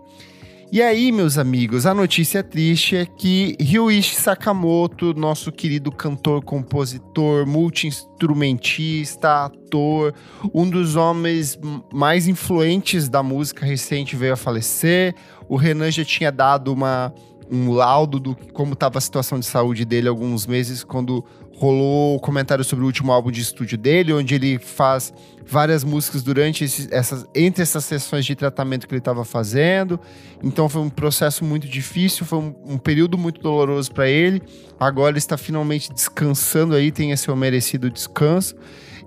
[0.74, 7.46] E aí, meus amigos, a notícia triste é que Ryuichi Sakamoto, nosso querido cantor, compositor,
[7.46, 10.14] multi-instrumentista, ator,
[10.54, 11.60] um dos homens
[11.92, 15.14] mais influentes da música recente, veio a falecer.
[15.46, 17.12] O Renan já tinha dado uma,
[17.52, 21.22] um laudo do como estava a situação de saúde dele alguns meses, quando
[21.54, 25.12] rolou o comentário sobre o último álbum de estúdio dele, onde ele faz
[25.46, 30.00] várias músicas durante esses- essas, entre essas sessões de tratamento que ele estava fazendo.
[30.42, 34.42] Então foi um processo muito difícil, foi um, um período muito doloroso para ele.
[34.80, 38.56] Agora ele está finalmente descansando aí, tem esse merecido descanso.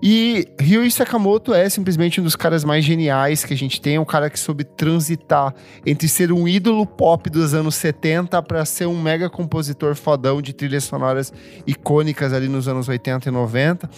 [0.01, 3.99] E Ryuichi Sakamoto é simplesmente um dos caras mais geniais que a gente tem, é
[3.99, 5.53] um cara que soube transitar
[5.85, 10.53] entre ser um ídolo pop dos anos 70 para ser um mega compositor fodão de
[10.53, 11.33] trilhas sonoras
[11.65, 13.89] icônicas ali nos anos 80 e 90.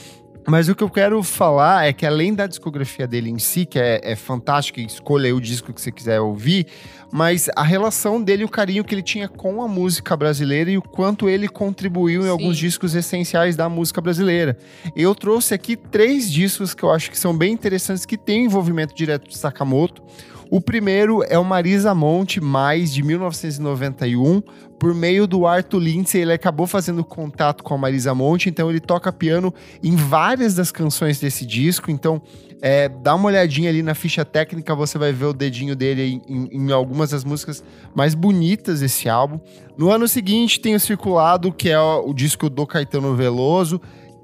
[0.49, 3.78] Mas o que eu quero falar é que além da discografia dele em si, que
[3.78, 6.68] é, é fantástica, escolha aí o disco que você quiser ouvir,
[7.11, 10.82] mas a relação dele, o carinho que ele tinha com a música brasileira e o
[10.82, 12.30] quanto ele contribuiu em Sim.
[12.30, 14.57] alguns discos essenciais da música brasileira.
[14.95, 18.95] Eu trouxe aqui três discos que eu acho que são bem interessantes, que têm envolvimento
[18.95, 20.02] direto de Sakamoto.
[20.49, 24.41] O primeiro é o Marisa Monte, mais de 1991.
[24.80, 28.80] Por meio do Arthur Lindsay, ele acabou fazendo contato com a Marisa Monte, então ele
[28.80, 29.52] toca piano
[29.84, 31.90] em várias das canções desse disco.
[31.90, 32.22] Então,
[32.62, 36.49] é, dá uma olhadinha ali na ficha técnica, você vai ver o dedinho dele em,
[36.52, 37.64] em- algumas das músicas
[37.95, 39.40] mais bonitas desse álbum.
[39.78, 43.82] No ano seguinte, tem o Circulado, que é o, o disco do Caetano Veloso.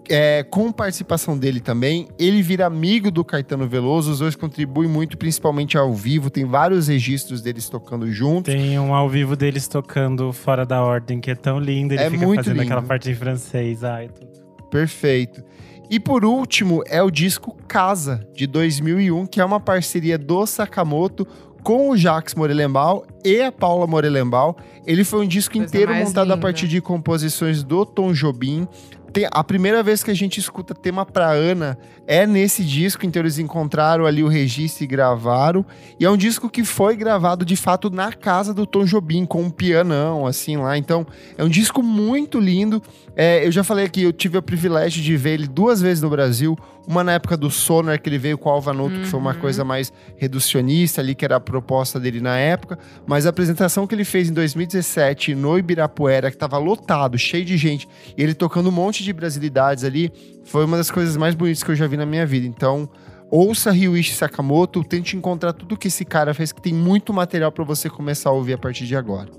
[0.10, 5.18] É, com participação dele também, ele vira amigo do Caetano Veloso, os dois contribuem muito,
[5.18, 8.54] principalmente ao vivo, tem vários registros deles tocando juntos.
[8.54, 11.94] Tem um ao vivo deles tocando Fora da Ordem, que é tão lindo.
[11.94, 12.66] Ele É fica muito fazendo lindo.
[12.66, 13.84] aquela parte em francês.
[13.84, 14.32] Ai, tudo.
[14.70, 15.44] Perfeito.
[15.90, 21.28] E por último, é o disco Casa, de 2001, que é uma parceria do Sakamoto
[21.62, 24.54] com o Jacques Morelenbaum e a Paula Morelenbaum.
[24.86, 28.68] Ele foi um disco Coisa inteiro montado a partir de composições do Tom Jobim.
[29.14, 31.78] Tem, a primeira vez que a gente escuta tema pra Ana
[32.08, 35.64] é nesse disco, então eles encontraram ali o registro e gravaram.
[36.00, 39.44] E é um disco que foi gravado de fato na casa do Tom Jobim, com
[39.44, 40.80] um pianão, assim lá.
[40.80, 41.06] Então
[41.38, 42.82] é um disco muito lindo.
[43.16, 46.10] É, eu já falei aqui, eu tive o privilégio de ver ele duas vezes no
[46.10, 46.58] Brasil.
[46.86, 49.40] Uma na época do Sonar, que ele veio com o Alvanuto, que foi uma Uhum.
[49.40, 52.78] coisa mais reducionista ali, que era a proposta dele na época.
[53.08, 57.56] Mas a apresentação que ele fez em 2017 no Ibirapuera, que tava lotado, cheio de
[57.56, 57.88] gente,
[58.18, 60.12] e ele tocando um monte de brasilidades ali,
[60.44, 62.46] foi uma das coisas mais bonitas que eu já vi na minha vida.
[62.46, 62.90] Então,
[63.32, 67.64] ouça Ryuichi Sakamoto, tente encontrar tudo que esse cara fez, que tem muito material para
[67.64, 69.30] você começar a ouvir a partir de agora.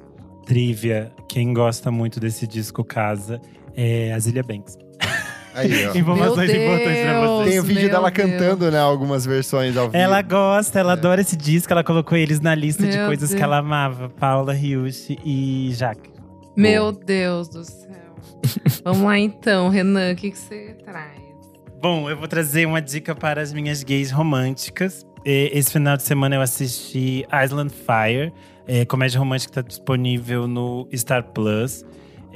[0.46, 3.40] Trivia, quem gosta muito desse disco Casa
[3.76, 4.76] é a Zilia Banks.
[5.54, 5.94] Aí, ó.
[5.98, 7.50] Informações Meu importantes pra vocês.
[7.50, 8.30] Tem o vídeo Meu dela Deus.
[8.30, 8.78] cantando, né?
[8.78, 9.96] Algumas versões ao vivo.
[9.96, 10.96] Ela gosta, ela É.
[10.96, 13.42] adora esse disco, ela colocou eles na lista de Meu coisas que Deus.
[13.44, 14.08] ela amava.
[14.10, 16.10] Paula, Ryushi e Jaque.
[16.56, 17.84] Meu Deus do céu.
[18.84, 21.22] Vamos lá então, Renan, o que, que você traz?
[21.80, 25.04] Bom, eu vou trazer uma dica para as minhas gays românticas.
[25.24, 28.32] E- Esse final de semana eu assisti Island Fire,
[28.66, 31.84] é, comédia romântica que está disponível no Star Plus.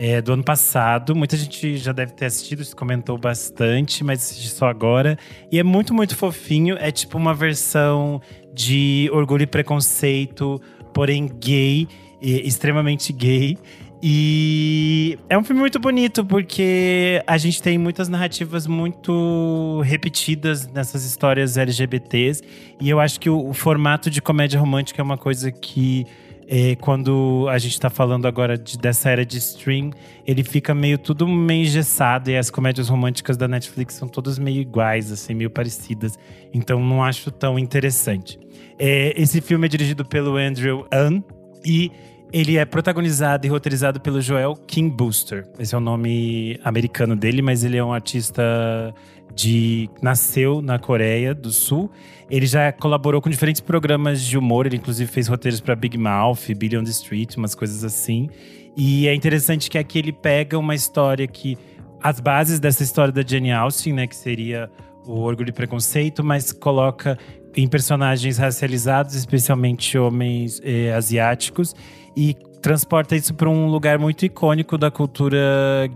[0.01, 4.49] É, do ano passado, muita gente já deve ter assistido, se comentou bastante, mas assisti
[4.49, 5.19] só agora.
[5.51, 6.77] E é muito, muito fofinho.
[6.79, 8.23] É tipo uma versão
[8.55, 10.61] de Orgulho e Preconceito,
[10.95, 11.89] porém gay,
[12.23, 13.59] extremamente gay.
[14.01, 21.05] E é um filme muito bonito, porque a gente tem muitas narrativas muito repetidas nessas
[21.05, 22.43] histórias LGBTs.
[22.81, 26.07] E eu acho que o, o formato de comédia romântica é uma coisa que,
[26.51, 29.91] é, quando a gente tá falando agora de- dessa era de stream,
[30.27, 32.31] ele fica meio tudo meio engessado.
[32.31, 36.19] E as comédias românticas da Netflix são todas meio iguais, assim, meio parecidas.
[36.55, 38.39] Então não acho tão interessante.
[38.79, 41.23] É, esse filme é dirigido pelo Andrew An
[41.63, 41.93] e
[42.33, 45.47] ele é protagonizado e roteirizado pelo Joel King Booster.
[45.59, 48.95] Esse é o nome americano dele, mas ele é um artista
[49.35, 51.91] de nasceu na Coreia do Sul.
[52.31, 56.55] Ele já colaborou com diferentes programas de humor, ele inclusive fez roteiros para Big Mouth,
[56.57, 58.29] Billy on the Street, umas coisas assim.
[58.77, 61.57] E é interessante que aqui ele pega uma história que
[62.03, 64.71] as bases dessa história da Jane Austen, né, que seria
[65.07, 67.19] o Orgulho e Preconceito, mas coloca
[67.57, 71.75] em personagens racializados, especialmente homens eh, asiáticos,
[72.17, 75.39] e transporta isso para um lugar muito icônico da cultura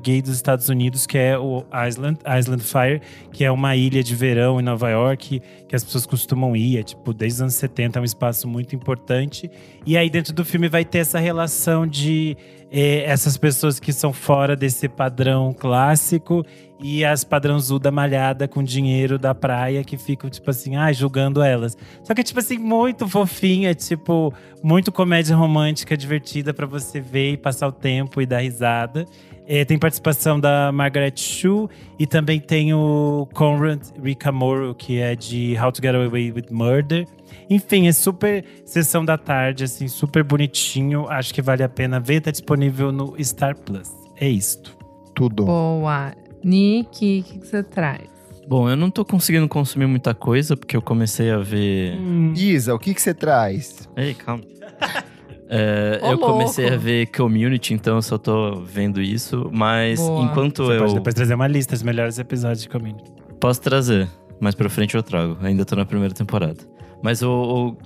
[0.02, 3.00] gay dos Estados Unidos, que é o Island, Island Fire,
[3.32, 6.82] que é uma ilha de verão em Nova York, que as pessoas costumam ir, é
[6.82, 9.50] tipo, desde os anos 70 é um espaço muito importante.
[9.84, 12.36] E aí dentro do filme vai ter essa relação de
[12.70, 16.44] eh, essas pessoas que são fora desse padrão clássico
[16.82, 21.40] e as padrãozu da malhada com dinheiro da praia que ficam, tipo assim, ah, julgando
[21.40, 21.76] elas.
[22.02, 27.36] Só que, tipo assim, muito fofinha, tipo, muito comédia romântica, divertida para você ver e
[27.36, 29.06] passar o tempo e dar risada.
[29.46, 31.68] É, tem participação da Margaret Chu
[31.98, 37.06] e também tem o Conrad Ricamoro, que é de How to Get Away with Murder.
[37.50, 41.08] Enfim, é super sessão da tarde, assim, super bonitinho.
[41.08, 42.20] Acho que vale a pena ver.
[42.20, 43.90] Tá disponível no Star Plus.
[44.16, 44.76] É isto.
[45.14, 45.44] Tudo.
[45.44, 46.12] Boa.
[46.44, 48.10] Nick, o que que você traz?
[48.48, 51.96] Bom, eu não tô conseguindo consumir muita coisa, porque eu comecei a ver.
[52.34, 53.88] Isa, o que que você traz?
[53.96, 54.42] Ei, calma.
[55.54, 56.78] É, Ô, eu comecei louco.
[56.80, 59.50] a ver community, então eu só tô vendo isso.
[59.52, 60.24] Mas Boa.
[60.24, 60.78] enquanto Você eu.
[60.78, 63.12] pode depois trazer uma lista dos melhores episódios de Community.
[63.38, 64.08] Posso trazer,
[64.40, 65.36] mais pra frente eu trago.
[65.42, 66.56] Ainda tô na primeira temporada.
[67.02, 67.30] Mas o,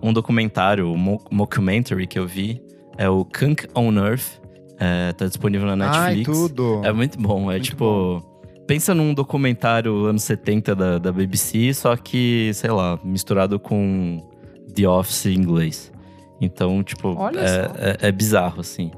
[0.02, 2.62] o- um documentário, um mo- mockumentary que eu vi
[2.98, 4.40] é o Kunk on Earth.
[4.78, 6.38] É, tá disponível na Ai, Netflix.
[6.38, 6.80] tudo.
[6.84, 7.42] É muito bom.
[7.50, 8.22] É Muito tipo.
[8.66, 14.20] Pensa num documentário anos 70 da, da BBC, só que, sei lá, misturado com
[14.74, 15.92] The Office em inglês.
[16.40, 17.70] Então, tipo, Olha é,
[18.04, 18.90] é- é bizarro, assim.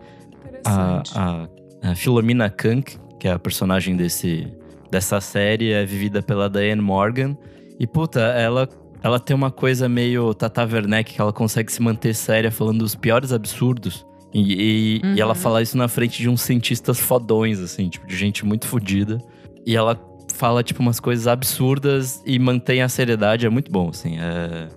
[0.64, 1.12] A, Interessante.
[1.14, 1.48] a,
[1.90, 4.50] a Philomena Kunk, que é a personagem desse,
[4.90, 7.36] dessa série, é vivida pela Diane Morgan.
[7.78, 8.66] E, puta, ela,
[9.02, 12.94] ela tem uma coisa meio Tata Werneck, que ela consegue se manter séria falando dos
[12.94, 14.06] piores absurdos.
[14.34, 15.40] E, e- e ela Uhum.
[15.40, 19.18] fala isso na frente de uns cientistas fodões, assim, tipo, de gente muito fodida.
[19.64, 19.98] E ela
[20.34, 23.46] fala, tipo, umas coisas absurdas e mantém a seriedade.
[23.46, 24.18] É muito bom, assim.
[24.18, 24.68] É...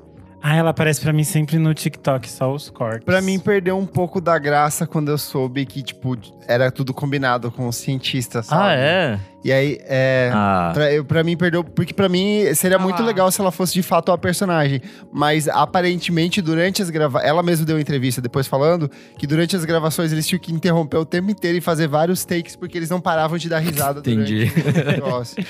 [0.43, 3.05] Ah, ela aparece pra mim sempre no TikTok, só os cortes.
[3.05, 7.51] Pra mim, perdeu um pouco da graça quando eu soube que, tipo, era tudo combinado
[7.51, 8.61] com os cientistas, sabe?
[8.63, 9.19] Ah, é?
[9.43, 10.31] E aí, é...
[10.33, 11.63] Ah, Pra, eu, pra mim, perdeu.
[11.63, 14.81] Porque pra mim seria Ah muito legal se ela fosse de fato a personagem.
[15.11, 17.29] Mas aparentemente, durante as gravações.
[17.29, 20.97] Ela mesma deu uma entrevista depois falando que durante as gravações eles tinham que interromper
[20.97, 24.45] o tempo inteiro e fazer vários takes porque eles não paravam de dar risada Entendi.
[24.45, 25.45] durante o negócio.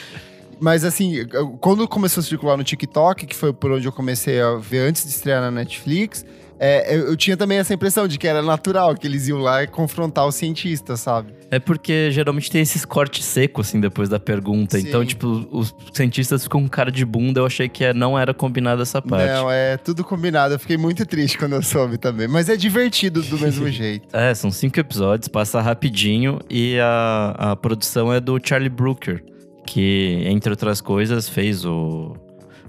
[0.62, 1.26] Mas assim,
[1.60, 5.04] quando começou a circular no TikTok, que foi por onde eu comecei a ver antes
[5.04, 6.24] de estrear na Netflix,
[6.64, 9.64] é, eu, eu tinha também essa impressão de que era natural, que eles iam lá
[9.64, 11.34] e confrontar os cientistas, sabe?
[11.50, 14.80] É porque geralmente tem esses cortes secos, assim, depois da pergunta.
[14.80, 14.88] Sim.
[14.88, 17.40] Então, tipo, os cientistas ficam com cara de bunda.
[17.40, 19.26] Eu achei que é- não era combinada essa parte.
[19.34, 20.54] Não, é tudo combinado.
[20.54, 22.28] Eu fiquei muito triste quando eu soube também.
[22.28, 24.08] Mas é divertido do mesmo jeito.
[24.16, 26.40] É, são cinco episódios, passa rapidinho.
[26.48, 29.24] E a, a produção é do Charlie Brooker,
[29.66, 32.14] que, entre outras coisas, fez o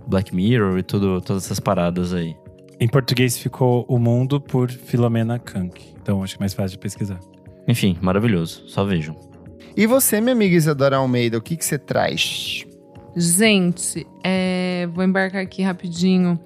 [0.07, 2.37] Black Mirror e tudo, todas essas paradas aí.
[2.81, 5.81] Em português ficou O Mundo por Filomena Kank.
[6.01, 7.21] Então acho que é mais fácil de pesquisar.
[7.69, 8.65] Enfim, maravilhoso.
[8.67, 9.17] Só vejam.
[9.77, 12.67] E você, minha amiga Isadora Almeida, o que, que você traz?
[13.17, 16.39] Gente, é, vou embarcar aqui rapidinho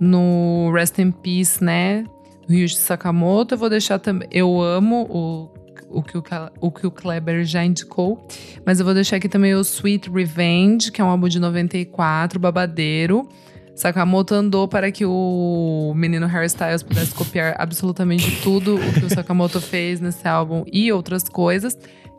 [0.00, 2.04] no Rest in Peace, né?
[2.46, 3.54] Do Ryuichi Sakamoto.
[3.54, 4.28] Eu vou deixar também.
[4.32, 5.50] Eu amo o,
[5.92, 6.24] o, que o,
[6.60, 8.26] o que o Kleber já indicou.
[8.64, 12.38] Mas eu vou deixar aqui também o Sweet Revenge, que é um álbum de 94,
[12.40, 13.28] babadeiro.
[13.74, 19.08] Sakamoto andou para que o menino Harry Styles pudesse copiar absolutamente tudo o que o
[19.08, 21.76] Sakamoto fez nesse álbum e outras coisas.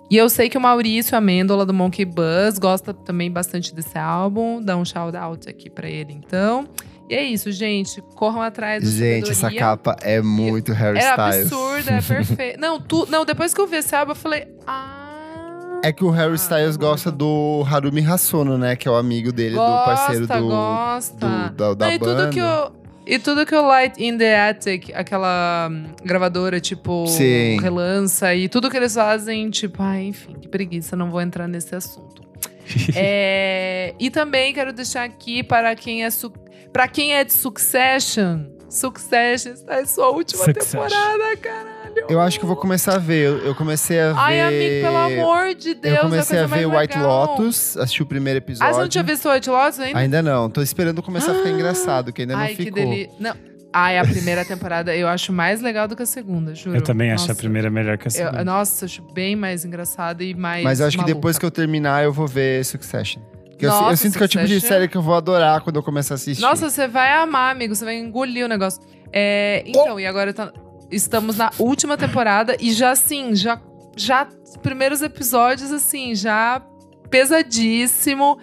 [0.10, 4.62] E eu sei que o Maurício Amêndola do Monkey Buzz gosta também bastante desse álbum.
[4.62, 6.68] Dá um shout out aqui pra ele, então.
[7.10, 8.02] E é isso, gente.
[8.16, 11.52] Corram atrás do Gente, essa capa é muito Harry É Styles.
[11.54, 12.60] absurda, é perfeito.
[12.60, 14.48] não, tu, não, depois que eu vi esse álbum, eu falei.
[14.66, 15.82] Ah.
[15.84, 18.76] É que o Harry Styles Ah, gosta do Harumi Hasono, né?
[18.78, 21.28] Que é o amigo dele, gosta, do parceiro do, gosta.
[21.28, 22.22] do- da, da Não, e banda.
[22.24, 22.84] tudo que o.
[23.06, 27.60] E tudo que o Light in the Attic, aquela hum, gravadora, tipo, Sim.
[27.60, 31.76] relança, e tudo que eles fazem, tipo, ai, enfim, que preguiça, não vou entrar nesse
[31.76, 32.24] assunto.
[32.96, 36.32] É, e também quero deixar aqui para quem é su,
[36.74, 38.52] para quem é de Succession.
[38.70, 40.82] Succession está em sua última Succession.
[40.82, 41.74] temporada, caralho.
[42.10, 43.28] Eu acho que eu vou começar a ver.
[43.28, 44.20] Eu, eu comecei a ver.
[44.20, 47.26] Ai, amigo, pelo amor de Deus, Eu comecei é a a coisa ver White legal.
[47.28, 48.68] Lotus, assisti o primeiro episódio.
[48.72, 50.00] Ah, você não tinha visto White Lotus ainda?
[50.00, 50.50] Ainda não.
[50.50, 52.84] Tô esperando começar a ficar engraçado, que ainda Ai, não que ficou.
[52.84, 53.12] delícia.
[53.20, 53.36] Não.
[53.76, 56.78] Ai, a primeira temporada eu acho mais legal do que a segunda, juro.
[56.78, 57.40] Eu também acho a Nossa.
[57.40, 58.44] primeira melhor que a Eu- segunda.
[58.44, 60.64] nossa, eu acho bem mais engraçada e mais.
[60.64, 61.16] Mas eu acho que maluca.
[61.16, 63.22] depois que eu terminar, eu vou ver Succession.
[63.60, 65.76] Eu, Nossa, eu sinto que é o tipo de série que eu vou adorar quando
[65.78, 66.42] eu começar a assistir.
[66.42, 67.76] Nossa, você vai amar, amigo.
[67.76, 68.82] Você vai engolir o negócio.
[69.12, 70.52] É, então, e agora tá-
[70.92, 73.62] estamos na última temporada e já assim, já,
[73.96, 76.62] já os primeiros episódios, assim, já
[77.10, 78.38] pesadíssimo.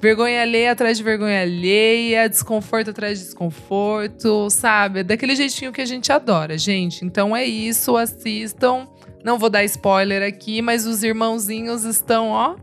[0.00, 5.02] vergonha alheia atrás de vergonha alheia, desconforto atrás de desconforto, sabe?
[5.02, 7.04] Daquele jeitinho que a gente adora, gente.
[7.04, 8.86] Então é isso, assistam.
[9.24, 12.56] Não vou dar spoiler aqui, mas os irmãozinhos estão, ó.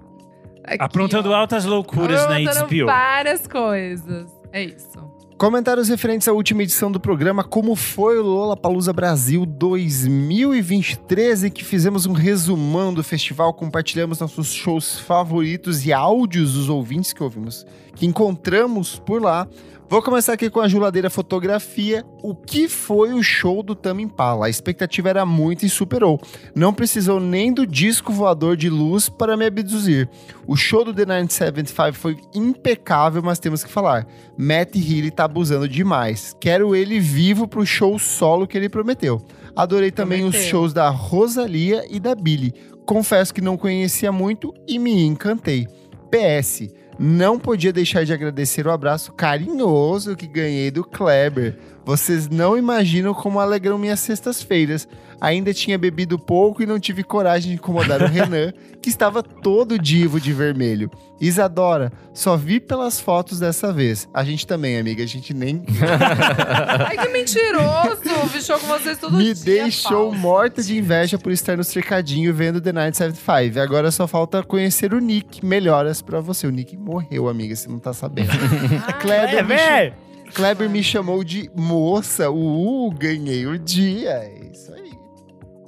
[0.63, 2.85] Aqui, Aprontando ó, altas loucuras na HBO.
[2.85, 4.27] várias coisas.
[4.51, 5.11] É isso.
[5.37, 11.49] Comentários referentes à última edição do programa, como foi o Lola Palusa Brasil 2023, em
[11.49, 17.23] que fizemos um resumão do festival, compartilhamos nossos shows favoritos e áudios dos ouvintes que
[17.23, 17.65] ouvimos,
[17.95, 19.47] que encontramos por lá.
[19.93, 22.03] Vou começar aqui com a Juladeira Fotografia.
[22.23, 24.47] O que foi o show do Tame Impala?
[24.47, 26.19] A expectativa era muito e superou.
[26.55, 30.09] Não precisou nem do disco voador de luz para me abduzir.
[30.47, 34.07] O show do The 975 foi impecável, mas temos que falar.
[34.35, 36.35] Matt Healy tá abusando demais.
[36.41, 39.21] Quero ele vivo pro show solo que ele prometeu.
[39.55, 40.49] Adorei também os Prometeu.
[40.49, 42.51] shows da Rosalia e da Billy.
[42.83, 45.67] Confesso que não conhecia muito e me encantei.
[46.09, 46.67] PS,
[46.99, 51.57] não podia deixar de agradecer o abraço carinhoso que ganhei do Kleber.
[51.85, 54.87] Vocês não imaginam como alegram minhas sextas-feiras.
[55.19, 58.51] Ainda tinha bebido pouco e não tive coragem de incomodar o Renan,
[58.81, 60.91] que estava todo divo de vermelho.
[61.19, 64.09] Isadora, só vi pelas fotos dessa vez.
[64.13, 65.63] A gente também, amiga, a gente nem
[66.87, 68.01] Ai, que mentiroso!
[68.33, 69.35] Vi show com vocês todo me dia.
[69.45, 70.17] deixou falso.
[70.19, 73.59] morta de inveja por estar no cercadinho vendo The Night 75.
[73.59, 75.45] Agora só falta conhecer o Nick.
[75.45, 76.45] Melhoras pra você.
[76.47, 78.31] O Nick morreu, amiga, você não tá sabendo.
[78.85, 79.93] Ah, Kleber, me, cha-
[80.33, 80.55] Kleber!
[80.57, 82.29] Kleber me chamou de moça.
[82.29, 84.11] Uh, ganhei o dia.
[84.11, 84.91] É isso aí.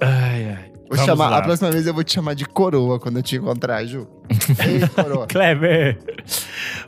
[0.00, 0.72] Ai, ai.
[0.88, 1.38] Vou Vamos chamar, lá.
[1.38, 4.06] a próxima vez eu vou te chamar de coroa quando eu te encontrar, Ju.
[4.30, 5.26] Ei, coroa.
[5.28, 5.98] Kleber!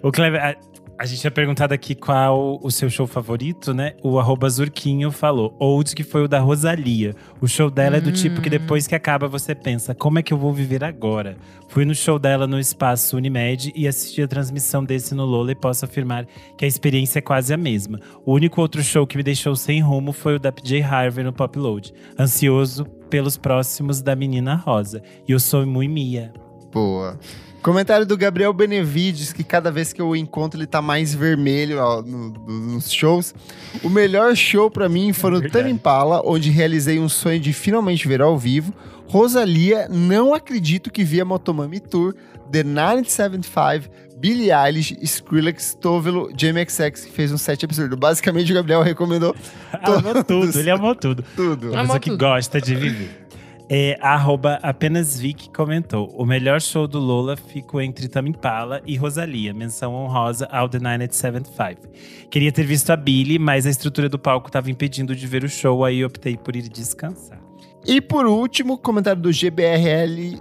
[0.02, 0.56] O Kleber,
[0.98, 3.94] a, gente tinha perguntado aqui qual o seu show favorito, né?
[4.02, 5.54] O arroba Zurquinho falou.
[5.58, 7.14] Old, que foi o da Rosalia.
[7.40, 10.32] O show dela é do tipo que depois que acaba você pensa, como é que
[10.32, 11.36] eu vou viver agora?
[11.68, 15.54] Fui no show dela no espaço Unimed e assisti a transmissão desse no Lola e
[15.54, 16.26] posso afirmar
[16.56, 18.00] que a experiência é quase a mesma.
[18.26, 21.32] O único outro show que me deixou sem rumo foi o da PJ Harvey no
[21.32, 21.92] Pop Load.
[22.18, 25.02] Ansioso pelos próximos da Menina Rosa.
[25.26, 26.32] E eu sou muito Mia.
[26.72, 27.18] Boa.
[27.62, 31.78] Comentário do Gabriel Benevides, que cada vez que eu o encontro ele tá mais vermelho
[31.78, 33.34] ó, no- no- nos shows.
[33.82, 35.50] O melhor show pra mim foi no.
[35.50, 38.72] Tame Impala, onde realizei um sonho de finalmente ver ao vivo.
[39.08, 42.14] Rosalia, não acredito que via Motomami Tour,
[42.52, 47.96] The 975, Billie Eilish, Skrillex, Tovelo, Jamie XX, que fez um set absurdo.
[47.96, 49.34] Basicamente, o Gabriel recomendou
[49.82, 51.24] Amou tudo, ele amou tudo.
[51.34, 51.68] tudo.
[51.70, 52.20] Uma Amou pessoa que tudo.
[52.20, 53.27] gosta de viver.
[53.70, 56.08] É, arroba apenas Vic comentou.
[56.16, 59.52] O melhor show do Lola ficou entre Tame Impala e Rosalia.
[59.52, 61.82] Menção honrosa ao The 975.
[62.30, 65.48] Queria ter visto a Billy, mas a estrutura do palco estava impedindo de ver o
[65.50, 67.38] show, aí optei por ir descansar.
[67.86, 70.38] E por último, comentário do GBRL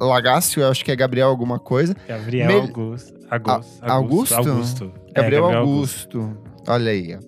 [0.00, 1.94] Lagácio, eu acho que é Gabriel alguma coisa.
[2.08, 3.14] Gabriel Mel- Augusto.
[3.30, 3.84] Augusto.
[3.84, 4.34] A- Augusto?
[4.34, 4.92] Augusto.
[5.14, 6.36] É, Gabriel, Augusto.
[6.66, 7.18] Olha aí.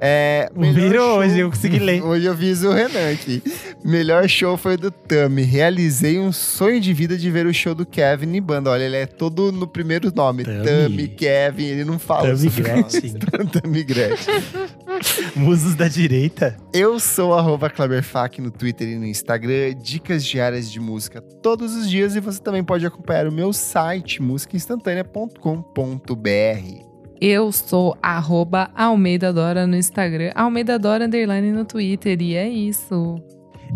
[0.00, 2.02] É, Virou melhor hoje, eu consegui ler.
[2.02, 3.42] Hoje eu fiz o Renan aqui.
[3.84, 5.42] Melhor show foi do Tami.
[5.42, 8.70] Realizei um sonho de vida de ver o show do Kevin e banda.
[8.70, 10.44] Olha, ele é todo no primeiro nome.
[10.44, 10.64] Tami.
[10.64, 12.48] Tami, Kevin, ele não fala Tami.
[12.48, 13.12] Gretchen.
[13.52, 14.42] Tami Gretchen.
[15.36, 16.56] Musos da direita.
[16.72, 19.74] Eu sou arroba Kleberfac no Twitter e no Instagram.
[19.80, 22.16] Dicas diárias de música todos os dias.
[22.16, 26.89] E você também pode acompanhar o meu site, musicainstantanea.com.br.
[27.20, 32.16] Eu sou arroba Almeida Dora no Instagram, Almeida Dora underline no Twitter.
[32.22, 33.22] E é isso.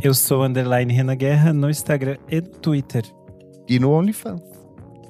[0.02, 3.04] Eu sou underline Renan Guerra no Instagram e no Twitter.
[3.68, 4.40] E no OnlyFans.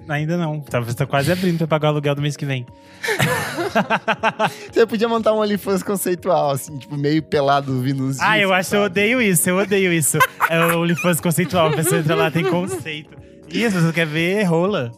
[0.09, 0.61] Ainda não.
[0.61, 2.66] Você tá quase abrindo pra pagar o aluguel do mês que vem.
[4.73, 8.70] Você podia montar um OnlyFans conceitual, assim, tipo, meio pelado vindo uns Ah, eu acho
[8.70, 10.19] que eu odeio isso, eu odeio isso.
[10.51, 13.16] É o OnlyFans conceitual, a pessoa entra lá, tem conceito.
[13.48, 14.90] Ih, se você quer ver, rola.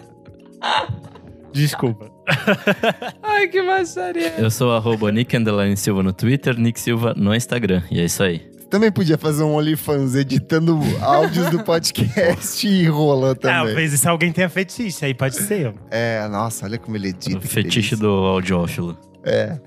[1.52, 2.13] Desculpa.
[3.22, 4.34] Ai, que baixaria.
[4.38, 7.82] Eu sou arroba Nick Underline Silva no Twitter, Nick Silva no Instagram.
[7.90, 8.54] E é isso aí.
[8.70, 13.56] Também podia fazer um OnlyFans editando áudios do podcast e rola também.
[13.56, 15.74] Talvez isso alguém tenha fetiche, aí pode ser.
[15.90, 17.38] É, nossa, olha como ele edita.
[17.38, 18.98] O fetiche do audiófilo.
[19.22, 19.58] É.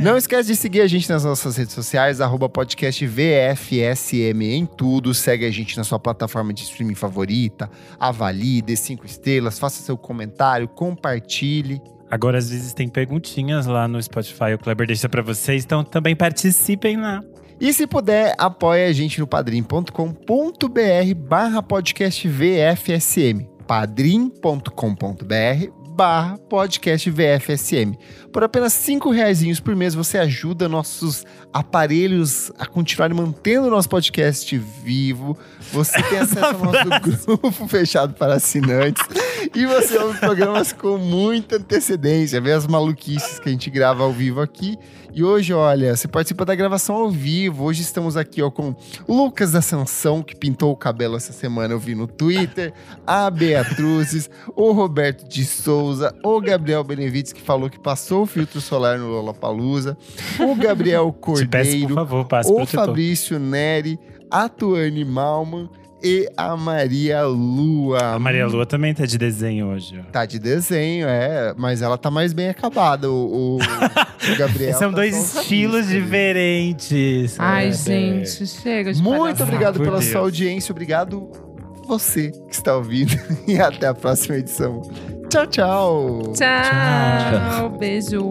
[0.00, 5.12] Não esquece de seguir a gente nas nossas redes sociais, arroba podcast VFSM em tudo.
[5.12, 7.68] Segue a gente na sua plataforma de streaming favorita.
[7.98, 11.80] Avalie, dê cinco estrelas, faça seu comentário, compartilhe.
[12.10, 16.16] Agora, às vezes, tem perguntinhas lá no Spotify, o Kleber deixa pra vocês, então também
[16.16, 17.22] participem lá.
[17.60, 19.94] E se puder, apoie a gente no padrim.com.br
[21.16, 23.48] barra podcast VFSM.
[23.66, 27.98] padrim.com.br barra podcast VFSM.
[28.32, 33.88] Por apenas cinco reais por mês você ajuda nossos aparelhos a continuarem mantendo o nosso
[33.88, 35.36] podcast vivo.
[35.72, 39.02] Você tem acesso ao nosso grupo fechado para assinantes.
[39.52, 44.12] E você ouve programas com muita antecedência, vê as maluquices que a gente grava ao
[44.12, 44.78] vivo aqui.
[45.12, 47.64] E hoje, olha, você participa da gravação ao vivo.
[47.64, 48.74] Hoje estamos aqui ó, com
[49.06, 52.72] o Lucas da Sansão, que pintou o cabelo essa semana, eu vi no Twitter,
[53.06, 58.60] a Beatruzes, o Roberto de Souza, o Gabriel Benevides, que falou que passou o filtro
[58.60, 59.96] solar no Lollapalooza,
[60.38, 62.66] o Gabriel Cordeiro, peço, favor, o protetor.
[62.66, 63.98] Fabrício Neri,
[64.30, 65.68] a Tuane Malman
[66.02, 68.14] e a Maria Lua.
[68.14, 69.98] A Maria Lua também tá de desenho hoje.
[70.00, 70.10] ó.
[70.10, 73.10] Tá de desenho, é, mas ela tá mais bem acabada.
[73.10, 74.78] O, o- o Gabriel.
[74.78, 77.36] São tá dois estilos diferentes.
[77.38, 79.44] Ai, É, gente, chega de Muito palhaçada.
[79.44, 80.04] obrigado pela Deus.
[80.10, 81.30] sua audiência, obrigado
[81.86, 83.12] você que está ouvindo
[83.48, 84.82] e até a próxima edição.
[85.30, 86.22] Tchau, tchau.
[86.34, 88.30] Tchau, beijo.